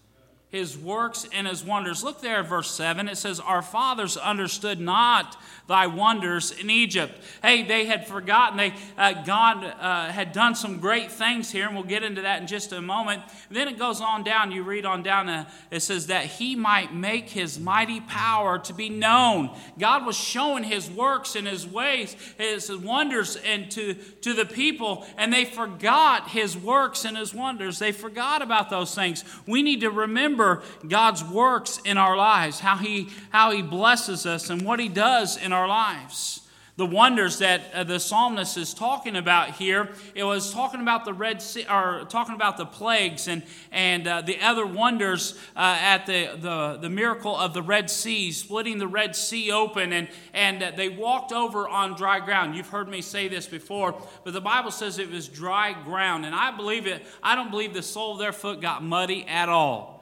his 0.50 0.76
works 0.76 1.28
and 1.32 1.47
his 1.47 1.64
wonders. 1.64 2.04
Look 2.04 2.22
there 2.22 2.38
at 2.38 2.47
verse 2.47 2.72
7. 2.72 3.08
It 3.08 3.18
says, 3.18 3.39
Our 3.39 3.62
fathers 3.62 4.18
understood 4.18 4.80
not 4.80 5.38
thy 5.68 5.86
wonders 5.86 6.50
in 6.50 6.72
Egypt. 6.72 7.14
Hey, 7.43 7.62
they 7.62 7.86
had 7.86 8.08
forgotten. 8.08 8.58
They, 8.58 8.74
uh, 8.97 9.24
God 9.24 9.64
uh, 9.64 10.12
had 10.12 10.32
done 10.32 10.56
some 10.56 10.80
great 10.80 11.12
things 11.12 11.52
here, 11.52 11.68
and 11.68 11.76
we'll 11.76 11.84
get 11.84 12.02
into 12.02 12.24
that 12.24 12.41
in 12.41 12.47
just 12.47 12.72
a 12.74 12.82
moment. 12.82 13.22
Then 13.52 13.68
it 13.68 13.78
goes 13.78 14.02
on 14.02 14.24
down. 14.24 14.52
You 14.52 14.64
read 14.64 14.88
on 14.88 15.04
down. 15.04 15.30
Uh, 15.30 15.45
it 15.70 15.82
says, 15.82 16.08
That 16.08 16.26
he 16.26 16.56
might 16.56 16.95
make 16.95 17.30
his 17.30 17.60
mighty 17.60 18.02
power 18.02 18.58
to 18.58 18.74
be 18.74 18.89
known. 18.89 19.56
God 19.78 20.04
was 20.04 20.18
showing 20.18 20.64
his 20.64 20.89
works 20.89 21.36
and 21.36 21.47
his 21.47 21.68
ways, 21.68 22.16
his 22.39 22.76
wonders, 22.76 23.36
and 23.36 23.70
to, 23.70 23.93
to 23.93 24.34
the 24.34 24.45
people, 24.45 25.06
and 25.16 25.32
they 25.32 25.45
forgot 25.45 26.30
his 26.30 26.58
works 26.58 27.06
and 27.06 27.16
his 27.16 27.36
wonders. 27.36 27.78
They 27.78 27.91
forgot 27.91 28.41
about 28.41 28.72
those 28.72 28.95
things. 28.95 29.24
We 29.45 29.62
need 29.62 29.82
to 29.82 29.91
remember 29.91 30.38
remember 30.39 30.63
God's 30.87 31.23
works 31.23 31.79
in 31.85 31.97
our 31.97 32.15
lives, 32.15 32.59
how 32.59 32.77
He, 32.77 33.09
how 33.29 33.51
he 33.51 33.61
blesses 33.61 34.25
us, 34.25 34.49
and 34.49 34.63
what 34.63 34.79
He 34.79 34.89
does 34.89 35.37
in 35.37 35.53
our 35.53 35.67
lives 35.67 36.41
the 36.79 36.85
wonders 36.85 37.39
that 37.39 37.73
uh, 37.73 37.83
the 37.83 37.99
psalmist 37.99 38.55
is 38.55 38.73
talking 38.73 39.17
about 39.17 39.49
here. 39.55 39.89
It 40.15 40.23
was 40.23 40.53
talking 40.53 40.79
about 40.79 41.03
the 41.03 41.13
Red 41.13 41.41
Sea, 41.41 41.65
or 41.69 42.05
talking 42.07 42.35
about 42.35 42.55
the 42.55 42.65
plagues 42.65 43.27
and, 43.27 43.43
and 43.69 44.07
uh, 44.07 44.21
the 44.21 44.39
other 44.39 44.65
wonders 44.65 45.37
uh, 45.57 45.77
at 45.77 46.05
the, 46.05 46.37
the, 46.39 46.77
the 46.81 46.89
miracle 46.89 47.35
of 47.35 47.53
the 47.53 47.61
Red 47.61 47.89
Sea, 47.89 48.31
splitting 48.31 48.77
the 48.77 48.87
Red 48.87 49.13
Sea 49.13 49.51
open, 49.51 49.91
and, 49.91 50.07
and 50.33 50.63
uh, 50.63 50.71
they 50.73 50.87
walked 50.87 51.33
over 51.33 51.67
on 51.67 51.95
dry 51.95 52.21
ground. 52.21 52.55
You've 52.55 52.69
heard 52.69 52.87
me 52.87 53.01
say 53.01 53.27
this 53.27 53.45
before, 53.45 54.01
but 54.23 54.31
the 54.31 54.39
Bible 54.39 54.71
says 54.71 54.99
it 54.99 55.11
was 55.11 55.27
dry 55.27 55.73
ground, 55.83 56.25
and 56.25 56.33
I 56.33 56.55
believe 56.55 56.87
it. 56.87 57.05
I 57.21 57.35
don't 57.35 57.51
believe 57.51 57.73
the 57.73 57.83
sole 57.83 58.13
of 58.13 58.19
their 58.19 58.31
foot 58.31 58.61
got 58.61 58.81
muddy 58.81 59.25
at 59.27 59.49
all. 59.49 59.99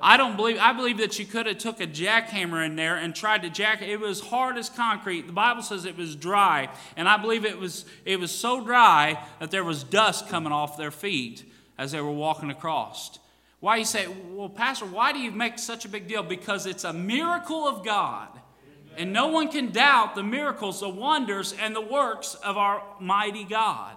I 0.00 0.16
don't 0.16 0.36
believe 0.36 0.58
I 0.58 0.72
believe 0.72 0.98
that 0.98 1.18
you 1.18 1.26
could 1.26 1.46
have 1.46 1.58
took 1.58 1.80
a 1.80 1.86
jackhammer 1.86 2.64
in 2.64 2.76
there 2.76 2.96
and 2.96 3.14
tried 3.14 3.42
to 3.42 3.50
jack 3.50 3.82
it. 3.82 3.98
Was 3.98 4.20
hard 4.20 4.56
as 4.56 4.68
concrete. 4.68 5.26
The 5.26 5.32
Bible 5.32 5.62
says 5.62 5.84
it 5.84 5.96
was 5.96 6.14
dry, 6.14 6.68
and 6.96 7.08
I 7.08 7.16
believe 7.16 7.44
it 7.44 7.58
was 7.58 7.84
it 8.04 8.18
was 8.20 8.30
so 8.30 8.64
dry 8.64 9.22
that 9.40 9.50
there 9.50 9.64
was 9.64 9.82
dust 9.82 10.28
coming 10.28 10.52
off 10.52 10.76
their 10.76 10.90
feet 10.90 11.44
as 11.76 11.92
they 11.92 12.00
were 12.00 12.12
walking 12.12 12.50
across. 12.50 13.18
Why 13.60 13.76
you 13.76 13.84
say, 13.84 14.06
well, 14.30 14.48
Pastor, 14.48 14.86
why 14.86 15.12
do 15.12 15.18
you 15.18 15.32
make 15.32 15.58
such 15.58 15.84
a 15.84 15.88
big 15.88 16.06
deal? 16.06 16.22
Because 16.22 16.66
it's 16.66 16.84
a 16.84 16.92
miracle 16.92 17.66
of 17.66 17.84
God. 17.84 18.28
And 18.96 19.12
no 19.12 19.28
one 19.28 19.48
can 19.48 19.70
doubt 19.70 20.14
the 20.14 20.22
miracles, 20.22 20.80
the 20.80 20.88
wonders, 20.88 21.52
and 21.60 21.74
the 21.74 21.80
works 21.80 22.34
of 22.34 22.56
our 22.56 22.82
mighty 23.00 23.44
God. 23.44 23.94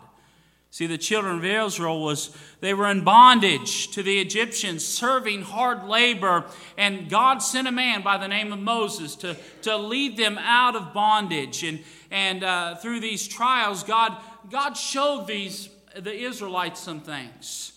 See, 0.74 0.88
the 0.88 0.98
children 0.98 1.38
of 1.38 1.44
Israel 1.44 2.02
was 2.02 2.36
they 2.62 2.74
were 2.74 2.90
in 2.90 3.04
bondage 3.04 3.92
to 3.92 4.02
the 4.02 4.20
Egyptians, 4.20 4.86
serving 4.86 5.42
hard 5.42 5.84
labor, 5.84 6.46
and 6.78 7.10
God 7.10 7.40
sent 7.40 7.68
a 7.68 7.74
man 7.74 8.04
by 8.04 8.18
the 8.18 8.30
name 8.30 8.54
of 8.54 8.60
Moses 8.60 9.18
to, 9.18 9.36
to 9.64 9.76
lead 9.76 10.16
them 10.16 10.38
out 10.38 10.78
of 10.78 10.94
bondage. 10.94 11.66
And, 11.66 11.82
and 12.10 12.46
uh, 12.46 12.76
through 12.76 13.02
these 13.02 13.28
trials, 13.28 13.84
God, 13.84 14.16
God 14.50 14.76
showed 14.78 15.28
these 15.28 15.68
the 15.94 16.14
Israelites 16.14 16.80
some 16.80 17.02
things. 17.02 17.74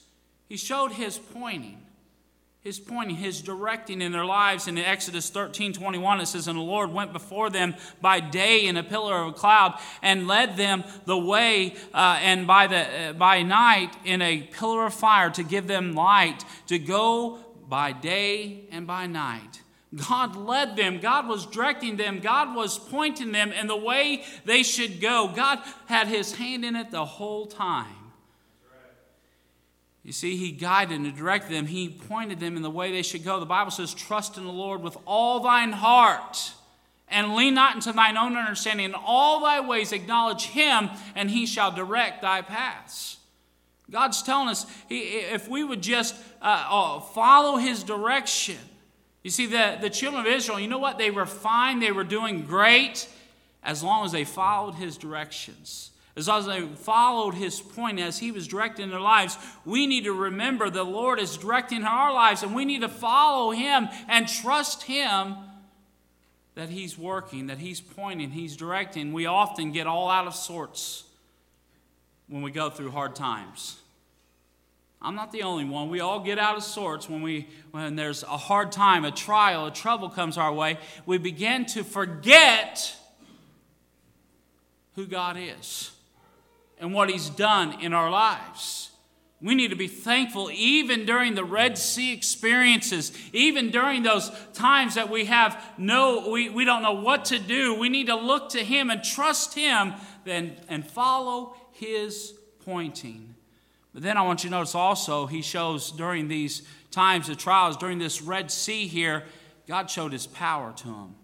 He 0.49 0.57
showed 0.57 0.92
his 0.92 1.18
pointing 1.18 1.84
his 2.64 2.80
pointing, 2.80 3.16
his 3.16 3.42
directing 3.42 4.00
in 4.00 4.10
their 4.10 4.24
lives. 4.24 4.66
In 4.66 4.78
Exodus 4.78 5.28
13 5.28 5.74
21, 5.74 6.20
it 6.20 6.26
says, 6.26 6.48
And 6.48 6.58
the 6.58 6.62
Lord 6.62 6.90
went 6.90 7.12
before 7.12 7.50
them 7.50 7.74
by 8.00 8.20
day 8.20 8.64
in 8.64 8.78
a 8.78 8.82
pillar 8.82 9.16
of 9.16 9.28
a 9.28 9.32
cloud 9.32 9.78
and 10.00 10.26
led 10.26 10.56
them 10.56 10.82
the 11.04 11.18
way, 11.18 11.76
uh, 11.92 12.18
and 12.22 12.46
by, 12.46 12.66
the, 12.66 13.10
uh, 13.10 13.12
by 13.12 13.42
night 13.42 13.94
in 14.06 14.22
a 14.22 14.40
pillar 14.40 14.86
of 14.86 14.94
fire 14.94 15.28
to 15.30 15.42
give 15.42 15.66
them 15.66 15.94
light 15.94 16.42
to 16.68 16.78
go 16.78 17.38
by 17.68 17.92
day 17.92 18.64
and 18.72 18.86
by 18.86 19.06
night. 19.06 19.60
God 19.94 20.34
led 20.34 20.74
them. 20.74 21.00
God 21.00 21.28
was 21.28 21.44
directing 21.44 21.98
them. 21.98 22.20
God 22.20 22.56
was 22.56 22.78
pointing 22.78 23.30
them 23.30 23.52
in 23.52 23.66
the 23.66 23.76
way 23.76 24.24
they 24.46 24.62
should 24.62 25.02
go. 25.02 25.30
God 25.36 25.60
had 25.86 26.08
his 26.08 26.34
hand 26.34 26.64
in 26.64 26.76
it 26.76 26.90
the 26.90 27.04
whole 27.04 27.46
time. 27.46 28.03
You 30.05 30.12
see, 30.12 30.36
he 30.36 30.52
guided 30.52 31.00
and 31.00 31.16
directed 31.16 31.50
them. 31.50 31.66
He 31.66 31.88
pointed 31.88 32.38
them 32.38 32.57
in 32.57 32.62
the 32.62 32.70
way 32.70 32.92
they 32.92 33.02
should 33.02 33.24
go. 33.24 33.40
The 33.40 33.46
Bible 33.46 33.70
says, 33.70 33.94
Trust 33.94 34.36
in 34.36 34.44
the 34.44 34.52
Lord 34.52 34.82
with 34.82 34.98
all 35.07 35.40
thine 35.40 35.72
heart, 35.72 36.52
and 37.09 37.34
lean 37.34 37.55
not 37.55 37.74
into 37.74 37.90
thine 37.92 38.18
own 38.18 38.36
understanding. 38.36 38.84
In 38.84 38.94
all 38.94 39.40
thy 39.40 39.61
ways 39.61 39.92
acknowledge 39.92 40.44
him, 40.44 40.90
and 41.14 41.30
he 41.30 41.46
shall 41.46 41.72
direct 41.72 42.20
thy 42.20 42.42
paths. 42.42 43.16
God's 43.90 44.22
telling 44.22 44.48
us 44.48 44.66
if 44.90 45.48
we 45.48 45.64
would 45.64 45.82
just 45.82 46.14
uh, 46.42 46.66
uh, 46.68 47.00
follow 47.00 47.57
his 47.57 47.82
direction. 47.82 48.59
You 49.22 49.30
see, 49.30 49.46
the, 49.46 49.78
the 49.80 49.90
children 49.90 50.26
of 50.26 50.30
Israel, 50.30 50.61
you 50.61 50.68
know 50.68 50.78
what? 50.78 50.98
They 50.98 51.11
were 51.11 51.26
fine, 51.26 51.80
they 51.80 51.92
were 51.92 52.05
doing 52.05 52.42
great 52.42 53.09
as 53.62 53.82
long 53.82 54.05
as 54.05 54.12
they 54.12 54.24
followed 54.24 54.74
his 54.74 54.98
directions. 54.98 55.90
As 56.16 56.26
they 56.46 56.60
followed 56.60 57.34
his 57.34 57.60
point 57.60 57.98
as 57.98 58.18
he 58.18 58.30
was 58.30 58.46
directing 58.46 58.88
their 58.88 59.00
lives, 59.00 59.36
we 59.64 59.86
need 59.86 60.04
to 60.04 60.12
remember 60.12 60.70
the 60.70 60.84
Lord 60.84 61.18
is 61.18 61.36
directing 61.36 61.82
our 61.82 62.12
lives 62.12 62.44
and 62.44 62.54
we 62.54 62.64
need 62.64 62.82
to 62.82 62.88
follow 62.88 63.50
him 63.50 63.88
and 64.08 64.28
trust 64.28 64.84
him 64.84 65.34
that 66.54 66.68
he's 66.68 66.96
working, 66.96 67.48
that 67.48 67.58
he's 67.58 67.80
pointing, 67.80 68.30
he's 68.30 68.56
directing. 68.56 69.12
We 69.12 69.26
often 69.26 69.72
get 69.72 69.88
all 69.88 70.08
out 70.08 70.28
of 70.28 70.36
sorts 70.36 71.02
when 72.28 72.42
we 72.42 72.52
go 72.52 72.70
through 72.70 72.92
hard 72.92 73.16
times. 73.16 73.80
I'm 75.02 75.16
not 75.16 75.32
the 75.32 75.42
only 75.42 75.64
one. 75.64 75.90
We 75.90 75.98
all 75.98 76.20
get 76.20 76.38
out 76.38 76.56
of 76.56 76.62
sorts 76.62 77.10
when, 77.10 77.22
we, 77.22 77.48
when 77.72 77.96
there's 77.96 78.22
a 78.22 78.38
hard 78.38 78.70
time, 78.70 79.04
a 79.04 79.10
trial, 79.10 79.66
a 79.66 79.72
trouble 79.72 80.08
comes 80.08 80.38
our 80.38 80.52
way. 80.52 80.78
We 81.06 81.18
begin 81.18 81.66
to 81.66 81.82
forget 81.82 82.96
who 84.94 85.06
God 85.06 85.36
is 85.38 85.90
and 86.79 86.93
what 86.93 87.11
He's 87.11 87.31
done 87.31 87.81
in 87.81 87.93
our 87.93 88.11
lives. 88.11 88.91
We 89.41 89.55
need 89.55 89.68
to 89.68 89.77
be 89.77 89.89
thankful 89.89 90.51
even 90.51 91.05
during 91.05 91.35
the 91.35 91.45
Red 91.45 91.77
Sea 91.77 92.14
experiences, 92.14 93.12
even 93.35 93.70
during 93.70 94.03
those 94.03 94.31
times 94.55 94.95
that 94.95 95.11
we 95.11 95.27
have 95.27 95.62
no, 95.77 96.31
we, 96.31 96.49
we 96.49 96.64
don't 96.64 96.83
know 96.83 96.95
what 96.95 97.27
to 97.27 97.39
do. 97.39 97.75
We 97.75 97.91
need 97.91 98.07
to 98.07 98.16
look 98.16 98.49
to 98.51 98.64
Him 98.64 98.89
and 98.89 99.05
trust 99.05 99.55
Him 99.55 99.93
then, 100.25 100.57
and 100.68 100.87
follow 100.87 101.57
His 101.72 102.33
pointing. 102.64 103.35
But 103.93 104.03
then 104.03 104.16
I 104.16 104.22
want 104.22 104.45
you 104.45 104.51
to 104.51 104.57
notice 104.57 104.75
also, 104.75 105.27
He 105.27 105.43
shows 105.43 105.93
during 105.93 106.29
these 106.29 106.62
times 106.91 107.29
of 107.29 107.37
trials, 107.37 107.77
during 107.77 107.99
this 107.99 108.22
Red 108.22 108.51
Sea 108.51 108.87
here, 108.87 109.25
God 109.68 109.91
showed 109.91 110.12
His 110.12 110.27
power 110.27 110.72
to 110.79 110.89
Him. 110.89 111.14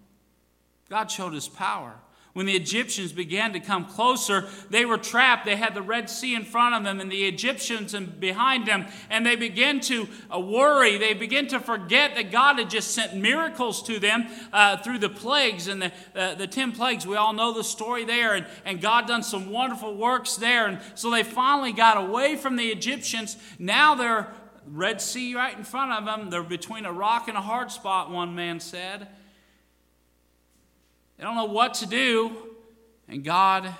God 0.90 1.10
showed 1.10 1.32
His 1.32 1.48
power. 1.48 1.94
When 2.40 2.46
the 2.46 2.56
Egyptians 2.56 3.12
began 3.12 3.52
to 3.52 3.60
come 3.60 3.84
closer, 3.84 4.48
they 4.70 4.86
were 4.86 4.96
trapped. 4.96 5.44
They 5.44 5.56
had 5.56 5.74
the 5.74 5.82
Red 5.82 6.08
Sea 6.08 6.34
in 6.34 6.46
front 6.46 6.74
of 6.74 6.84
them 6.84 6.98
and 6.98 7.12
the 7.12 7.26
Egyptians 7.26 7.94
behind 7.94 8.66
them, 8.66 8.86
and 9.10 9.26
they 9.26 9.36
began 9.36 9.78
to 9.80 10.08
uh, 10.34 10.40
worry. 10.40 10.96
They 10.96 11.12
began 11.12 11.48
to 11.48 11.60
forget 11.60 12.14
that 12.14 12.32
God 12.32 12.58
had 12.58 12.70
just 12.70 12.92
sent 12.92 13.14
miracles 13.14 13.82
to 13.82 13.98
them 13.98 14.26
uh, 14.54 14.78
through 14.78 15.00
the 15.00 15.10
plagues 15.10 15.68
and 15.68 15.82
the, 15.82 15.92
uh, 16.14 16.34
the 16.34 16.46
10 16.46 16.72
plagues. 16.72 17.06
We 17.06 17.16
all 17.16 17.34
know 17.34 17.52
the 17.52 17.62
story 17.62 18.06
there, 18.06 18.32
and, 18.32 18.46
and 18.64 18.80
God 18.80 19.06
done 19.06 19.22
some 19.22 19.50
wonderful 19.50 19.94
works 19.94 20.36
there. 20.36 20.66
And 20.66 20.80
so 20.94 21.10
they 21.10 21.24
finally 21.24 21.72
got 21.72 21.98
away 21.98 22.36
from 22.36 22.56
the 22.56 22.68
Egyptians. 22.68 23.36
Now 23.58 23.94
they're 23.94 24.32
Red 24.66 25.02
Sea 25.02 25.34
right 25.34 25.58
in 25.58 25.64
front 25.64 25.92
of 25.92 26.06
them. 26.06 26.30
They're 26.30 26.42
between 26.42 26.86
a 26.86 26.92
rock 26.92 27.28
and 27.28 27.36
a 27.36 27.42
hard 27.42 27.70
spot, 27.70 28.10
one 28.10 28.34
man 28.34 28.60
said. 28.60 29.08
They 31.20 31.26
don't 31.26 31.36
know 31.36 31.44
what 31.44 31.74
to 31.74 31.86
do, 31.86 32.32
and 33.06 33.22
God 33.22 33.74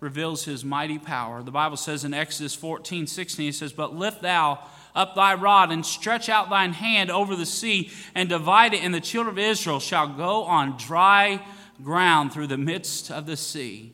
reveals 0.00 0.46
his 0.46 0.64
mighty 0.64 0.98
power. 0.98 1.42
The 1.42 1.50
Bible 1.50 1.76
says 1.76 2.02
in 2.02 2.14
Exodus 2.14 2.54
14 2.54 3.06
16, 3.06 3.50
it 3.50 3.54
says, 3.54 3.74
But 3.74 3.94
lift 3.94 4.22
thou 4.22 4.66
up 4.94 5.14
thy 5.14 5.34
rod 5.34 5.70
and 5.70 5.84
stretch 5.84 6.30
out 6.30 6.48
thine 6.48 6.72
hand 6.72 7.10
over 7.10 7.36
the 7.36 7.44
sea 7.44 7.90
and 8.14 8.30
divide 8.30 8.72
it, 8.72 8.82
and 8.82 8.94
the 8.94 9.02
children 9.02 9.34
of 9.34 9.38
Israel 9.38 9.80
shall 9.80 10.08
go 10.08 10.44
on 10.44 10.78
dry 10.78 11.44
ground 11.82 12.32
through 12.32 12.46
the 12.46 12.56
midst 12.56 13.10
of 13.10 13.26
the 13.26 13.36
sea. 13.36 13.92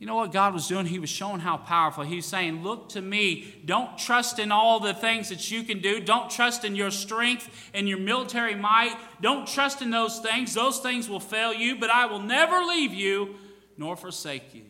You 0.00 0.06
know 0.06 0.14
what 0.14 0.32
God 0.32 0.54
was 0.54 0.66
doing? 0.66 0.86
He 0.86 0.98
was 0.98 1.10
showing 1.10 1.40
how 1.40 1.58
powerful. 1.58 2.04
He's 2.04 2.24
saying, 2.24 2.62
Look 2.62 2.88
to 2.90 3.02
me. 3.02 3.60
Don't 3.66 3.98
trust 3.98 4.38
in 4.38 4.50
all 4.50 4.80
the 4.80 4.94
things 4.94 5.28
that 5.28 5.50
you 5.50 5.62
can 5.62 5.80
do. 5.80 6.00
Don't 6.00 6.30
trust 6.30 6.64
in 6.64 6.74
your 6.74 6.90
strength 6.90 7.70
and 7.74 7.86
your 7.86 7.98
military 7.98 8.54
might. 8.54 8.96
Don't 9.20 9.46
trust 9.46 9.82
in 9.82 9.90
those 9.90 10.18
things. 10.18 10.54
Those 10.54 10.78
things 10.78 11.10
will 11.10 11.20
fail 11.20 11.52
you, 11.52 11.76
but 11.76 11.90
I 11.90 12.06
will 12.06 12.18
never 12.18 12.60
leave 12.64 12.94
you 12.94 13.34
nor 13.76 13.94
forsake 13.94 14.54
you. 14.54 14.62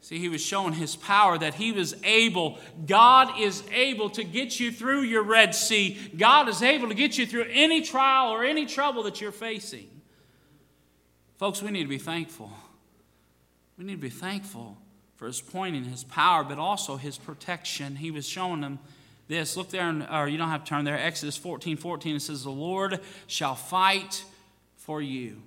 See, 0.00 0.18
he 0.18 0.28
was 0.28 0.44
showing 0.44 0.72
his 0.72 0.96
power 0.96 1.38
that 1.38 1.54
he 1.54 1.70
was 1.70 1.94
able, 2.02 2.58
God 2.84 3.38
is 3.38 3.62
able 3.72 4.10
to 4.10 4.24
get 4.24 4.58
you 4.58 4.72
through 4.72 5.02
your 5.02 5.22
Red 5.22 5.54
Sea. 5.54 5.96
God 6.16 6.48
is 6.48 6.60
able 6.60 6.88
to 6.88 6.94
get 6.94 7.18
you 7.18 7.24
through 7.24 7.46
any 7.48 7.82
trial 7.82 8.32
or 8.32 8.42
any 8.42 8.66
trouble 8.66 9.04
that 9.04 9.20
you're 9.20 9.30
facing. 9.30 9.88
Folks, 11.38 11.62
we 11.62 11.70
need 11.70 11.84
to 11.84 11.88
be 11.88 11.98
thankful. 11.98 12.50
We 13.78 13.84
need 13.84 13.96
to 13.96 14.00
be 14.00 14.10
thankful 14.10 14.76
for 15.16 15.26
his 15.26 15.40
pointing, 15.40 15.84
his 15.84 16.04
power, 16.04 16.44
but 16.44 16.58
also 16.58 16.96
his 16.96 17.18
protection. 17.18 17.96
He 17.96 18.10
was 18.10 18.26
showing 18.26 18.60
them 18.60 18.78
this. 19.28 19.56
Look 19.56 19.70
there, 19.70 19.88
in, 19.88 20.02
or 20.02 20.28
you 20.28 20.36
don't 20.36 20.48
have 20.48 20.64
to 20.64 20.68
turn 20.68 20.84
there. 20.84 20.98
Exodus 20.98 21.36
14 21.36 21.76
14, 21.76 22.16
it 22.16 22.20
says, 22.20 22.44
The 22.44 22.50
Lord 22.50 23.00
shall 23.26 23.54
fight 23.54 24.24
for 24.76 25.00
you. 25.00 25.42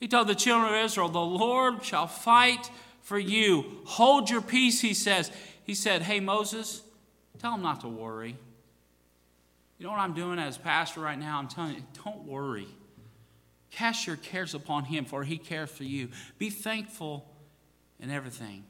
He 0.00 0.08
told 0.08 0.28
the 0.28 0.34
children 0.34 0.74
of 0.74 0.84
Israel, 0.84 1.08
The 1.08 1.20
Lord 1.20 1.84
shall 1.84 2.06
fight 2.06 2.70
for 3.00 3.18
you. 3.18 3.80
Hold 3.84 4.28
your 4.28 4.40
peace, 4.40 4.80
he 4.80 4.94
says. 4.94 5.30
He 5.64 5.74
said, 5.74 6.02
Hey, 6.02 6.20
Moses, 6.20 6.82
tell 7.38 7.54
him 7.54 7.62
not 7.62 7.80
to 7.82 7.88
worry. 7.88 8.36
You 9.78 9.86
know 9.86 9.92
what 9.92 10.00
I'm 10.00 10.14
doing 10.14 10.38
as 10.38 10.58
pastor 10.58 11.00
right 11.00 11.18
now? 11.18 11.38
I'm 11.38 11.48
telling 11.48 11.76
you, 11.76 11.82
don't 12.04 12.24
worry. 12.24 12.68
Cast 13.70 14.06
your 14.06 14.16
cares 14.16 14.54
upon 14.54 14.84
him, 14.84 15.04
for 15.04 15.22
he 15.24 15.38
cares 15.38 15.70
for 15.70 15.84
you. 15.84 16.08
Be 16.38 16.50
thankful 16.50 17.29
in 18.00 18.10
everything. 18.10 18.64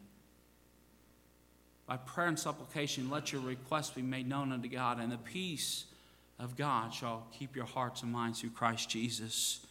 By 1.86 1.96
prayer 1.96 2.28
and 2.28 2.38
supplication, 2.38 3.10
let 3.10 3.32
your 3.32 3.42
requests 3.42 3.90
be 3.90 4.02
made 4.02 4.28
known 4.28 4.52
unto 4.52 4.68
God, 4.68 5.00
and 5.00 5.10
the 5.10 5.18
peace 5.18 5.86
of 6.38 6.56
God 6.56 6.94
shall 6.94 7.26
keep 7.36 7.56
your 7.56 7.64
hearts 7.64 8.02
and 8.02 8.12
minds 8.12 8.40
through 8.40 8.50
Christ 8.50 8.88
Jesus. 8.88 9.66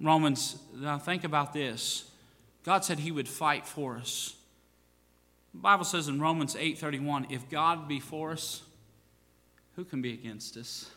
Romans, 0.00 0.58
now 0.74 0.98
think 0.98 1.24
about 1.24 1.52
this. 1.52 2.10
God 2.64 2.84
said 2.84 2.98
he 2.98 3.12
would 3.12 3.28
fight 3.28 3.66
for 3.66 3.96
us. 3.96 4.34
The 5.54 5.60
Bible 5.60 5.84
says 5.84 6.08
in 6.08 6.20
Romans 6.20 6.54
8:31, 6.54 7.26
if 7.30 7.48
God 7.48 7.88
be 7.88 7.98
for 7.98 8.32
us, 8.32 8.62
who 9.76 9.84
can 9.84 10.02
be 10.02 10.12
against 10.12 10.56
us? 10.56 10.90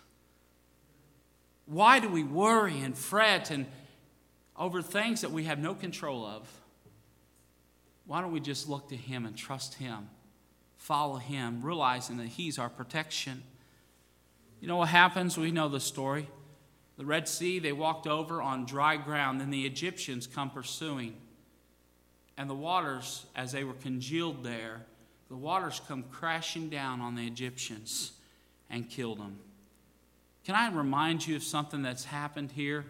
Why 1.66 2.00
do 2.00 2.10
we 2.10 2.24
worry 2.24 2.82
and 2.82 2.98
fret 2.98 3.52
and 3.52 3.68
over 4.58 4.82
things 4.82 5.22
that 5.22 5.32
we 5.32 5.46
have 5.46 5.60
no 5.60 5.74
control 5.74 6.26
of? 6.26 6.61
Why 8.12 8.20
don't 8.20 8.34
we 8.34 8.42
just 8.42 8.68
look 8.68 8.90
to 8.90 8.98
Him 8.98 9.26
and 9.26 9.38
trust 9.38 9.76
Him, 9.76 10.10
follow 10.76 11.16
Him, 11.16 11.62
realizing 11.62 12.18
that 12.18 12.28
He's 12.28 12.60
our 12.60 12.68
protection? 12.68 13.42
You 14.60 14.68
know 14.68 14.76
what 14.76 14.90
happens? 14.90 15.38
We 15.38 15.50
know 15.50 15.70
the 15.70 15.80
story. 15.80 16.28
The 16.98 17.06
Red 17.06 17.30
Sea, 17.30 17.60
they 17.60 17.72
walked 17.72 18.08
over 18.08 18.42
on 18.42 18.66
dry 18.66 18.98
ground, 18.98 19.40
then 19.40 19.50
the 19.50 19.66
Egyptians 19.66 20.28
come 20.28 20.50
pursuing. 20.50 21.16
And 22.36 22.50
the 22.50 22.54
waters, 22.54 23.28
as 23.34 23.54
they 23.54 23.64
were 23.64 23.76
congealed 23.76 24.44
there, 24.44 24.86
the 25.30 25.38
waters 25.38 25.80
come 25.88 26.04
crashing 26.12 26.68
down 26.68 27.00
on 27.00 27.16
the 27.16 27.26
Egyptians 27.26 28.12
and 28.70 28.90
killed 28.90 29.20
them. 29.20 29.38
Can 30.44 30.56
I 30.56 30.70
remind 30.70 31.26
you 31.26 31.38
of 31.38 31.44
something 31.44 31.82
that's 31.82 32.04
happened 32.04 32.52
here? 32.52 32.84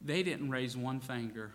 They 0.00 0.24
didn't 0.24 0.50
raise 0.50 0.76
one 0.76 0.98
finger. 0.98 1.52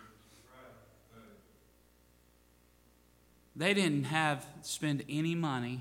They 3.58 3.74
didn't 3.74 4.04
have 4.04 4.46
spend 4.62 5.02
any 5.08 5.34
money. 5.34 5.80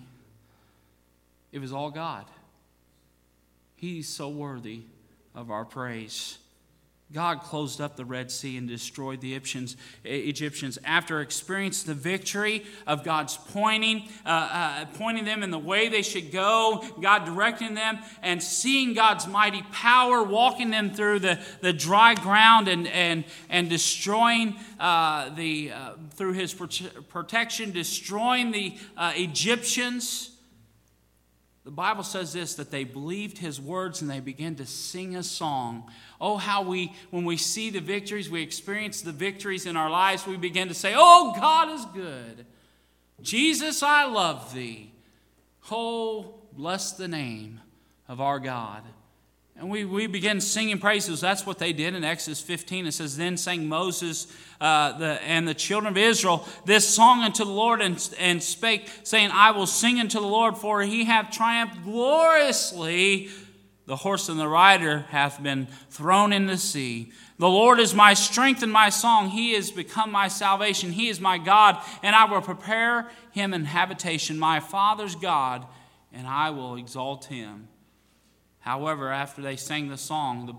It 1.52 1.60
was 1.60 1.72
all 1.72 1.92
God. 1.92 2.26
He's 3.76 4.10
so 4.10 4.30
worthy 4.30 4.82
of 5.36 5.52
our 5.52 5.64
praise. 5.64 6.40
God 7.14 7.42
closed 7.42 7.80
up 7.80 7.96
the 7.96 8.04
Red 8.04 8.30
Sea 8.30 8.58
and 8.58 8.68
destroyed 8.68 9.22
the 9.22 9.34
Egyptians, 9.34 10.78
after 10.84 11.22
experiencing 11.22 11.88
the 11.88 12.00
victory 12.00 12.66
of 12.86 13.06
God's 13.06 13.38
pointing, 13.38 14.10
uh, 14.26 14.30
uh, 14.30 14.86
pointing 14.96 15.24
them 15.24 15.42
in 15.42 15.50
the 15.50 15.58
way 15.58 15.88
they 15.88 16.02
should 16.02 16.34
go, 16.34 16.84
God 17.02 17.24
directing 17.24 17.76
them, 17.76 18.00
and 18.22 18.44
seeing 18.44 18.94
God's 18.94 19.26
mighty 19.26 19.62
power 19.72 20.22
walking 20.22 20.70
them 20.70 20.94
through 20.94 21.20
the, 21.20 21.40
the 21.62 21.72
dry 21.72 22.14
ground 22.14 22.68
and, 22.68 22.88
and, 22.88 23.24
and 23.50 23.70
destroying 23.70 24.58
uh, 24.78 25.30
the, 25.30 25.72
uh, 25.72 25.94
through 26.12 26.34
his 26.34 26.54
protection, 26.54 27.72
destroying 27.72 28.52
the 28.52 28.76
uh, 28.98 29.14
Egyptians. 29.16 30.37
The 31.68 31.72
Bible 31.72 32.04
says 32.04 32.32
this 32.32 32.56
that 32.56 32.72
they 32.72 32.86
believed 32.86 33.40
his 33.40 33.60
words 33.60 34.02
and 34.02 34.10
they 34.10 34.22
began 34.22 34.56
to 34.56 34.66
sing 34.66 35.18
a 35.18 35.22
song. 35.22 35.92
Oh, 36.22 36.38
how 36.38 36.62
we, 36.62 36.94
when 37.12 37.26
we 37.26 37.36
see 37.36 37.72
the 37.72 37.82
victories, 37.82 38.30
we 38.30 38.42
experience 38.42 39.02
the 39.02 39.12
victories 39.12 39.66
in 39.66 39.76
our 39.76 39.90
lives, 39.90 40.26
we 40.26 40.38
begin 40.38 40.70
to 40.70 40.74
say, 40.74 40.94
Oh, 40.96 41.34
God 41.36 41.76
is 41.76 41.86
good. 41.88 42.46
Jesus, 43.22 43.84
I 43.84 44.06
love 44.06 44.54
thee. 44.54 44.94
Oh, 45.70 46.36
bless 46.54 46.94
the 46.94 47.10
name 47.10 47.60
of 48.08 48.22
our 48.22 48.40
God. 48.40 48.84
And 49.60 49.72
we, 49.72 49.86
we 49.86 50.06
begin 50.06 50.40
singing 50.40 50.78
praises. 50.78 51.20
That's 51.20 51.44
what 51.44 51.58
they 51.58 51.74
did 51.74 51.96
in 51.96 52.04
Exodus 52.04 52.40
15. 52.42 52.86
It 52.86 52.92
says, 52.92 53.18
Then 53.18 53.38
sang 53.38 53.68
Moses 53.68 54.28
uh, 54.62 54.96
the, 55.00 55.20
and 55.24 55.48
the 55.48 55.56
children 55.56 55.92
of 55.92 55.98
Israel 55.98 56.48
this 56.66 56.88
song 56.88 57.24
unto 57.24 57.44
the 57.44 57.52
Lord 57.52 57.82
and, 57.82 58.16
and 58.20 58.42
spake, 58.42 58.88
saying, 59.02 59.32
I 59.34 59.52
will 59.52 59.66
sing 59.66 60.00
unto 60.00 60.20
the 60.20 60.28
Lord, 60.28 60.58
for 60.58 60.84
he 60.84 61.06
hath 61.06 61.32
triumphed 61.32 61.84
gloriously. 61.84 63.30
The 63.88 63.96
horse 63.96 64.30
and 64.30 64.40
the 64.40 64.48
rider 64.48 65.06
hath 65.10 65.42
been 65.42 65.68
thrown 65.90 66.34
in 66.34 66.46
the 66.46 66.58
sea. 66.58 67.12
The 67.40 67.50
Lord 67.50 67.80
is 67.80 67.96
my 67.96 68.14
strength 68.14 68.62
and 68.62 68.72
my 68.72 68.90
song. 68.90 69.30
He 69.30 69.54
is 69.54 69.72
become 69.72 70.12
my 70.12 70.28
salvation. 70.28 70.92
He 70.92 71.08
is 71.08 71.20
my 71.20 71.40
God, 71.40 71.82
and 72.04 72.16
I 72.16 72.26
will 72.26 72.42
prepare 72.42 73.10
him 73.32 73.54
an 73.54 73.66
habitation, 73.66 74.38
my 74.38 74.60
Father's 74.60 75.16
God, 75.16 75.66
and 76.12 76.28
I 76.28 76.52
will 76.52 76.76
exalt 76.76 77.26
him. 77.26 77.70
However, 78.68 79.14
after 79.14 79.42
they 79.42 79.56
sang 79.56 79.88
the 79.88 79.98
song, 79.98 80.46
the 80.46 80.54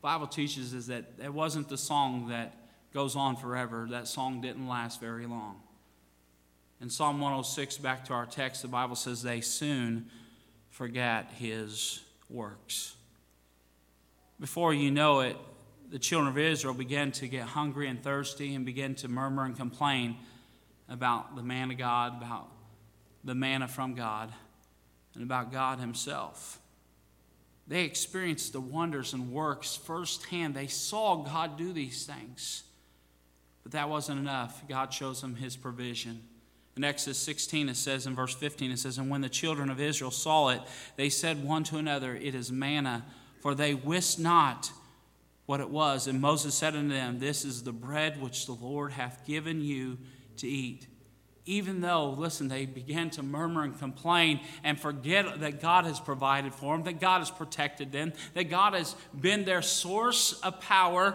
Bible 0.00 0.26
teaches 0.26 0.74
us 0.74 0.86
that 0.86 1.04
it 1.22 1.30
wasn't 1.30 1.68
the 1.68 1.76
song 1.76 2.28
that 2.28 2.54
goes 2.94 3.16
on 3.16 3.36
forever. 3.36 3.86
That 3.90 4.08
song 4.08 4.40
didn't 4.40 4.66
last 4.66 4.98
very 4.98 5.26
long. 5.26 5.60
In 6.80 6.88
Psalm 6.88 7.20
106, 7.20 7.76
back 7.76 8.06
to 8.06 8.14
our 8.14 8.24
text, 8.24 8.62
the 8.62 8.68
Bible 8.68 8.96
says 8.96 9.22
they 9.22 9.42
soon 9.42 10.06
forgot 10.70 11.32
his 11.32 12.00
works. 12.30 12.94
Before 14.40 14.72
you 14.72 14.90
know 14.90 15.20
it, 15.20 15.36
the 15.90 15.98
children 15.98 16.30
of 16.30 16.38
Israel 16.38 16.72
began 16.72 17.12
to 17.12 17.28
get 17.28 17.42
hungry 17.42 17.88
and 17.88 18.02
thirsty 18.02 18.54
and 18.54 18.64
began 18.64 18.94
to 18.94 19.08
murmur 19.08 19.44
and 19.44 19.54
complain 19.54 20.16
about 20.88 21.36
the 21.36 21.42
man 21.42 21.70
of 21.70 21.76
God, 21.76 22.22
about 22.22 22.48
the 23.22 23.34
manna 23.34 23.68
from 23.68 23.94
God, 23.94 24.32
and 25.12 25.22
about 25.22 25.52
God 25.52 25.78
Himself. 25.78 26.59
They 27.70 27.84
experienced 27.84 28.52
the 28.52 28.60
wonders 28.60 29.12
and 29.12 29.30
works 29.30 29.76
firsthand. 29.76 30.56
They 30.56 30.66
saw 30.66 31.22
God 31.22 31.56
do 31.56 31.72
these 31.72 32.04
things. 32.04 32.64
But 33.62 33.70
that 33.72 33.88
wasn't 33.88 34.18
enough. 34.18 34.66
God 34.68 34.92
shows 34.92 35.20
them 35.20 35.36
his 35.36 35.54
provision. 35.56 36.20
In 36.76 36.82
Exodus 36.82 37.18
16, 37.18 37.68
it 37.68 37.76
says 37.76 38.08
in 38.08 38.16
verse 38.16 38.34
15, 38.34 38.72
it 38.72 38.80
says, 38.80 38.98
And 38.98 39.08
when 39.08 39.20
the 39.20 39.28
children 39.28 39.70
of 39.70 39.80
Israel 39.80 40.10
saw 40.10 40.48
it, 40.48 40.60
they 40.96 41.08
said 41.08 41.44
one 41.44 41.62
to 41.64 41.76
another, 41.76 42.16
It 42.16 42.34
is 42.34 42.50
manna, 42.50 43.04
for 43.38 43.54
they 43.54 43.74
wist 43.74 44.18
not 44.18 44.72
what 45.46 45.60
it 45.60 45.70
was. 45.70 46.08
And 46.08 46.20
Moses 46.20 46.56
said 46.56 46.74
unto 46.74 46.92
them, 46.92 47.20
This 47.20 47.44
is 47.44 47.62
the 47.62 47.72
bread 47.72 48.20
which 48.20 48.46
the 48.46 48.52
Lord 48.52 48.90
hath 48.90 49.24
given 49.24 49.60
you 49.60 49.96
to 50.38 50.48
eat 50.48 50.88
even 51.50 51.80
though, 51.80 52.10
listen, 52.10 52.46
they 52.46 52.64
began 52.64 53.10
to 53.10 53.24
murmur 53.24 53.64
and 53.64 53.76
complain 53.76 54.38
and 54.62 54.78
forget 54.78 55.40
that 55.40 55.60
God 55.60 55.84
has 55.84 55.98
provided 55.98 56.54
for 56.54 56.76
them, 56.76 56.84
that 56.84 57.00
God 57.00 57.18
has 57.18 57.30
protected 57.30 57.90
them, 57.90 58.12
that 58.34 58.44
God 58.44 58.74
has 58.74 58.94
been 59.20 59.44
their 59.44 59.60
source 59.60 60.38
of 60.42 60.60
power, 60.60 61.12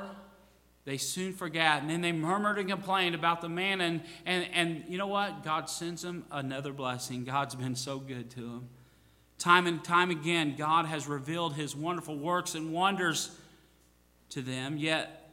they 0.84 0.98
soon 0.98 1.32
forgot. 1.32 1.82
And 1.82 1.90
then 1.90 2.02
they 2.02 2.12
murmured 2.12 2.60
and 2.60 2.70
complained 2.70 3.16
about 3.16 3.40
the 3.40 3.48
man. 3.48 3.80
And, 3.80 4.02
and, 4.26 4.46
and 4.54 4.84
you 4.90 4.98
know 4.98 5.08
what? 5.08 5.42
God 5.46 5.70
sends 5.70 6.02
them 6.02 6.26
another 6.30 6.74
blessing. 6.74 7.24
God's 7.24 7.56
been 7.56 7.76
so 7.76 7.98
good 7.98 8.30
to 8.32 8.42
them. 8.42 8.70
Time 9.38 9.68
and 9.68 9.82
time 9.86 10.12
again, 10.12 10.56
God 10.58 10.86
has 10.86 11.08
revealed 11.08 11.54
his 11.54 11.78
wonderful 11.78 12.18
works 12.18 12.56
and 12.56 12.74
wonders 12.74 13.32
to 14.32 14.42
them, 14.42 14.78
yet 14.78 15.32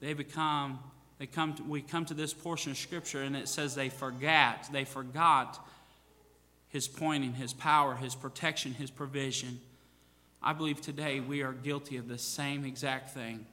they 0.00 0.14
become 0.14 0.78
they 1.22 1.26
come 1.26 1.54
to, 1.54 1.62
we 1.62 1.82
come 1.82 2.04
to 2.06 2.14
this 2.14 2.34
portion 2.34 2.72
of 2.72 2.76
Scripture 2.78 3.22
and 3.22 3.36
it 3.36 3.48
says 3.48 3.76
they 3.76 3.90
forgot. 3.90 4.66
They 4.72 4.84
forgot 4.84 5.64
His 6.68 6.88
pointing, 6.88 7.34
His 7.34 7.52
power, 7.52 7.94
His 7.94 8.16
protection, 8.16 8.74
His 8.74 8.90
provision. 8.90 9.60
I 10.42 10.52
believe 10.52 10.80
today 10.80 11.20
we 11.20 11.42
are 11.42 11.52
guilty 11.52 11.96
of 11.96 12.08
the 12.08 12.18
same 12.18 12.64
exact 12.64 13.10
thing. 13.10 13.46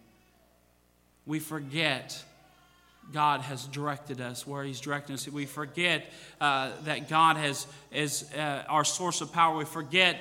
We 1.28 1.38
forget 1.38 2.20
God 3.14 3.42
has 3.42 3.66
directed 3.68 4.20
us, 4.20 4.48
where 4.48 4.64
He's 4.64 4.80
directed 4.80 5.14
us. 5.14 5.28
We 5.28 5.46
forget 5.46 6.12
uh, 6.42 6.72
that 6.86 7.08
God 7.08 7.38
has, 7.38 7.68
is 7.92 8.34
uh, 8.34 8.64
our 8.68 8.84
source 8.84 9.22
of 9.22 9.32
power. 9.32 9.56
We 9.56 9.66
forget 9.66 10.20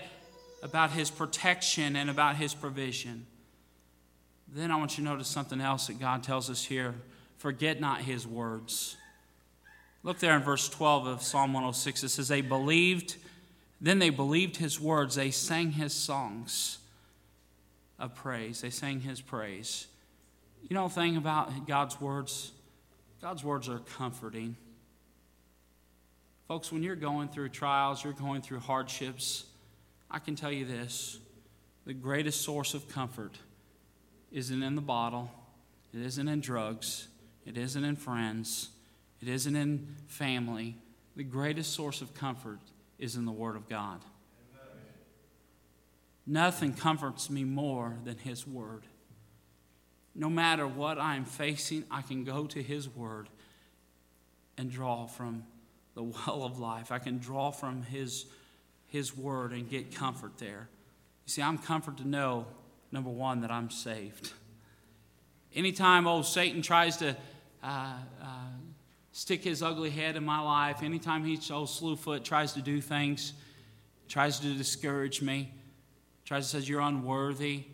about 0.62 0.90
His 0.90 1.10
protection 1.10 1.96
and 1.96 2.10
about 2.10 2.36
His 2.36 2.52
provision. 2.52 3.24
Then 4.54 4.70
I 4.70 4.76
want 4.76 4.98
you 4.98 5.04
to 5.04 5.10
notice 5.10 5.28
something 5.28 5.62
else 5.62 5.86
that 5.86 5.98
God 5.98 6.22
tells 6.22 6.50
us 6.50 6.62
here 6.62 6.94
forget 7.38 7.80
not 7.80 8.02
his 8.02 8.26
words. 8.26 8.96
Look 10.02 10.18
there 10.18 10.36
in 10.36 10.42
verse 10.42 10.68
12 10.68 11.06
of 11.06 11.22
Psalm 11.22 11.52
106. 11.52 12.04
It 12.04 12.08
says, 12.10 12.28
They 12.28 12.40
believed, 12.40 13.16
then 13.80 13.98
they 13.98 14.10
believed 14.10 14.56
his 14.56 14.80
words. 14.80 15.14
They 15.14 15.30
sang 15.30 15.72
his 15.72 15.92
songs 15.92 16.78
of 17.98 18.14
praise. 18.14 18.60
They 18.60 18.70
sang 18.70 19.00
his 19.00 19.20
praise. 19.20 19.86
You 20.68 20.74
know 20.74 20.88
the 20.88 20.94
thing 20.94 21.16
about 21.16 21.66
God's 21.66 22.00
words? 22.00 22.52
God's 23.20 23.42
words 23.42 23.68
are 23.68 23.78
comforting. 23.78 24.56
Folks, 26.46 26.72
when 26.72 26.82
you're 26.82 26.96
going 26.96 27.28
through 27.28 27.50
trials, 27.50 28.02
you're 28.02 28.12
going 28.12 28.42
through 28.42 28.60
hardships, 28.60 29.44
I 30.10 30.18
can 30.18 30.36
tell 30.36 30.52
you 30.52 30.64
this 30.64 31.18
the 31.84 31.94
greatest 31.94 32.42
source 32.42 32.74
of 32.74 32.88
comfort 32.88 33.38
isn't 34.30 34.62
in 34.62 34.74
the 34.74 34.82
bottle, 34.82 35.30
it 35.92 36.00
isn't 36.00 36.28
in 36.28 36.40
drugs, 36.40 37.08
it 37.48 37.56
isn't 37.56 37.82
in 37.82 37.96
friends. 37.96 38.68
It 39.22 39.28
isn't 39.28 39.56
in 39.56 39.96
family. 40.06 40.76
The 41.16 41.24
greatest 41.24 41.72
source 41.72 42.02
of 42.02 42.12
comfort 42.12 42.58
is 42.98 43.16
in 43.16 43.24
the 43.24 43.32
Word 43.32 43.56
of 43.56 43.70
God. 43.70 44.00
Nothing 46.26 46.74
comforts 46.74 47.30
me 47.30 47.44
more 47.44 47.96
than 48.04 48.18
His 48.18 48.46
Word. 48.46 48.82
No 50.14 50.28
matter 50.28 50.66
what 50.66 50.98
I 50.98 51.16
am 51.16 51.24
facing, 51.24 51.84
I 51.90 52.02
can 52.02 52.22
go 52.22 52.44
to 52.46 52.62
His 52.62 52.86
Word 52.86 53.30
and 54.58 54.70
draw 54.70 55.06
from 55.06 55.44
the 55.94 56.02
well 56.02 56.42
of 56.42 56.58
life. 56.58 56.92
I 56.92 56.98
can 56.98 57.16
draw 57.16 57.50
from 57.50 57.82
His, 57.82 58.26
His 58.88 59.16
Word 59.16 59.52
and 59.52 59.70
get 59.70 59.94
comfort 59.94 60.36
there. 60.36 60.68
You 61.24 61.30
see, 61.30 61.40
I'm 61.40 61.56
comforted 61.56 62.04
to 62.04 62.08
know, 62.08 62.44
number 62.92 63.10
one, 63.10 63.40
that 63.40 63.50
I'm 63.50 63.70
saved. 63.70 64.32
Anytime 65.54 66.06
old 66.06 66.26
Satan 66.26 66.60
tries 66.60 66.98
to 66.98 67.16
stick 69.12 69.42
his 69.44 69.62
ugly 69.62 69.90
head 69.90 70.16
in 70.16 70.24
my 70.24 70.40
life. 70.40 70.82
Anytime 70.82 71.24
he, 71.24 71.34
old 71.52 71.68
Slewfoot, 71.68 72.24
tries 72.24 72.52
to 72.54 72.62
do 72.62 72.80
things, 72.80 73.32
tries 74.08 74.38
to 74.40 74.54
discourage 74.54 75.20
me, 75.22 75.52
tries 76.24 76.44
to 76.44 76.50
says 76.50 76.68
you're 76.68 76.80
unworthy. 76.80 77.64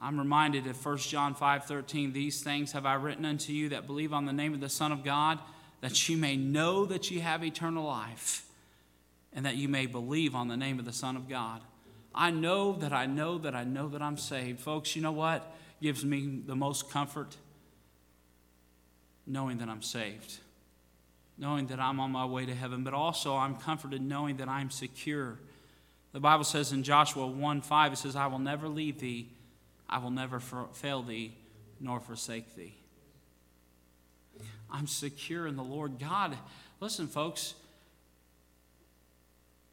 I'm 0.00 0.18
reminded 0.18 0.66
of 0.66 0.76
1 0.76 0.98
John 1.08 1.34
5:13, 1.34 2.12
these 2.12 2.42
things 2.42 2.72
have 2.72 2.84
I 2.84 2.94
written 2.94 3.24
unto 3.24 3.52
you 3.52 3.70
that 3.70 3.86
believe 3.86 4.12
on 4.12 4.26
the 4.26 4.32
name 4.32 4.52
of 4.52 4.60
the 4.60 4.68
Son 4.68 4.92
of 4.92 5.02
God, 5.02 5.38
that 5.80 6.08
you 6.08 6.16
may 6.16 6.36
know 6.36 6.84
that 6.84 7.10
you 7.10 7.22
have 7.22 7.42
eternal 7.42 7.84
life, 7.84 8.46
and 9.32 9.44
that 9.46 9.56
you 9.56 9.68
may 9.68 9.86
believe 9.86 10.34
on 10.34 10.48
the 10.48 10.56
name 10.56 10.78
of 10.78 10.84
the 10.84 10.92
Son 10.92 11.16
of 11.16 11.28
God. 11.28 11.62
I 12.14 12.30
know 12.30 12.74
that 12.74 12.92
I 12.92 13.06
know 13.06 13.38
that 13.38 13.54
I 13.54 13.64
know 13.64 13.88
that 13.88 14.02
I'm 14.02 14.16
saved. 14.16 14.60
Folks, 14.60 14.94
you 14.96 15.02
know 15.02 15.12
what 15.12 15.54
gives 15.82 16.04
me 16.04 16.40
the 16.46 16.56
most 16.56 16.90
comfort? 16.90 17.36
Knowing 19.26 19.58
that 19.58 19.68
I'm 19.68 19.82
saved, 19.82 20.38
knowing 21.36 21.66
that 21.66 21.80
I'm 21.80 22.00
on 22.00 22.12
my 22.12 22.24
way 22.24 22.46
to 22.46 22.54
heaven, 22.54 22.84
but 22.84 22.94
also 22.94 23.36
I'm 23.36 23.56
comforted 23.56 24.00
knowing 24.00 24.36
that 24.36 24.48
I'm 24.48 24.70
secure. 24.70 25.38
The 26.12 26.20
Bible 26.20 26.44
says 26.44 26.72
in 26.72 26.82
Joshua 26.82 27.26
1 27.26 27.60
5, 27.60 27.92
it 27.92 27.96
says, 27.96 28.16
I 28.16 28.26
will 28.26 28.38
never 28.38 28.68
leave 28.68 29.00
thee, 29.00 29.28
I 29.88 29.98
will 29.98 30.10
never 30.10 30.40
fail 30.40 31.02
thee, 31.02 31.34
nor 31.80 32.00
forsake 32.00 32.54
thee. 32.54 32.74
I'm 34.70 34.86
secure 34.86 35.46
in 35.46 35.56
the 35.56 35.64
Lord 35.64 35.98
God. 35.98 36.36
Listen, 36.80 37.06
folks, 37.06 37.54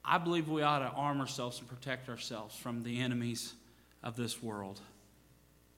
I 0.06 0.18
believe 0.18 0.49
we 0.49 0.62
ought 0.62 0.80
to 0.80 0.89
arm 0.89 1.22
ourselves 1.22 1.60
and 1.60 1.68
protect 1.68 2.10
ourselves 2.10 2.56
from 2.56 2.84
the 2.84 3.01
enemies 3.01 3.54
of 4.04 4.16
this 4.16 4.43
world. 4.43 4.80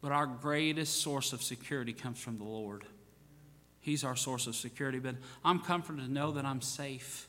But 0.02 0.12
our 0.12 0.26
greatest 0.26 1.02
source 1.02 1.32
of 1.32 1.42
security 1.42 1.94
comes 1.94 2.20
from 2.20 2.38
the 2.38 2.44
Lord. 2.44 2.86
He's 3.86 4.04
our 4.04 4.16
source 4.16 4.48
of 4.48 4.56
security. 4.56 4.98
But 4.98 5.16
I'm 5.44 5.60
comforted 5.60 6.08
to 6.08 6.12
know 6.12 6.32
that 6.32 6.44
I'm 6.44 6.60
safe. 6.62 7.28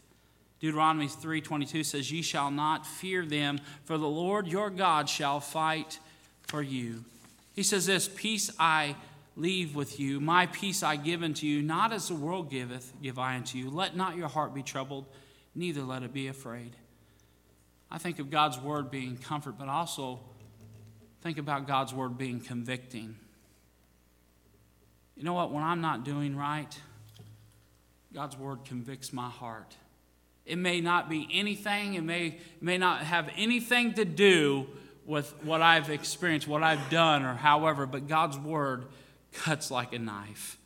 Deuteronomy 0.59 1.07
3:22 1.07 1.85
says, 1.85 2.11
"Ye 2.11 2.23
shall 2.23 2.51
not 2.51 2.87
fear 2.87 3.27
them, 3.27 3.61
for 3.85 3.99
the 3.99 4.09
Lord 4.09 4.49
your 4.49 4.71
God 4.71 5.11
shall 5.11 5.39
fight 5.39 6.01
for 6.47 6.63
you." 6.63 7.05
He 7.55 7.63
says 7.63 7.85
this, 7.85 8.09
"Peace 8.09 8.51
I 8.59 8.97
leave 9.37 9.75
with 9.75 10.01
you, 10.01 10.19
my 10.19 10.47
peace 10.47 10.83
I 10.83 10.97
give 10.97 11.23
unto 11.23 11.47
you, 11.47 11.61
not 11.61 11.93
as 11.93 12.09
the 12.09 12.15
world 12.15 12.49
giveth, 12.49 12.95
give 13.03 13.19
I 13.19 13.37
unto 13.37 13.59
you. 13.59 13.69
Let 13.69 13.95
not 13.95 14.17
your 14.17 14.29
heart 14.29 14.55
be 14.55 14.63
troubled, 14.63 15.05
neither 15.55 15.83
let 15.83 16.03
it 16.03 16.15
be 16.15 16.27
afraid." 16.27 16.75
I 17.91 17.99
think 17.99 18.19
of 18.19 18.31
God's 18.31 18.59
word 18.59 18.91
being 18.91 19.19
comfort, 19.19 19.59
but 19.59 19.69
also 19.69 20.21
think 21.21 21.37
about 21.37 21.67
God's 21.67 21.93
word 21.93 22.17
being 22.17 22.41
convicting. 22.41 23.19
You 25.17 25.25
know 25.25 25.33
what? 25.33 25.51
When 25.51 25.65
I'm 25.65 25.81
not 25.81 26.05
doing 26.05 26.37
right, 26.37 26.79
God's 28.13 28.37
word 28.37 28.65
convicts 28.65 29.13
my 29.13 29.29
heart. 29.29 29.77
It 30.45 30.59
may 30.59 30.81
not 30.81 31.09
be 31.09 31.29
anything, 31.33 31.95
it 31.95 32.05
may, 32.05 32.39
may 32.61 32.79
not 32.79 33.01
have 33.01 33.29
anything 33.37 33.95
to 33.95 34.05
do 34.05 34.67
with 35.05 35.33
what 35.43 35.61
I've 35.63 35.91
experienced, 35.91 36.47
what 36.47 36.63
I've 36.63 36.91
done, 36.91 37.25
or 37.25 37.35
however, 37.35 37.87
but 37.87 38.07
God's 38.07 38.39
word 38.39 38.87
cuts 39.33 39.71
like 39.71 39.93
a 39.93 39.99
knife, 39.99 40.59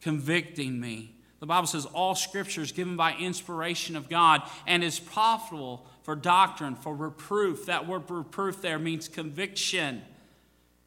convicting 0.00 0.80
me. 0.80 1.14
The 1.40 1.46
Bible 1.46 1.66
says 1.66 1.86
all 1.86 2.14
scripture 2.14 2.62
is 2.62 2.72
given 2.72 2.96
by 2.96 3.14
inspiration 3.14 3.94
of 3.94 4.08
God 4.08 4.42
and 4.66 4.82
is 4.82 4.98
profitable 4.98 5.86
for 6.02 6.16
doctrine, 6.16 6.74
for 6.74 6.94
reproof. 6.94 7.66
That 7.66 7.86
word 7.86 8.10
reproof 8.10 8.60
there 8.60 8.78
means 8.78 9.06
conviction, 9.06 10.02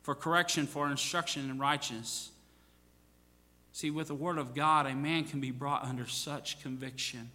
for 0.02 0.16
correction, 0.16 0.68
for 0.68 0.90
instruction 0.90 1.50
in 1.50 1.58
righteousness. 1.58 2.31
See, 3.74 3.90
with 3.90 4.08
the 4.08 4.16
word 4.16 4.38
of 4.38 4.54
God, 4.54 4.86
a 4.86 4.94
man 4.94 5.24
can 5.24 5.40
be 5.40 5.52
brought 5.52 5.84
under 5.86 6.06
such 6.06 6.62
conviction. 6.62 7.32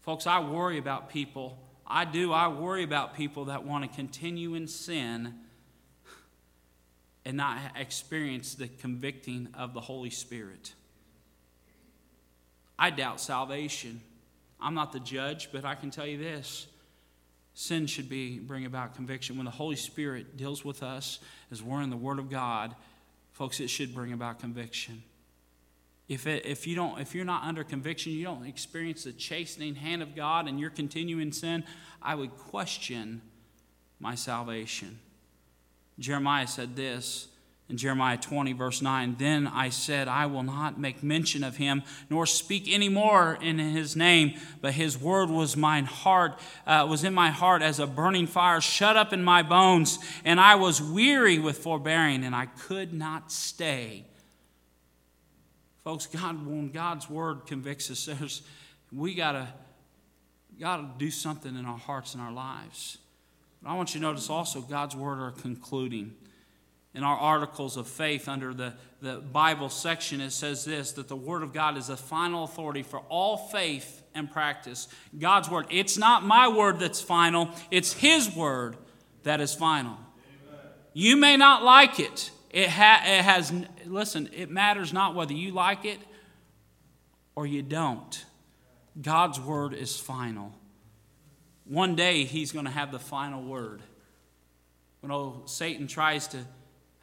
Folks, 0.00 0.26
I 0.26 0.40
worry 0.40 0.78
about 0.78 1.10
people. 1.10 1.58
I 1.86 2.04
do. 2.04 2.32
I 2.32 2.48
worry 2.48 2.84
about 2.84 3.14
people 3.14 3.46
that 3.46 3.64
want 3.64 3.88
to 3.88 3.94
continue 3.94 4.54
in 4.54 4.66
sin 4.66 5.34
and 7.24 7.36
not 7.36 7.58
experience 7.76 8.54
the 8.54 8.68
convicting 8.68 9.48
of 9.54 9.74
the 9.74 9.80
Holy 9.80 10.10
Spirit. 10.10 10.72
I 12.78 12.90
doubt 12.90 13.20
salvation. 13.20 14.00
I'm 14.60 14.74
not 14.74 14.92
the 14.92 15.00
judge, 15.00 15.50
but 15.52 15.64
I 15.64 15.74
can 15.74 15.90
tell 15.90 16.06
you 16.06 16.18
this. 16.18 16.66
Sin 17.54 17.86
should 17.86 18.08
be 18.08 18.38
bring 18.38 18.66
about 18.66 18.94
conviction. 18.94 19.36
When 19.36 19.44
the 19.44 19.50
Holy 19.50 19.76
Spirit 19.76 20.36
deals 20.36 20.64
with 20.64 20.82
us 20.82 21.20
as 21.52 21.62
we're 21.62 21.82
in 21.82 21.90
the 21.90 21.96
Word 21.96 22.18
of 22.18 22.28
God, 22.28 22.74
folks, 23.32 23.60
it 23.60 23.68
should 23.68 23.94
bring 23.94 24.12
about 24.12 24.40
conviction. 24.40 25.02
If, 26.08 26.26
it, 26.26 26.44
if, 26.44 26.66
you 26.66 26.76
don't, 26.76 27.00
if 27.00 27.14
you're 27.14 27.24
not 27.24 27.44
under 27.44 27.64
conviction, 27.64 28.12
you 28.12 28.24
don't 28.24 28.44
experience 28.44 29.04
the 29.04 29.12
chastening 29.12 29.74
hand 29.74 30.02
of 30.02 30.14
God 30.14 30.46
and 30.46 30.60
you're 30.60 30.70
continuing 30.70 31.32
sin, 31.32 31.64
I 32.02 32.14
would 32.14 32.36
question 32.36 33.22
my 33.98 34.14
salvation. 34.14 34.98
Jeremiah 35.98 36.46
said 36.46 36.76
this 36.76 37.28
in 37.70 37.78
Jeremiah 37.78 38.18
20, 38.18 38.52
verse 38.52 38.82
9, 38.82 39.16
Then 39.18 39.46
I 39.46 39.70
said, 39.70 40.06
I 40.06 40.26
will 40.26 40.42
not 40.42 40.78
make 40.78 41.02
mention 41.02 41.42
of 41.42 41.56
him, 41.56 41.82
nor 42.10 42.26
speak 42.26 42.64
any 42.68 42.90
more 42.90 43.38
in 43.40 43.58
his 43.58 43.96
name, 43.96 44.34
but 44.60 44.74
his 44.74 44.98
word 44.98 45.30
was 45.30 45.56
mine 45.56 45.86
heart, 45.86 46.38
uh, 46.66 46.86
was 46.88 47.04
in 47.04 47.14
my 47.14 47.30
heart 47.30 47.62
as 47.62 47.80
a 47.80 47.86
burning 47.86 48.26
fire, 48.26 48.60
shut 48.60 48.96
up 48.96 49.14
in 49.14 49.24
my 49.24 49.42
bones, 49.42 49.98
and 50.26 50.38
I 50.38 50.56
was 50.56 50.82
weary 50.82 51.38
with 51.38 51.56
forbearing, 51.56 52.22
and 52.22 52.34
I 52.34 52.46
could 52.46 52.92
not 52.92 53.32
stay. 53.32 54.04
Folks, 55.84 56.06
God, 56.06 56.46
when 56.46 56.70
God's 56.70 57.08
word 57.08 57.46
convicts 57.46 57.90
us, 57.90 58.06
there's, 58.06 58.42
we 58.90 59.14
gotta, 59.14 59.48
gotta 60.58 60.86
do 60.98 61.10
something 61.10 61.56
in 61.56 61.66
our 61.66 61.78
hearts 61.78 62.14
and 62.14 62.22
our 62.22 62.32
lives. 62.32 62.98
But 63.62 63.70
I 63.70 63.74
want 63.74 63.94
you 63.94 64.00
to 64.00 64.06
notice 64.06 64.30
also 64.30 64.60
God's 64.60 64.96
word 64.96 65.18
are 65.18 65.30
concluding 65.30 66.14
in 66.94 67.02
our 67.02 67.16
articles 67.16 67.76
of 67.76 67.88
faith 67.88 68.28
under 68.28 68.54
the, 68.54 68.72
the 69.02 69.16
Bible 69.16 69.68
section, 69.68 70.20
it 70.20 70.30
says 70.30 70.64
this 70.64 70.92
that 70.92 71.08
the 71.08 71.16
Word 71.16 71.42
of 71.42 71.52
God 71.52 71.76
is 71.76 71.88
the 71.88 71.96
final 71.96 72.44
authority 72.44 72.82
for 72.82 73.00
all 73.08 73.36
faith 73.36 74.02
and 74.14 74.30
practice. 74.30 74.88
God's 75.18 75.50
Word. 75.50 75.66
It's 75.70 75.98
not 75.98 76.24
my 76.24 76.48
word 76.48 76.78
that's 76.78 77.00
final, 77.00 77.50
it's 77.70 77.92
His 77.92 78.34
Word 78.34 78.76
that 79.24 79.40
is 79.40 79.54
final. 79.54 79.98
Amen. 80.48 80.60
You 80.92 81.16
may 81.16 81.36
not 81.36 81.64
like 81.64 81.98
it. 81.98 82.30
It, 82.54 82.68
ha- 82.68 83.02
it 83.04 83.22
has, 83.22 83.52
listen, 83.84 84.30
it 84.32 84.48
matters 84.48 84.92
not 84.92 85.16
whether 85.16 85.32
you 85.32 85.50
like 85.50 85.84
it 85.84 85.98
or 87.34 87.48
you 87.48 87.62
don't. 87.62 88.24
God's 89.02 89.40
Word 89.40 89.74
is 89.74 89.98
final. 89.98 90.52
One 91.64 91.96
day, 91.96 92.22
He's 92.22 92.52
going 92.52 92.66
to 92.66 92.70
have 92.70 92.92
the 92.92 93.00
final 93.00 93.42
word. 93.42 93.82
When 95.00 95.10
old 95.10 95.50
Satan 95.50 95.88
tries 95.88 96.28
to 96.28 96.38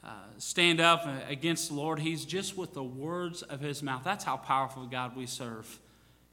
uh, 0.05 0.09
stand 0.37 0.79
up 0.79 1.05
against 1.27 1.67
the 1.67 1.75
Lord, 1.75 1.99
he's 1.99 2.23
just 2.23 2.57
with 2.57 2.73
the 2.73 2.81
words 2.81 3.41
of 3.41 3.59
his 3.59 3.83
mouth. 3.83 4.03
That's 4.05 4.23
how 4.23 4.37
powerful 4.37 4.85
God 4.85 5.17
we 5.17 5.25
serve. 5.25 5.81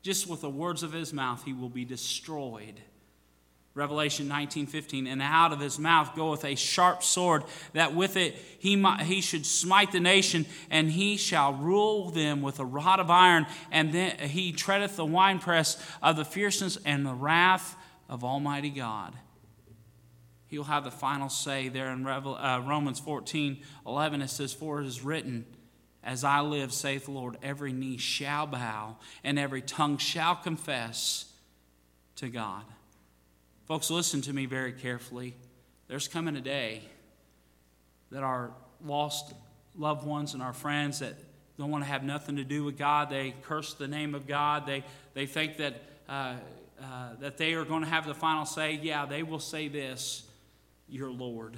Just 0.02 0.28
with 0.28 0.42
the 0.42 0.48
words 0.48 0.84
of 0.84 0.92
his 0.92 1.12
mouth, 1.12 1.42
he 1.44 1.52
will 1.52 1.68
be 1.68 1.84
destroyed. 1.84 2.80
Revelation 3.78 4.28
19:15 4.28 5.06
and 5.06 5.22
out 5.22 5.52
of 5.52 5.60
his 5.60 5.78
mouth 5.78 6.16
goeth 6.16 6.44
a 6.44 6.56
sharp 6.56 7.04
sword 7.04 7.44
that 7.74 7.94
with 7.94 8.16
it 8.16 8.34
he 8.58 8.74
might, 8.74 9.02
he 9.02 9.20
should 9.20 9.46
smite 9.46 9.92
the 9.92 10.00
nation 10.00 10.46
and 10.68 10.90
he 10.90 11.16
shall 11.16 11.52
rule 11.52 12.10
them 12.10 12.42
with 12.42 12.58
a 12.58 12.64
rod 12.64 12.98
of 12.98 13.08
iron 13.08 13.46
and 13.70 13.92
then 13.92 14.18
he 14.18 14.50
treadeth 14.50 14.96
the 14.96 15.04
winepress 15.04 15.80
of 16.02 16.16
the 16.16 16.24
fierceness 16.24 16.76
and 16.84 17.06
the 17.06 17.14
wrath 17.14 17.76
of 18.08 18.24
almighty 18.24 18.70
God. 18.70 19.14
He'll 20.48 20.64
have 20.64 20.82
the 20.82 20.90
final 20.90 21.28
say 21.28 21.68
there 21.68 21.92
in 21.92 22.04
uh, 22.04 22.64
Romans 22.66 22.98
14 22.98 23.62
11. 23.86 24.22
It 24.22 24.28
says, 24.28 24.52
For 24.52 24.80
it 24.80 24.86
is 24.86 25.04
written, 25.04 25.46
As 26.02 26.24
I 26.24 26.40
live, 26.40 26.72
saith 26.72 27.04
the 27.04 27.12
Lord, 27.12 27.38
every 27.44 27.72
knee 27.72 27.96
shall 27.96 28.48
bow 28.48 28.96
and 29.22 29.38
every 29.38 29.62
tongue 29.62 29.98
shall 29.98 30.34
confess 30.34 31.32
to 32.16 32.28
God. 32.28 32.64
Folks, 33.68 33.90
listen 33.90 34.22
to 34.22 34.32
me 34.32 34.46
very 34.46 34.72
carefully. 34.72 35.34
There's 35.88 36.08
coming 36.08 36.36
a 36.36 36.40
day 36.40 36.80
that 38.10 38.22
our 38.22 38.50
lost 38.82 39.34
loved 39.76 40.06
ones 40.06 40.32
and 40.32 40.42
our 40.42 40.54
friends 40.54 41.00
that 41.00 41.16
don't 41.58 41.70
want 41.70 41.84
to 41.84 41.90
have 41.90 42.02
nothing 42.02 42.36
to 42.36 42.44
do 42.44 42.64
with 42.64 42.78
God, 42.78 43.10
they 43.10 43.34
curse 43.42 43.74
the 43.74 43.86
name 43.86 44.14
of 44.14 44.26
God, 44.26 44.64
they, 44.64 44.84
they 45.12 45.26
think 45.26 45.58
that, 45.58 45.82
uh, 46.08 46.36
uh, 46.82 47.10
that 47.20 47.36
they 47.36 47.52
are 47.52 47.66
going 47.66 47.82
to 47.82 47.88
have 47.90 48.06
the 48.06 48.14
final 48.14 48.46
say. 48.46 48.80
Yeah, 48.82 49.04
they 49.04 49.22
will 49.22 49.38
say 49.38 49.68
this 49.68 50.22
your 50.88 51.10
Lord. 51.10 51.54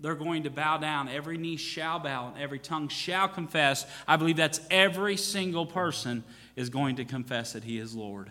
They're 0.00 0.14
going 0.14 0.44
to 0.44 0.50
bow 0.50 0.78
down. 0.78 1.10
Every 1.10 1.36
knee 1.36 1.58
shall 1.58 1.98
bow 1.98 2.28
and 2.28 2.42
every 2.42 2.58
tongue 2.58 2.88
shall 2.88 3.28
confess. 3.28 3.84
I 4.08 4.16
believe 4.16 4.36
that's 4.36 4.60
every 4.70 5.18
single 5.18 5.66
person 5.66 6.24
is 6.54 6.70
going 6.70 6.96
to 6.96 7.04
confess 7.04 7.52
that 7.52 7.64
He 7.64 7.76
is 7.76 7.94
Lord. 7.94 8.30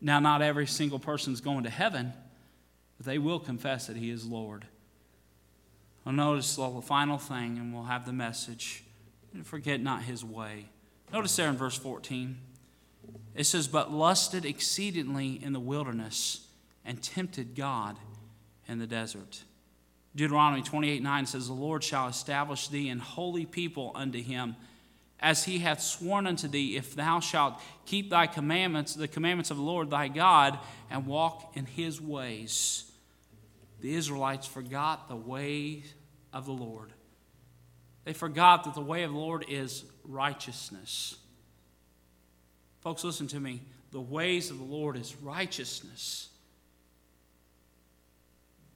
Now, 0.00 0.20
not 0.20 0.42
every 0.42 0.66
single 0.66 0.98
person 0.98 1.32
is 1.32 1.40
going 1.40 1.64
to 1.64 1.70
heaven, 1.70 2.12
but 2.96 3.06
they 3.06 3.18
will 3.18 3.40
confess 3.40 3.86
that 3.86 3.96
He 3.96 4.10
is 4.10 4.26
Lord. 4.26 4.66
I'll 6.06 6.12
notice 6.12 6.56
the 6.56 6.82
final 6.82 7.18
thing, 7.18 7.58
and 7.58 7.74
we'll 7.74 7.84
have 7.84 8.06
the 8.06 8.12
message. 8.12 8.84
Forget 9.44 9.80
not 9.80 10.02
His 10.02 10.24
way. 10.24 10.66
Notice 11.12 11.36
there 11.36 11.48
in 11.48 11.56
verse 11.56 11.76
14, 11.76 12.38
it 13.34 13.44
says, 13.44 13.68
But 13.68 13.92
lusted 13.92 14.44
exceedingly 14.44 15.42
in 15.42 15.52
the 15.52 15.60
wilderness 15.60 16.46
and 16.84 17.02
tempted 17.02 17.54
God 17.54 17.96
in 18.66 18.78
the 18.78 18.86
desert. 18.86 19.44
Deuteronomy 20.14 20.62
28 20.62 21.02
9 21.02 21.26
says, 21.26 21.46
The 21.46 21.52
Lord 21.52 21.84
shall 21.84 22.08
establish 22.08 22.68
thee 22.68 22.88
an 22.88 22.98
holy 22.98 23.46
people 23.46 23.92
unto 23.94 24.22
him, 24.22 24.56
as 25.20 25.44
he 25.44 25.58
hath 25.58 25.80
sworn 25.80 26.26
unto 26.26 26.46
thee, 26.46 26.76
if 26.76 26.94
thou 26.94 27.20
shalt 27.20 27.60
keep 27.86 28.10
thy 28.10 28.26
commandments, 28.26 28.94
the 28.94 29.08
commandments 29.08 29.50
of 29.50 29.56
the 29.56 29.62
Lord 29.62 29.90
thy 29.90 30.08
God, 30.08 30.58
and 30.90 31.06
walk 31.06 31.52
in 31.54 31.66
his 31.66 32.00
ways. 32.00 32.90
The 33.80 33.94
Israelites 33.94 34.46
forgot 34.46 35.08
the 35.08 35.16
way 35.16 35.82
of 36.32 36.46
the 36.46 36.52
Lord. 36.52 36.92
They 38.04 38.12
forgot 38.12 38.64
that 38.64 38.74
the 38.74 38.80
way 38.80 39.02
of 39.02 39.12
the 39.12 39.18
Lord 39.18 39.44
is 39.48 39.84
righteousness. 40.04 41.16
Folks, 42.80 43.04
listen 43.04 43.26
to 43.28 43.40
me. 43.40 43.60
The 43.90 44.00
ways 44.00 44.50
of 44.50 44.58
the 44.58 44.64
Lord 44.64 44.96
is 44.96 45.16
righteousness. 45.16 46.28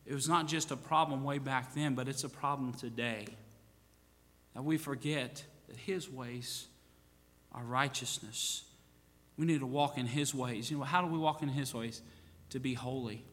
It 0.04 0.14
was 0.14 0.28
not 0.28 0.48
just 0.48 0.70
a 0.70 0.76
problem 0.76 1.22
way 1.22 1.38
back 1.38 1.74
then, 1.74 1.94
but 1.94 2.08
it's 2.08 2.24
a 2.24 2.28
problem 2.28 2.72
today. 2.72 3.26
That 4.54 4.64
we 4.64 4.76
forget 4.76 5.44
that 5.68 5.76
His 5.76 6.10
ways 6.10 6.66
are 7.52 7.62
righteousness. 7.62 8.64
We 9.36 9.46
need 9.46 9.60
to 9.60 9.66
walk 9.66 9.98
in 9.98 10.06
His 10.06 10.34
ways. 10.34 10.70
You 10.70 10.78
know, 10.78 10.84
how 10.84 11.02
do 11.02 11.08
we 11.08 11.18
walk 11.18 11.42
in 11.42 11.48
His 11.48 11.74
ways? 11.74 12.02
To 12.50 12.60
be 12.60 12.74
holy. 12.74 13.24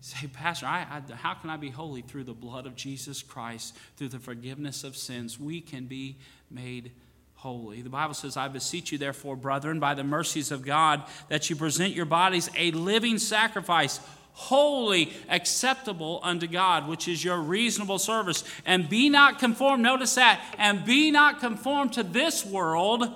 say, 0.00 0.26
Pastor, 0.26 0.66
I, 0.66 0.86
I, 0.90 1.14
how 1.14 1.34
can 1.34 1.50
I 1.50 1.56
be 1.56 1.70
holy? 1.70 2.02
Through 2.02 2.24
the 2.24 2.34
blood 2.34 2.66
of 2.66 2.74
Jesus 2.74 3.22
Christ, 3.22 3.76
through 3.96 4.08
the 4.08 4.18
forgiveness 4.18 4.84
of 4.84 4.96
sins. 4.96 5.38
We 5.38 5.60
can 5.60 5.86
be 5.86 6.16
made 6.50 6.92
holy. 7.36 7.82
The 7.82 7.90
Bible 7.90 8.14
says, 8.14 8.36
I 8.36 8.48
beseech 8.48 8.90
you, 8.90 8.98
therefore, 8.98 9.36
brethren, 9.36 9.78
by 9.78 9.94
the 9.94 10.02
mercies 10.02 10.50
of 10.50 10.64
God, 10.64 11.04
that 11.28 11.48
you 11.48 11.54
present 11.54 11.94
your 11.94 12.06
bodies 12.06 12.50
a 12.56 12.70
living 12.72 13.18
sacrifice 13.18 14.00
holy, 14.38 15.14
acceptable 15.30 16.20
unto 16.22 16.46
God, 16.46 16.86
which 16.86 17.08
is 17.08 17.24
your 17.24 17.38
reasonable 17.38 17.98
service. 17.98 18.44
And 18.66 18.86
be 18.86 19.08
not 19.08 19.38
conformed, 19.38 19.82
notice 19.82 20.14
that, 20.16 20.44
and 20.58 20.84
be 20.84 21.10
not 21.10 21.40
conformed 21.40 21.94
to 21.94 22.02
this 22.02 22.44
world, 22.44 23.08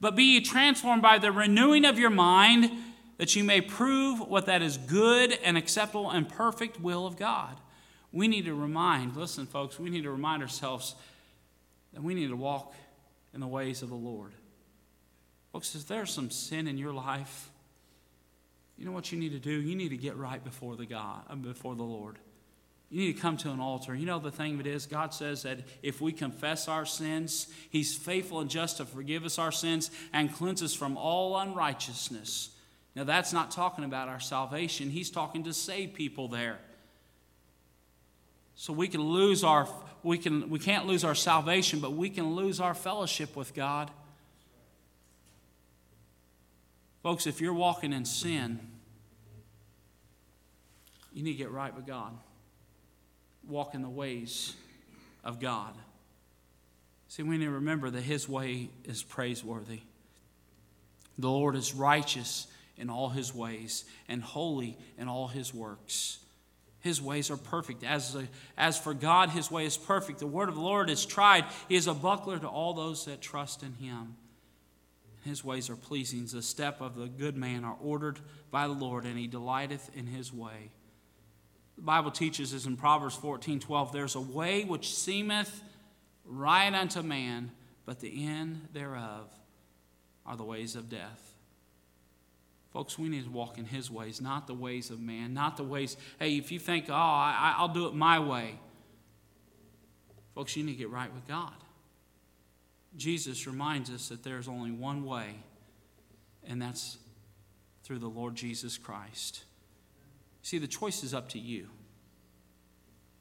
but 0.00 0.16
be 0.16 0.24
ye 0.24 0.40
transformed 0.40 1.02
by 1.02 1.18
the 1.18 1.30
renewing 1.30 1.84
of 1.84 1.98
your 1.98 2.08
mind, 2.08 2.70
that 3.18 3.36
you 3.36 3.44
may 3.44 3.60
prove 3.60 4.26
what 4.26 4.46
that 4.46 4.62
is 4.62 4.78
good 4.78 5.38
and 5.44 5.58
acceptable 5.58 6.10
and 6.10 6.26
perfect 6.26 6.80
will 6.80 7.06
of 7.06 7.18
God. 7.18 7.60
We 8.10 8.26
need 8.26 8.46
to 8.46 8.54
remind, 8.54 9.14
listen, 9.14 9.44
folks, 9.44 9.78
we 9.78 9.90
need 9.90 10.04
to 10.04 10.10
remind 10.10 10.42
ourselves 10.42 10.94
that 11.92 12.02
we 12.02 12.14
need 12.14 12.28
to 12.28 12.36
walk 12.36 12.74
in 13.34 13.40
the 13.40 13.46
ways 13.46 13.82
of 13.82 13.90
the 13.90 13.94
Lord. 13.94 14.32
Folks, 15.52 15.74
if 15.74 15.86
there's 15.86 16.10
some 16.10 16.30
sin 16.30 16.66
in 16.66 16.78
your 16.78 16.94
life, 16.94 17.50
you 18.78 18.84
know 18.84 18.92
what 18.92 19.10
you 19.10 19.18
need 19.18 19.32
to 19.32 19.38
do? 19.38 19.50
You 19.50 19.74
need 19.74 19.88
to 19.90 19.96
get 19.96 20.16
right 20.16 20.42
before 20.42 20.76
the 20.76 20.86
God, 20.86 21.22
uh, 21.28 21.34
before 21.36 21.74
the 21.74 21.82
Lord. 21.82 22.18
You 22.90 23.00
need 23.00 23.14
to 23.14 23.20
come 23.20 23.36
to 23.38 23.50
an 23.50 23.58
altar. 23.58 23.94
You 23.94 24.06
know 24.06 24.18
the 24.18 24.30
thing 24.30 24.54
of 24.54 24.60
it 24.60 24.66
is, 24.66 24.86
God 24.86 25.12
says 25.12 25.42
that 25.42 25.60
if 25.82 26.00
we 26.00 26.12
confess 26.12 26.68
our 26.68 26.86
sins, 26.86 27.48
He's 27.70 27.96
faithful 27.96 28.40
and 28.40 28.48
just 28.48 28.76
to 28.76 28.84
forgive 28.84 29.24
us 29.24 29.38
our 29.38 29.50
sins 29.50 29.90
and 30.12 30.32
cleanse 30.32 30.62
us 30.62 30.74
from 30.74 30.96
all 30.96 31.36
unrighteousness. 31.38 32.50
Now 32.94 33.04
that's 33.04 33.32
not 33.32 33.50
talking 33.50 33.84
about 33.84 34.08
our 34.08 34.20
salvation. 34.20 34.90
He's 34.90 35.10
talking 35.10 35.44
to 35.44 35.52
save 35.52 35.94
people 35.94 36.28
there. 36.28 36.58
So 38.54 38.72
we 38.72 38.88
can 38.88 39.02
lose 39.02 39.44
our 39.44 39.68
we 40.02 40.16
can 40.16 40.48
we 40.48 40.58
can't 40.58 40.86
lose 40.86 41.04
our 41.04 41.14
salvation, 41.14 41.80
but 41.80 41.92
we 41.92 42.08
can 42.08 42.34
lose 42.34 42.60
our 42.60 42.74
fellowship 42.74 43.36
with 43.36 43.54
God. 43.54 43.90
Folks, 47.06 47.28
if 47.28 47.40
you're 47.40 47.54
walking 47.54 47.92
in 47.92 48.04
sin, 48.04 48.58
you 51.12 51.22
need 51.22 51.34
to 51.34 51.38
get 51.38 51.52
right 51.52 51.72
with 51.72 51.86
God. 51.86 52.12
Walk 53.46 53.76
in 53.76 53.82
the 53.82 53.88
ways 53.88 54.56
of 55.22 55.38
God. 55.38 55.72
See, 57.06 57.22
we 57.22 57.38
need 57.38 57.44
to 57.44 57.52
remember 57.52 57.90
that 57.90 58.00
His 58.00 58.28
way 58.28 58.70
is 58.84 59.04
praiseworthy. 59.04 59.82
The 61.16 61.30
Lord 61.30 61.54
is 61.54 61.74
righteous 61.74 62.48
in 62.76 62.90
all 62.90 63.10
His 63.10 63.32
ways 63.32 63.84
and 64.08 64.20
holy 64.20 64.76
in 64.98 65.06
all 65.06 65.28
His 65.28 65.54
works. 65.54 66.18
His 66.80 67.00
ways 67.00 67.30
are 67.30 67.36
perfect. 67.36 67.84
As, 67.84 68.16
a, 68.16 68.26
as 68.58 68.80
for 68.80 68.94
God, 68.94 69.30
His 69.30 69.48
way 69.48 69.64
is 69.64 69.76
perfect. 69.76 70.18
The 70.18 70.26
word 70.26 70.48
of 70.48 70.56
the 70.56 70.60
Lord 70.60 70.90
is 70.90 71.06
tried. 71.06 71.44
He 71.68 71.76
is 71.76 71.86
a 71.86 71.94
buckler 71.94 72.40
to 72.40 72.48
all 72.48 72.74
those 72.74 73.04
that 73.04 73.20
trust 73.20 73.62
in 73.62 73.74
Him. 73.74 74.16
His 75.26 75.44
ways 75.44 75.68
are 75.68 75.76
pleasing. 75.76 76.26
The 76.26 76.42
step 76.42 76.80
of 76.80 76.96
the 76.96 77.06
good 77.06 77.36
man 77.36 77.64
are 77.64 77.76
ordered 77.82 78.20
by 78.50 78.66
the 78.66 78.72
Lord, 78.72 79.04
and 79.04 79.18
He 79.18 79.26
delighteth 79.26 79.90
in 79.94 80.06
His 80.06 80.32
way. 80.32 80.70
The 81.76 81.82
Bible 81.82 82.10
teaches 82.10 82.54
us 82.54 82.64
in 82.64 82.76
Proverbs 82.76 83.16
14 83.16 83.60
12, 83.60 83.92
there's 83.92 84.14
a 84.14 84.20
way 84.20 84.64
which 84.64 84.94
seemeth 84.94 85.62
right 86.24 86.72
unto 86.72 87.02
man, 87.02 87.52
but 87.84 88.00
the 88.00 88.26
end 88.26 88.68
thereof 88.72 89.30
are 90.24 90.36
the 90.36 90.44
ways 90.44 90.74
of 90.74 90.88
death. 90.88 91.34
Folks, 92.72 92.98
we 92.98 93.08
need 93.08 93.24
to 93.24 93.30
walk 93.30 93.58
in 93.58 93.64
His 93.64 93.90
ways, 93.90 94.20
not 94.20 94.46
the 94.46 94.54
ways 94.54 94.90
of 94.90 95.00
man, 95.00 95.34
not 95.34 95.56
the 95.56 95.64
ways, 95.64 95.96
hey, 96.18 96.36
if 96.36 96.50
you 96.50 96.58
think, 96.58 96.86
oh, 96.88 96.94
I, 96.94 97.54
I'll 97.58 97.68
do 97.68 97.86
it 97.86 97.94
my 97.94 98.18
way. 98.18 98.58
Folks, 100.34 100.56
you 100.56 100.64
need 100.64 100.72
to 100.72 100.78
get 100.78 100.90
right 100.90 101.12
with 101.12 101.26
God. 101.26 101.54
Jesus 102.96 103.46
reminds 103.46 103.90
us 103.90 104.08
that 104.08 104.22
there's 104.22 104.48
only 104.48 104.70
one 104.70 105.04
way, 105.04 105.36
and 106.46 106.60
that's 106.60 106.98
through 107.84 107.98
the 107.98 108.08
Lord 108.08 108.34
Jesus 108.34 108.78
Christ. 108.78 109.44
See, 110.42 110.58
the 110.58 110.66
choice 110.66 111.02
is 111.02 111.12
up 111.12 111.28
to 111.30 111.38
you. 111.38 111.68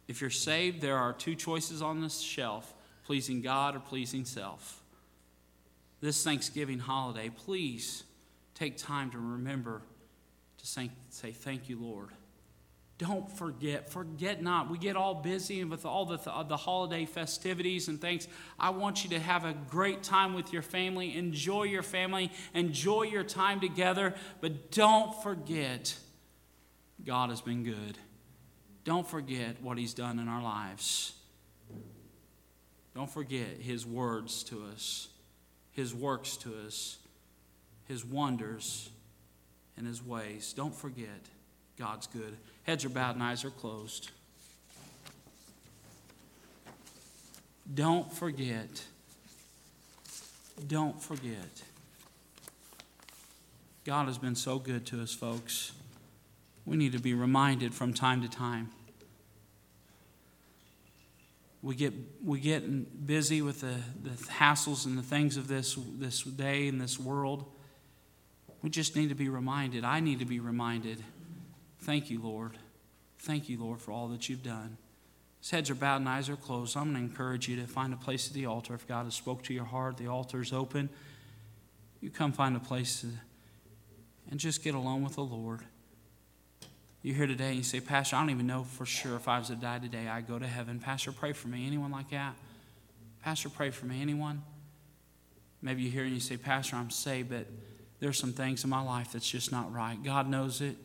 If 0.08 0.22
you're 0.22 0.30
saved, 0.30 0.82
there 0.82 0.98
are 0.98 1.14
two 1.14 1.36
choices 1.36 1.82
on 1.82 2.02
this 2.02 2.20
shelf 2.20 2.74
pleasing 3.06 3.42
God 3.42 3.76
or 3.76 3.80
pleasing 3.80 4.26
self. 4.26 4.82
This 6.02 6.24
Thanksgiving 6.24 6.80
holiday, 6.80 7.30
please 7.30 8.04
take 8.54 8.78
time 8.78 9.12
to 9.12 9.18
remember 9.18 9.82
to 10.58 10.68
say, 10.68 10.90
say 11.10 11.32
thank 11.32 11.70
you, 11.70 11.80
Lord. 11.80 12.10
Don't 12.98 13.30
forget. 13.30 13.90
Forget 13.90 14.42
not. 14.42 14.70
We 14.70 14.78
get 14.78 14.96
all 14.96 15.16
busy 15.16 15.64
with 15.64 15.86
all 15.86 16.06
the, 16.06 16.20
uh, 16.32 16.44
the 16.44 16.56
holiday 16.56 17.06
festivities 17.06 17.88
and 17.90 18.00
things. 18.00 18.28
I 18.58 18.70
want 18.70 19.04
you 19.04 19.10
to 19.12 19.20
have 19.20 19.44
a 19.44 19.54
great 19.70 20.02
time 20.02 20.34
with 20.34 20.54
your 20.54 20.62
family. 20.62 21.18
Enjoy 21.18 21.64
your 21.64 21.84
family. 21.84 22.32
Enjoy 22.54 23.04
your 23.04 23.24
time 23.24 23.60
together. 23.60 24.14
But 24.40 24.72
don't 24.72 25.22
forget 25.24 25.96
God 27.06 27.32
has 27.32 27.42
been 27.42 27.64
good. 27.64 27.98
Don't 28.86 29.08
forget 29.08 29.62
what 29.62 29.78
He's 29.78 29.94
done 29.94 30.20
in 30.20 30.28
our 30.28 30.42
lives. 30.42 31.14
Don't 32.96 33.12
forget 33.12 33.60
His 33.60 33.86
words 33.86 34.44
to 34.46 34.64
us, 34.74 35.10
His 35.72 35.94
works 35.94 36.38
to 36.38 36.54
us 36.66 36.98
his 37.86 38.04
wonders 38.04 38.90
and 39.78 39.88
his 39.88 40.04
ways. 40.04 40.54
Don't 40.54 40.76
forget, 40.76 41.30
God's 41.78 42.08
good. 42.08 42.38
Heads 42.66 42.84
are 42.84 42.90
bowed 42.90 43.16
and 43.16 43.24
eyes 43.24 43.46
are 43.46 43.52
closed. 43.52 44.12
Don't 47.74 48.12
forget. 48.12 48.84
Don't 50.68 51.02
forget. 51.02 51.64
God 53.84 54.08
has 54.08 54.18
been 54.18 54.36
so 54.36 54.58
good 54.58 54.86
to 54.88 55.02
us, 55.02 55.14
folks. 55.14 55.72
We 56.66 56.76
need 56.76 56.94
to 56.94 57.00
be 57.00 57.14
reminded 57.14 57.74
from 57.74 57.94
time 57.94 58.22
to 58.24 58.30
time. 58.30 58.70
We 61.62 61.76
get, 61.76 61.94
we 62.24 62.40
get 62.40 63.06
busy 63.06 63.42
with 63.42 63.62
the, 63.62 63.76
the 64.04 64.16
hassles 64.32 64.86
and 64.86 64.98
the 64.98 65.04
things 65.04 65.38
of 65.38 65.48
this, 65.48 65.78
this 65.98 66.22
day 66.22 66.68
and 66.68 66.82
this 66.82 67.00
world. 67.00 67.46
We 68.62 68.70
just 68.72 68.96
need 68.96 69.10
to 69.10 69.16
be 69.16 69.30
reminded. 69.30 69.84
I 69.84 70.00
need 70.00 70.20
to 70.20 70.26
be 70.26 70.40
reminded. 70.40 71.04
Thank 71.86 72.10
you, 72.10 72.20
Lord. 72.20 72.58
Thank 73.20 73.48
you, 73.48 73.60
Lord, 73.60 73.80
for 73.80 73.92
all 73.92 74.08
that 74.08 74.28
you've 74.28 74.42
done. 74.42 74.78
His 75.40 75.52
heads 75.52 75.70
are 75.70 75.76
bowed 75.76 75.98
and 75.98 76.10
eyes 76.10 76.30
are 76.30 76.36
closed. 76.36 76.76
I'm 76.76 76.92
going 76.92 76.96
to 76.96 77.12
encourage 77.12 77.48
you 77.48 77.58
to 77.58 77.68
find 77.68 77.94
a 77.94 77.96
place 77.96 78.28
at 78.28 78.34
the 78.34 78.48
altar. 78.48 78.74
If 78.74 78.88
God 78.88 79.04
has 79.04 79.14
spoke 79.14 79.44
to 79.44 79.54
your 79.54 79.66
heart, 79.66 79.98
the 79.98 80.08
altar 80.08 80.42
is 80.42 80.52
open. 80.52 80.90
You 82.02 82.10
come 82.10 82.32
find 82.32 82.56
a 82.56 82.60
place 82.60 83.02
to, 83.02 83.08
and 84.32 84.40
just 84.40 84.64
get 84.64 84.74
alone 84.74 85.04
with 85.04 85.14
the 85.14 85.22
Lord. 85.22 85.60
You're 87.04 87.16
here 87.18 87.28
today 87.28 87.50
and 87.50 87.58
you 87.58 87.64
say, 87.64 87.80
Pastor, 87.80 88.16
I 88.16 88.22
don't 88.22 88.32
even 88.32 88.48
know 88.48 88.64
for 88.64 88.88
sure 88.88 89.16
if 89.16 89.28
I 89.28 89.38
was 89.38 89.50
to 89.50 89.56
die 89.56 89.78
today, 89.78 90.08
I'd 90.08 90.28
go 90.28 90.40
to 90.40 90.48
heaven. 90.48 90.80
Pastor, 90.80 91.12
pray 91.12 91.34
for 91.34 91.50
me. 91.50 91.68
Anyone 91.68 91.92
like 91.92 92.10
that? 92.10 92.34
Pastor, 93.22 93.50
pray 93.50 93.70
for 93.70 93.86
me. 93.86 94.02
Anyone? 94.02 94.42
Maybe 95.62 95.84
you're 95.84 95.92
here 95.92 96.06
and 96.06 96.14
you 96.16 96.20
say, 96.20 96.38
Pastor, 96.38 96.78
I'm 96.78 96.90
saved, 96.90 97.30
but 97.30 97.46
there's 98.00 98.18
some 98.18 98.34
things 98.34 98.64
in 98.64 98.72
my 98.72 98.82
life 98.82 99.12
that's 99.12 99.30
just 99.30 99.52
not 99.52 99.72
right. 99.72 100.04
God 100.04 100.28
knows 100.28 100.62
it. 100.62 100.78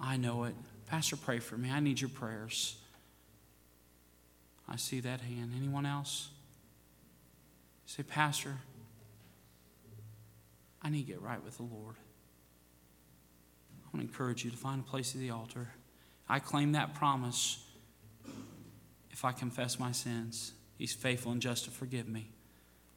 I 0.00 0.16
know 0.16 0.44
it. 0.44 0.54
Pastor, 0.86 1.16
pray 1.16 1.38
for 1.38 1.56
me. 1.56 1.70
I 1.70 1.80
need 1.80 2.00
your 2.00 2.10
prayers. 2.10 2.76
I 4.68 4.76
see 4.76 5.00
that 5.00 5.20
hand. 5.20 5.52
Anyone 5.56 5.86
else? 5.86 6.30
say, 7.88 8.02
Pastor, 8.02 8.54
I 10.82 10.90
need 10.90 11.06
to 11.06 11.12
get 11.12 11.22
right 11.22 11.42
with 11.42 11.56
the 11.56 11.62
Lord. 11.62 11.94
I 13.82 13.96
want 13.96 14.06
to 14.06 14.12
encourage 14.12 14.44
you 14.44 14.50
to 14.50 14.56
find 14.58 14.80
a 14.80 14.84
place 14.84 15.14
at 15.14 15.20
the 15.22 15.30
altar. 15.30 15.68
I 16.28 16.38
claim 16.38 16.72
that 16.72 16.94
promise 16.94 17.64
if 19.10 19.24
I 19.24 19.32
confess 19.32 19.80
my 19.80 19.90
sins. 19.90 20.52
He's 20.76 20.92
faithful 20.92 21.32
and 21.32 21.40
just 21.40 21.64
to 21.64 21.70
forgive 21.70 22.06
me. 22.06 22.28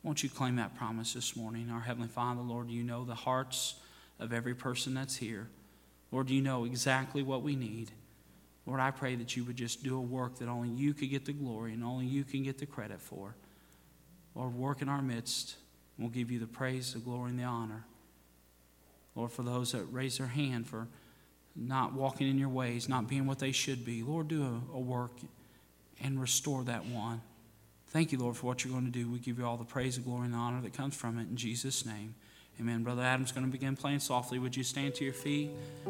Won't 0.03 0.23
you 0.23 0.29
claim 0.29 0.57
that 0.57 0.75
promise 0.75 1.13
this 1.13 1.37
morning? 1.37 1.69
Our 1.71 1.79
Heavenly 1.79 2.09
Father, 2.09 2.41
Lord, 2.41 2.69
you 2.69 2.83
know 2.83 3.05
the 3.05 3.15
hearts 3.15 3.75
of 4.19 4.33
every 4.33 4.53
person 4.53 4.93
that's 4.93 5.15
here. 5.15 5.47
Lord, 6.11 6.29
you 6.29 6.41
know 6.41 6.65
exactly 6.65 7.23
what 7.23 7.41
we 7.41 7.55
need. 7.55 7.91
Lord, 8.65 8.79
I 8.79 8.91
pray 8.91 9.15
that 9.15 9.35
you 9.35 9.43
would 9.45 9.55
just 9.55 9.83
do 9.83 9.97
a 9.97 10.01
work 10.01 10.37
that 10.39 10.47
only 10.47 10.69
you 10.69 10.93
could 10.93 11.09
get 11.09 11.25
the 11.25 11.33
glory 11.33 11.73
and 11.73 11.83
only 11.83 12.05
you 12.05 12.23
can 12.23 12.43
get 12.43 12.57
the 12.57 12.65
credit 12.65 13.01
for. 13.01 13.35
Lord, 14.35 14.53
work 14.53 14.81
in 14.81 14.89
our 14.89 15.01
midst. 15.01 15.55
We'll 15.97 16.09
give 16.09 16.31
you 16.31 16.39
the 16.39 16.47
praise, 16.47 16.93
the 16.93 16.99
glory, 16.99 17.31
and 17.31 17.39
the 17.39 17.43
honor. 17.43 17.85
Lord, 19.15 19.31
for 19.31 19.43
those 19.43 19.71
that 19.73 19.83
raise 19.91 20.17
their 20.17 20.27
hand 20.27 20.67
for 20.67 20.87
not 21.55 21.93
walking 21.93 22.29
in 22.29 22.37
your 22.37 22.49
ways, 22.49 22.87
not 22.87 23.09
being 23.09 23.25
what 23.25 23.39
they 23.39 23.51
should 23.51 23.83
be, 23.83 24.03
Lord, 24.03 24.27
do 24.29 24.43
a, 24.43 24.75
a 24.75 24.79
work 24.79 25.11
and 26.01 26.19
restore 26.19 26.63
that 26.63 26.85
one. 26.85 27.21
Thank 27.89 28.13
you, 28.13 28.19
Lord, 28.19 28.37
for 28.37 28.45
what 28.45 28.63
you're 28.63 28.71
going 28.71 28.85
to 28.85 28.91
do. 28.91 29.09
We 29.09 29.19
give 29.19 29.37
you 29.37 29.45
all 29.45 29.57
the 29.57 29.65
praise, 29.65 29.97
the 29.97 30.01
glory, 30.01 30.25
and 30.25 30.33
the 30.33 30.37
honor 30.37 30.61
that 30.61 30.73
comes 30.73 30.95
from 30.95 31.17
it 31.19 31.23
in 31.23 31.35
Jesus' 31.35 31.85
name. 31.85 32.15
Amen. 32.61 32.83
Brother 32.83 33.01
Adam's 33.01 33.31
going 33.31 33.45
to 33.45 33.51
begin 33.51 33.75
playing 33.75 33.99
softly. 33.99 34.37
Would 34.37 34.55
you 34.55 34.63
stand 34.63 34.93
to 34.95 35.03
your 35.03 35.15
feet? 35.15 35.49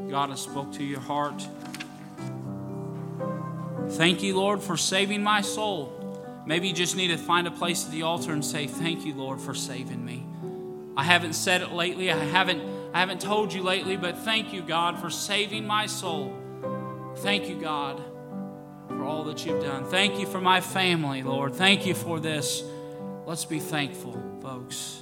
God 0.10 0.30
has 0.30 0.40
spoke 0.40 0.72
to 0.74 0.84
your 0.86 1.02
heart. 1.02 1.46
Thank 3.90 4.24
you, 4.24 4.38
Lord, 4.38 4.62
for 4.62 4.78
saving 4.78 5.22
my 5.22 5.42
soul. 5.42 5.98
Maybe 6.46 6.70
you 6.70 6.74
just 6.74 6.96
need 6.96 7.10
to 7.10 7.18
find 7.18 7.46
a 7.46 7.52
place 7.52 7.86
at 7.86 7.92
the 7.92 8.04
altar 8.04 8.32
and 8.32 8.44
say, 8.44 8.68
Thank 8.68 9.06
you, 9.06 9.14
Lord, 9.14 9.42
for 9.42 9.54
saving 9.54 10.06
me. 10.06 10.26
I 10.96 11.04
haven't 11.04 11.34
said 11.34 11.62
it 11.62 11.74
lately. 11.74 12.10
I 12.10 12.18
haven't, 12.18 12.62
I 12.94 13.02
haven't 13.02 13.20
told 13.20 13.52
you 13.54 13.64
lately, 13.64 13.98
but 13.98 14.20
thank 14.20 14.54
you, 14.54 14.62
God, 14.62 14.98
for 14.98 15.10
saving 15.10 15.68
my 15.68 15.88
soul. 15.88 16.34
Thank 17.18 17.50
you, 17.50 17.60
God 17.60 18.02
for 18.88 19.08
all 19.08 19.24
that 19.24 19.46
you've 19.46 19.64
done. 19.64 19.86
Thank 19.86 20.20
you 20.20 20.28
for 20.28 20.40
my 20.40 20.62
family, 20.62 21.24
Lord. 21.24 21.56
Thank 21.56 21.88
you 21.88 21.96
for 21.96 22.20
this. 22.20 22.64
Let's 23.26 23.46
be 23.46 23.60
thankful, 23.60 24.22
folks. 24.42 25.01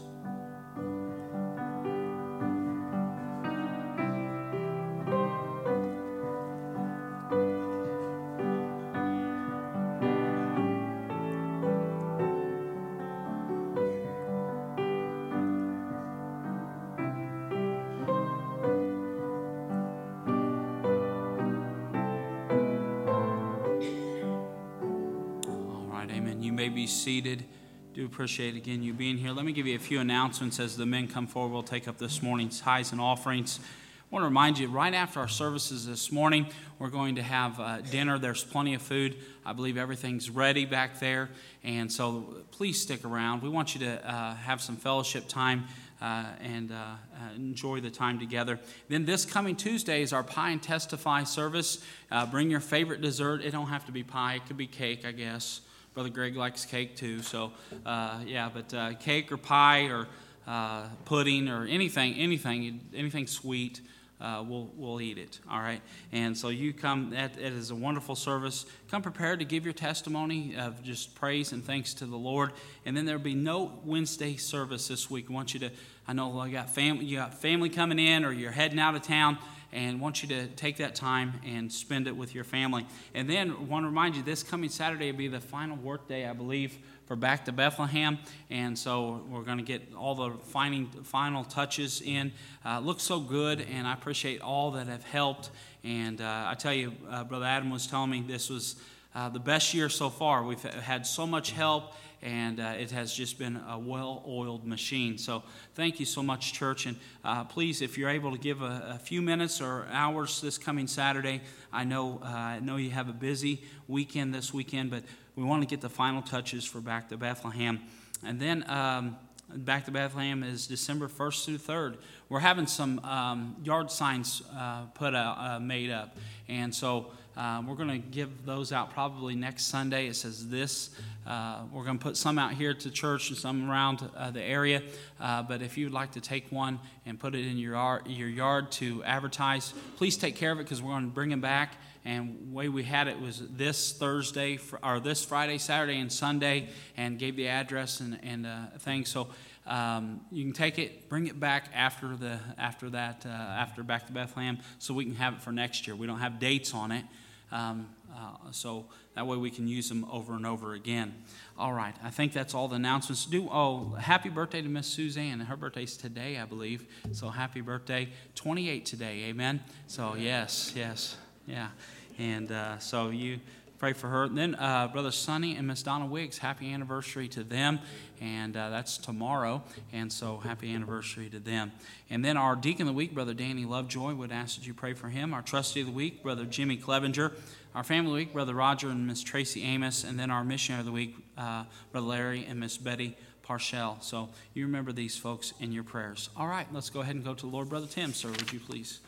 Appreciate 28.20 28.58
again 28.58 28.84
you 28.84 28.92
being 28.92 29.16
here. 29.16 29.32
Let 29.32 29.46
me 29.46 29.54
give 29.54 29.66
you 29.66 29.78
a 29.78 29.80
few 29.80 30.02
announcements 30.02 30.60
as 30.60 30.76
the 30.76 30.86
men 30.86 31.08
come 31.08 31.26
forward. 31.26 31.54
We'll 31.54 31.64
take 31.64 31.88
up 31.88 31.98
this 31.98 32.22
morning's 32.22 32.60
tithes 32.60 32.92
and 32.92 33.00
offerings. 33.00 33.62
I 33.62 34.08
want 34.10 34.24
to 34.24 34.28
remind 34.28 34.60
you, 34.60 34.68
right 34.68 34.94
after 34.94 35.22
our 35.22 35.30
services 35.30 35.88
this 35.88 36.12
morning, 36.12 36.48
we're 36.80 36.90
going 36.90 37.16
to 37.16 37.24
have 37.24 37.58
uh, 37.62 37.80
dinner. 37.80 38.20
There's 38.20 38.44
plenty 38.44 38.74
of 38.74 38.82
food. 38.82 39.16
I 39.46 39.54
believe 39.54 39.78
everything's 39.78 40.30
ready 40.30 40.66
back 40.66 41.00
there. 41.00 41.30
And 41.64 41.90
so 41.90 42.44
please 42.52 42.82
stick 42.82 43.06
around. 43.06 43.42
We 43.42 43.48
want 43.48 43.74
you 43.74 43.80
to 43.86 44.06
uh, 44.06 44.36
have 44.36 44.60
some 44.60 44.76
fellowship 44.76 45.30
time 45.30 45.68
uh, 46.02 46.26
and 46.42 46.74
uh, 46.74 46.76
uh, 46.76 47.36
enjoy 47.38 47.80
the 47.80 47.90
time 47.90 48.20
together. 48.20 48.60
Then 48.90 49.06
this 49.06 49.24
coming 49.24 49.56
Tuesday 49.56 50.02
is 50.02 50.12
our 50.12 50.24
Pie 50.24 50.50
and 50.50 50.62
Testify 50.62 51.24
service. 51.24 51.82
Uh, 52.12 52.26
bring 52.26 52.52
your 52.52 52.60
favorite 52.60 53.00
dessert. 53.00 53.46
It 53.46 53.52
don't 53.52 53.68
have 53.68 53.86
to 53.86 53.94
be 53.94 54.04
pie, 54.04 54.34
it 54.34 54.46
could 54.46 54.58
be 54.58 54.68
cake, 54.68 55.06
I 55.06 55.14
guess. 55.14 55.62
Brother 55.94 56.10
Greg 56.10 56.36
likes 56.36 56.66
cake 56.66 56.96
too. 56.96 57.22
So, 57.22 57.52
uh, 57.86 58.20
yeah, 58.26 58.50
but 58.54 58.74
uh, 58.74 58.94
cake 58.94 59.32
or 59.32 59.38
pie 59.38 59.88
or 59.88 60.08
uh, 60.48 60.88
pudding 61.06 61.50
or 61.50 61.66
anything, 61.66 62.16
anything, 62.16 62.82
anything 62.94 63.28
sweet 63.28 63.82
uh, 64.22 64.44
we'll, 64.46 64.70
we'll 64.76 65.00
eat 65.00 65.18
it. 65.18 65.40
All 65.50 65.60
right. 65.60 65.82
And 66.12 66.38
so 66.38 66.50
you 66.50 66.74
come, 66.74 67.12
that, 67.12 67.38
it 67.38 67.54
is 67.54 67.72
a 67.72 67.76
wonderful 67.76 68.16
service. 68.16 68.66
Come 68.92 69.02
prepared 69.02 69.40
to 69.40 69.46
give 69.46 69.64
your 69.64 69.74
testimony 69.74 70.56
of 70.58 70.84
just 70.84 71.16
praise 71.16 71.54
and 71.54 71.64
thanks 71.64 71.94
to 71.96 72.06
the 72.06 72.18
Lord. 72.18 72.52
And 72.86 72.96
then 72.98 73.06
there'll 73.06 73.22
be 73.22 73.36
no 73.36 73.80
Wednesday 73.86 74.36
service 74.36 74.88
this 74.88 75.10
week. 75.10 75.28
I 75.30 75.34
want 75.34 75.54
you 75.54 75.62
to, 75.62 75.72
I 76.08 76.14
know 76.14 76.44
you 76.44 76.52
got 76.52 76.70
family, 76.70 77.06
you 77.06 77.18
got 77.18 77.34
family 77.34 77.70
coming 77.70 78.00
in 78.00 78.26
or 78.26 78.34
you're 78.34 78.52
heading 78.52 78.80
out 78.80 78.96
of 78.96 79.04
town 79.04 79.38
and 79.72 80.02
want 80.02 80.22
you 80.24 80.30
to 80.30 80.48
take 80.48 80.78
that 80.78 80.96
time 80.96 81.34
and 81.46 81.72
spend 81.72 82.08
it 82.08 82.16
with 82.16 82.34
your 82.34 82.44
family. 82.44 82.86
And 83.14 83.30
then 83.30 83.68
want 83.68 83.84
to 83.84 83.88
remind 83.88 84.16
you 84.16 84.24
this 84.24 84.44
coming 84.44 84.70
Saturday 84.70 85.12
will 85.12 85.18
be 85.18 85.28
the 85.28 85.40
final 85.40 85.78
work 85.78 86.08
day, 86.08 86.26
I 86.26 86.34
believe, 86.34 86.78
for 87.06 87.16
Back 87.16 87.46
to 87.46 87.52
Bethlehem. 87.52 88.18
And 88.50 88.78
so 88.78 89.24
we're 89.30 89.44
going 89.44 89.58
to 89.58 89.64
get 89.64 89.94
all 89.96 90.16
the 90.16 90.38
final, 90.46 90.88
final 91.04 91.44
touches 91.44 92.02
in. 92.02 92.32
Uh, 92.66 92.80
looks 92.80 93.04
so 93.04 93.20
good, 93.20 93.62
and 93.62 93.88
I 93.88 93.94
appreciate 93.94 94.42
all 94.42 94.72
that 94.72 94.88
have 94.88 95.04
helped. 95.04 95.50
And 95.84 96.22
uh, 96.22 96.48
I 96.48 96.56
tell 96.56 96.74
you, 96.74 96.94
uh, 97.10 97.24
Brother 97.24 97.46
Adam 97.46 97.70
was 97.70 97.88
telling 97.88 98.10
me 98.10 98.22
this 98.22 98.50
was 98.50 98.76
uh, 99.16 99.30
the 99.30 99.40
best 99.40 99.74
year 99.74 99.90
so 99.90 100.10
far. 100.10 100.44
We've 100.44 100.62
had 100.62 101.06
so 101.06 101.26
much 101.26 101.52
help 101.52 101.94
and 102.22 102.60
uh, 102.60 102.74
it 102.78 102.92
has 102.92 103.14
just 103.14 103.40
been 103.40 103.60
a 103.68 103.80
well 103.80 104.24
oiled 104.28 104.66
machine. 104.66 105.18
So, 105.18 105.44
thank 105.76 106.00
you 106.00 106.06
so 106.06 106.22
much, 106.22 106.54
church. 106.54 106.86
And 106.86 106.98
uh, 107.24 107.46
please, 107.46 107.82
if 107.82 107.98
you're 107.98 108.10
able 108.10 108.32
to 108.32 108.38
give 108.38 108.62
a, 108.62 108.96
a, 108.96 109.00
few 109.00 109.22
minutes 109.22 109.62
or 109.62 109.88
hours 109.92 110.42
this 110.42 110.58
coming 110.58 110.88
Saturday, 110.88 111.42
I 111.72 111.84
know, 111.84 112.20
uh, 112.24 112.28
I 112.28 112.60
know 112.60 112.76
you 112.76 112.92
have 112.92 113.10
a 113.10 113.14
busy 113.14 113.64
weekend 113.88 114.34
this 114.34 114.54
weekend, 114.54 114.92
but 114.92 115.04
we 115.36 115.44
want 115.44 115.62
to 115.62 115.68
get 115.68 115.82
the 115.82 115.90
final 115.90 116.22
touches 116.22 116.66
for 116.66 116.82
Back 116.82 117.10
to 117.10 117.18
Bethlehem. 117.18 117.80
And 118.24 118.40
then, 118.40 118.70
um, 118.70 119.18
Back 119.52 119.86
to 119.86 119.92
Bethlehem 119.92 120.44
is 120.44 120.68
December 120.68 121.08
1st 121.08 121.46
through 121.46 121.58
3rd. 121.58 121.98
We're 122.30 122.40
having 122.40 122.68
some 122.68 123.00
um, 123.00 123.56
yard 123.64 123.90
signs 123.90 124.44
uh, 124.56 124.84
put 124.94 125.16
out, 125.16 125.38
uh, 125.40 125.60
made 125.60 125.90
up. 125.90 126.16
And 126.48 126.74
so 126.74 127.12
uh, 127.40 127.64
we're 127.66 127.76
going 127.76 127.88
to 127.88 127.98
give 128.10 128.46
those 128.46 128.74
out 128.74 128.92
probably 128.92 129.34
next 129.34 129.68
Sunday. 129.68 130.08
It 130.08 130.16
says 130.18 130.50
this. 130.50 130.90
Uh, 131.26 131.62
we're 131.72 131.86
going 131.86 131.98
to 131.98 132.04
put 132.04 132.18
some 132.18 132.38
out 132.38 132.52
here 132.52 132.74
to 132.74 132.92
church 132.92 133.30
and 133.30 133.38
some 133.38 133.72
around 133.72 134.10
uh, 134.18 134.30
the 134.30 134.44
area. 134.44 134.82
Uh, 135.22 135.42
but 135.44 135.62
if 135.62 135.78
you'd 135.78 135.94
like 135.94 136.12
to 136.12 136.20
take 136.20 136.52
one 136.52 136.82
and 137.06 137.18
put 137.18 137.36
it 137.36 137.48
in 137.48 137.58
your 137.58 137.76
yard, 137.76 138.08
your 138.08 138.28
yard 138.28 138.74
to 138.74 139.02
advertise, 139.06 139.74
please 139.96 140.18
take 140.18 140.36
care 140.36 140.52
of 140.52 140.60
it 140.60 140.64
because 140.64 140.82
we're 140.82 140.92
going 140.92 141.06
to 141.06 141.16
bring 141.16 141.30
them 141.30 141.40
back. 141.40 141.78
And 142.04 142.50
the 142.50 142.54
way 142.54 142.68
we 142.68 142.84
had 142.84 143.08
it 143.08 143.22
was 143.22 143.42
this 143.52 143.94
Thursday, 143.94 144.60
or 144.84 145.00
this 145.00 145.24
Friday, 145.24 145.60
Saturday, 145.60 145.98
and 145.98 146.12
Sunday, 146.12 146.68
and 146.98 147.18
gave 147.18 147.38
the 147.38 147.48
address 147.48 148.02
and, 148.02 148.20
and 148.22 148.46
uh, 148.46 148.66
things. 148.80 149.08
So 149.08 149.30
um, 149.66 150.22
you 150.32 150.44
can 150.44 150.54
take 150.54 150.80
it, 150.80 151.08
bring 151.08 151.28
it 151.28 151.40
back 151.40 151.70
after 151.74 152.16
the 152.16 152.40
after 152.58 152.90
that 152.90 153.26
uh, 153.26 153.30
after 153.30 153.84
back 153.84 154.08
to 154.08 154.14
Bethlehem, 154.14 154.58
so 154.80 154.94
we 154.94 155.06
can 155.06 155.16
have 155.16 155.36
it 155.36 155.42
for 155.42 155.52
next 155.52 155.86
year. 155.86 155.96
We 155.96 156.08
don't 156.08 156.20
have 156.20 156.40
dates 156.40 156.74
on 156.74 156.92
it, 156.92 157.06
um, 157.52 157.90
uh, 158.14 158.52
so 158.52 158.86
that 159.16 159.26
way 159.28 159.38
we 159.38 159.50
can 159.50 159.68
use 159.68 159.90
them 159.90 160.06
over 160.12 160.34
and 160.34 160.46
over 160.46 160.74
again. 160.74 161.14
All 161.58 161.74
right, 161.74 161.96
I 162.04 162.10
think 162.10 162.34
that's 162.34 162.54
all 162.54 162.68
the 162.68 162.76
announcements. 162.76 163.26
Do 163.26 163.48
oh, 163.52 163.96
happy 164.00 164.30
birthday 164.30 164.62
to 164.62 164.70
Miss 164.70 164.88
Suzanne. 164.88 165.40
Her 165.40 165.56
birthday's 165.56 165.98
today, 165.98 166.38
I 166.38 166.46
believe. 166.46 166.86
So 167.12 167.30
happy 167.30 167.62
birthday, 167.62 168.10
28 168.36 168.86
today. 168.86 169.26
Amen. 169.26 169.62
So 169.88 170.16
yes, 170.16 170.74
yes, 170.76 171.18
yeah, 171.48 171.70
and 172.18 172.52
uh, 172.52 172.80
so 172.80 173.10
you 173.10 173.40
pray 173.80 173.94
for 173.94 174.10
her. 174.10 174.26
And 174.26 174.38
then 174.38 174.56
uh, 174.56 174.90
Brother 174.90 175.12
Sonny 175.12 175.56
and 175.56 175.66
Miss 175.66 175.82
Donna 175.82 176.06
Wiggs, 176.06 176.38
happy 176.38 176.72
anniversary 176.72 177.28
to 177.30 177.44
them. 177.44 177.80
And 178.22 178.56
uh, 178.56 178.70
that's 178.70 178.98
tomorrow. 178.98 179.64
And 179.94 180.12
so 180.12 180.38
happy 180.38 180.74
anniversary 180.76 181.30
to 181.30 181.40
them. 181.40 181.72
And 182.10 182.24
then 182.24 182.36
our 182.38 182.56
deacon 182.56 182.84
of 182.84 182.94
the 182.94 182.98
week, 182.98 183.14
Brother 183.14 183.34
Danny 183.34 183.66
Lovejoy, 183.66 184.14
would 184.14 184.32
ask 184.32 184.58
that 184.58 184.68
you 184.68 184.74
pray 184.74 184.94
for 184.94 185.08
him. 185.08 185.34
Our 185.34 185.42
trustee 185.42 185.80
of 185.80 185.88
the 185.88 185.94
week, 185.94 186.22
Brother 186.22 186.44
Jimmy 186.44 186.76
Clevenger. 186.76 187.32
Our 187.74 187.84
family 187.84 188.14
week, 188.14 188.34
Brother 188.34 188.54
Roger 188.54 188.90
and 188.90 189.08
Miss 189.08 189.24
Tracy 189.24 189.64
Amos. 189.64 190.04
And 190.04 190.20
then 190.20 190.30
our 190.30 190.44
missionary 190.44 190.82
of 190.82 190.86
the 190.86 190.92
week, 190.92 191.16
uh, 191.38 191.64
Brother 191.92 192.08
Larry 192.08 192.46
and 192.46 192.60
Miss 192.60 192.78
Betty 192.78 193.16
Parshall. 193.48 194.04
So 194.04 194.30
you 194.54 194.66
remember 194.66 194.92
these 194.92 195.18
folks 195.18 195.54
in 195.60 195.72
your 195.72 195.84
prayers. 195.84 196.30
All 196.36 196.48
right, 196.48 196.68
let's 196.74 196.90
go 196.90 197.00
ahead 197.00 197.16
and 197.16 197.24
go 197.24 197.34
to 197.34 197.42
the 197.42 197.52
Lord. 197.52 197.70
Brother 197.70 197.88
Tim, 197.88 198.14
sir, 198.14 198.30
would 198.30 198.52
you 198.52 198.60
please? 198.60 199.00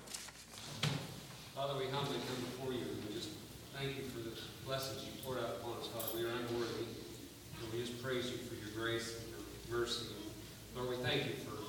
Father, 1.55 1.77
we 1.77 1.85
humbly 1.89 2.15
come 2.27 2.43
before 2.43 2.73
you 2.73 2.79
and 2.79 3.13
just 3.13 3.29
thank 3.75 3.97
you 3.97 4.03
for 4.03 4.20
blessings 4.71 5.03
you 5.03 5.11
poured 5.27 5.43
out 5.43 5.59
upon 5.59 5.75
us, 5.83 5.91
Father. 5.91 6.15
We 6.15 6.23
are 6.23 6.31
unworthy. 6.31 6.87
And 7.59 7.67
we 7.75 7.83
just 7.83 7.99
praise 7.99 8.31
you 8.31 8.39
for 8.47 8.55
your 8.55 8.71
grace 8.71 9.19
and 9.19 9.27
your 9.35 9.43
mercy. 9.67 10.07
Lord, 10.71 10.95
we 10.95 10.97
thank 11.03 11.27
you 11.27 11.35
for 11.43 11.59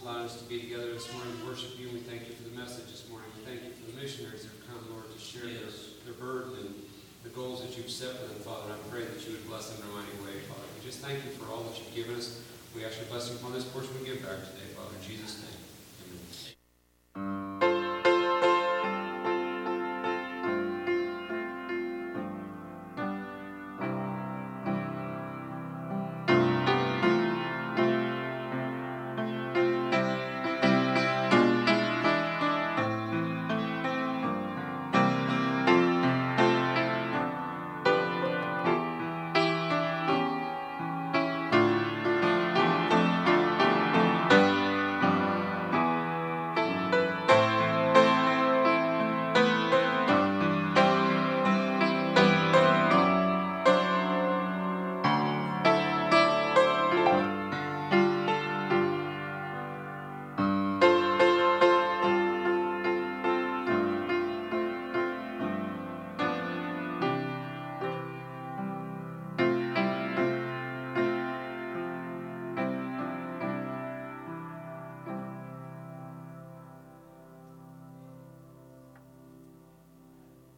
allowing 0.00 0.24
us 0.24 0.40
to 0.40 0.48
be 0.48 0.64
together 0.64 0.88
this 0.88 1.12
morning 1.12 1.28
to 1.28 1.44
worship 1.44 1.76
you. 1.76 1.92
We 1.92 2.00
thank 2.08 2.24
you 2.24 2.32
for 2.32 2.48
the 2.48 2.56
message 2.56 2.88
this 2.88 3.04
morning. 3.12 3.28
We 3.36 3.44
thank 3.44 3.68
you 3.68 3.76
for 3.76 3.92
the 3.92 4.00
missionaries 4.00 4.48
that 4.48 4.56
have 4.56 4.64
come, 4.64 4.80
Lord, 4.96 5.12
to 5.12 5.20
share 5.20 5.44
yes. 5.44 6.00
their, 6.00 6.08
their 6.08 6.16
burden 6.16 6.56
and 6.64 6.72
the 7.20 7.36
goals 7.36 7.60
that 7.60 7.76
you've 7.76 7.92
set 7.92 8.16
for 8.16 8.32
them, 8.32 8.40
Father. 8.40 8.72
I 8.72 8.80
pray 8.88 9.04
that 9.04 9.20
you 9.28 9.36
would 9.36 9.44
bless 9.44 9.68
them 9.68 9.84
in 9.84 9.86
a 9.92 10.00
mighty 10.00 10.16
way, 10.24 10.40
Father. 10.48 10.64
We 10.72 10.88
just 10.88 11.04
thank 11.04 11.20
you 11.28 11.36
for 11.36 11.52
all 11.52 11.68
that 11.68 11.76
you've 11.76 11.92
given 11.92 12.16
us. 12.16 12.40
We 12.72 12.80
ask 12.80 12.96
your 12.96 13.12
blessing 13.12 13.36
upon 13.36 13.52
this 13.52 13.68
portion 13.68 13.92
we 14.00 14.08
give 14.08 14.24
back 14.24 14.40
today, 14.40 14.72
Father. 14.72 14.96
In 14.96 15.04
Jesus' 15.04 15.44
name. 15.44 17.67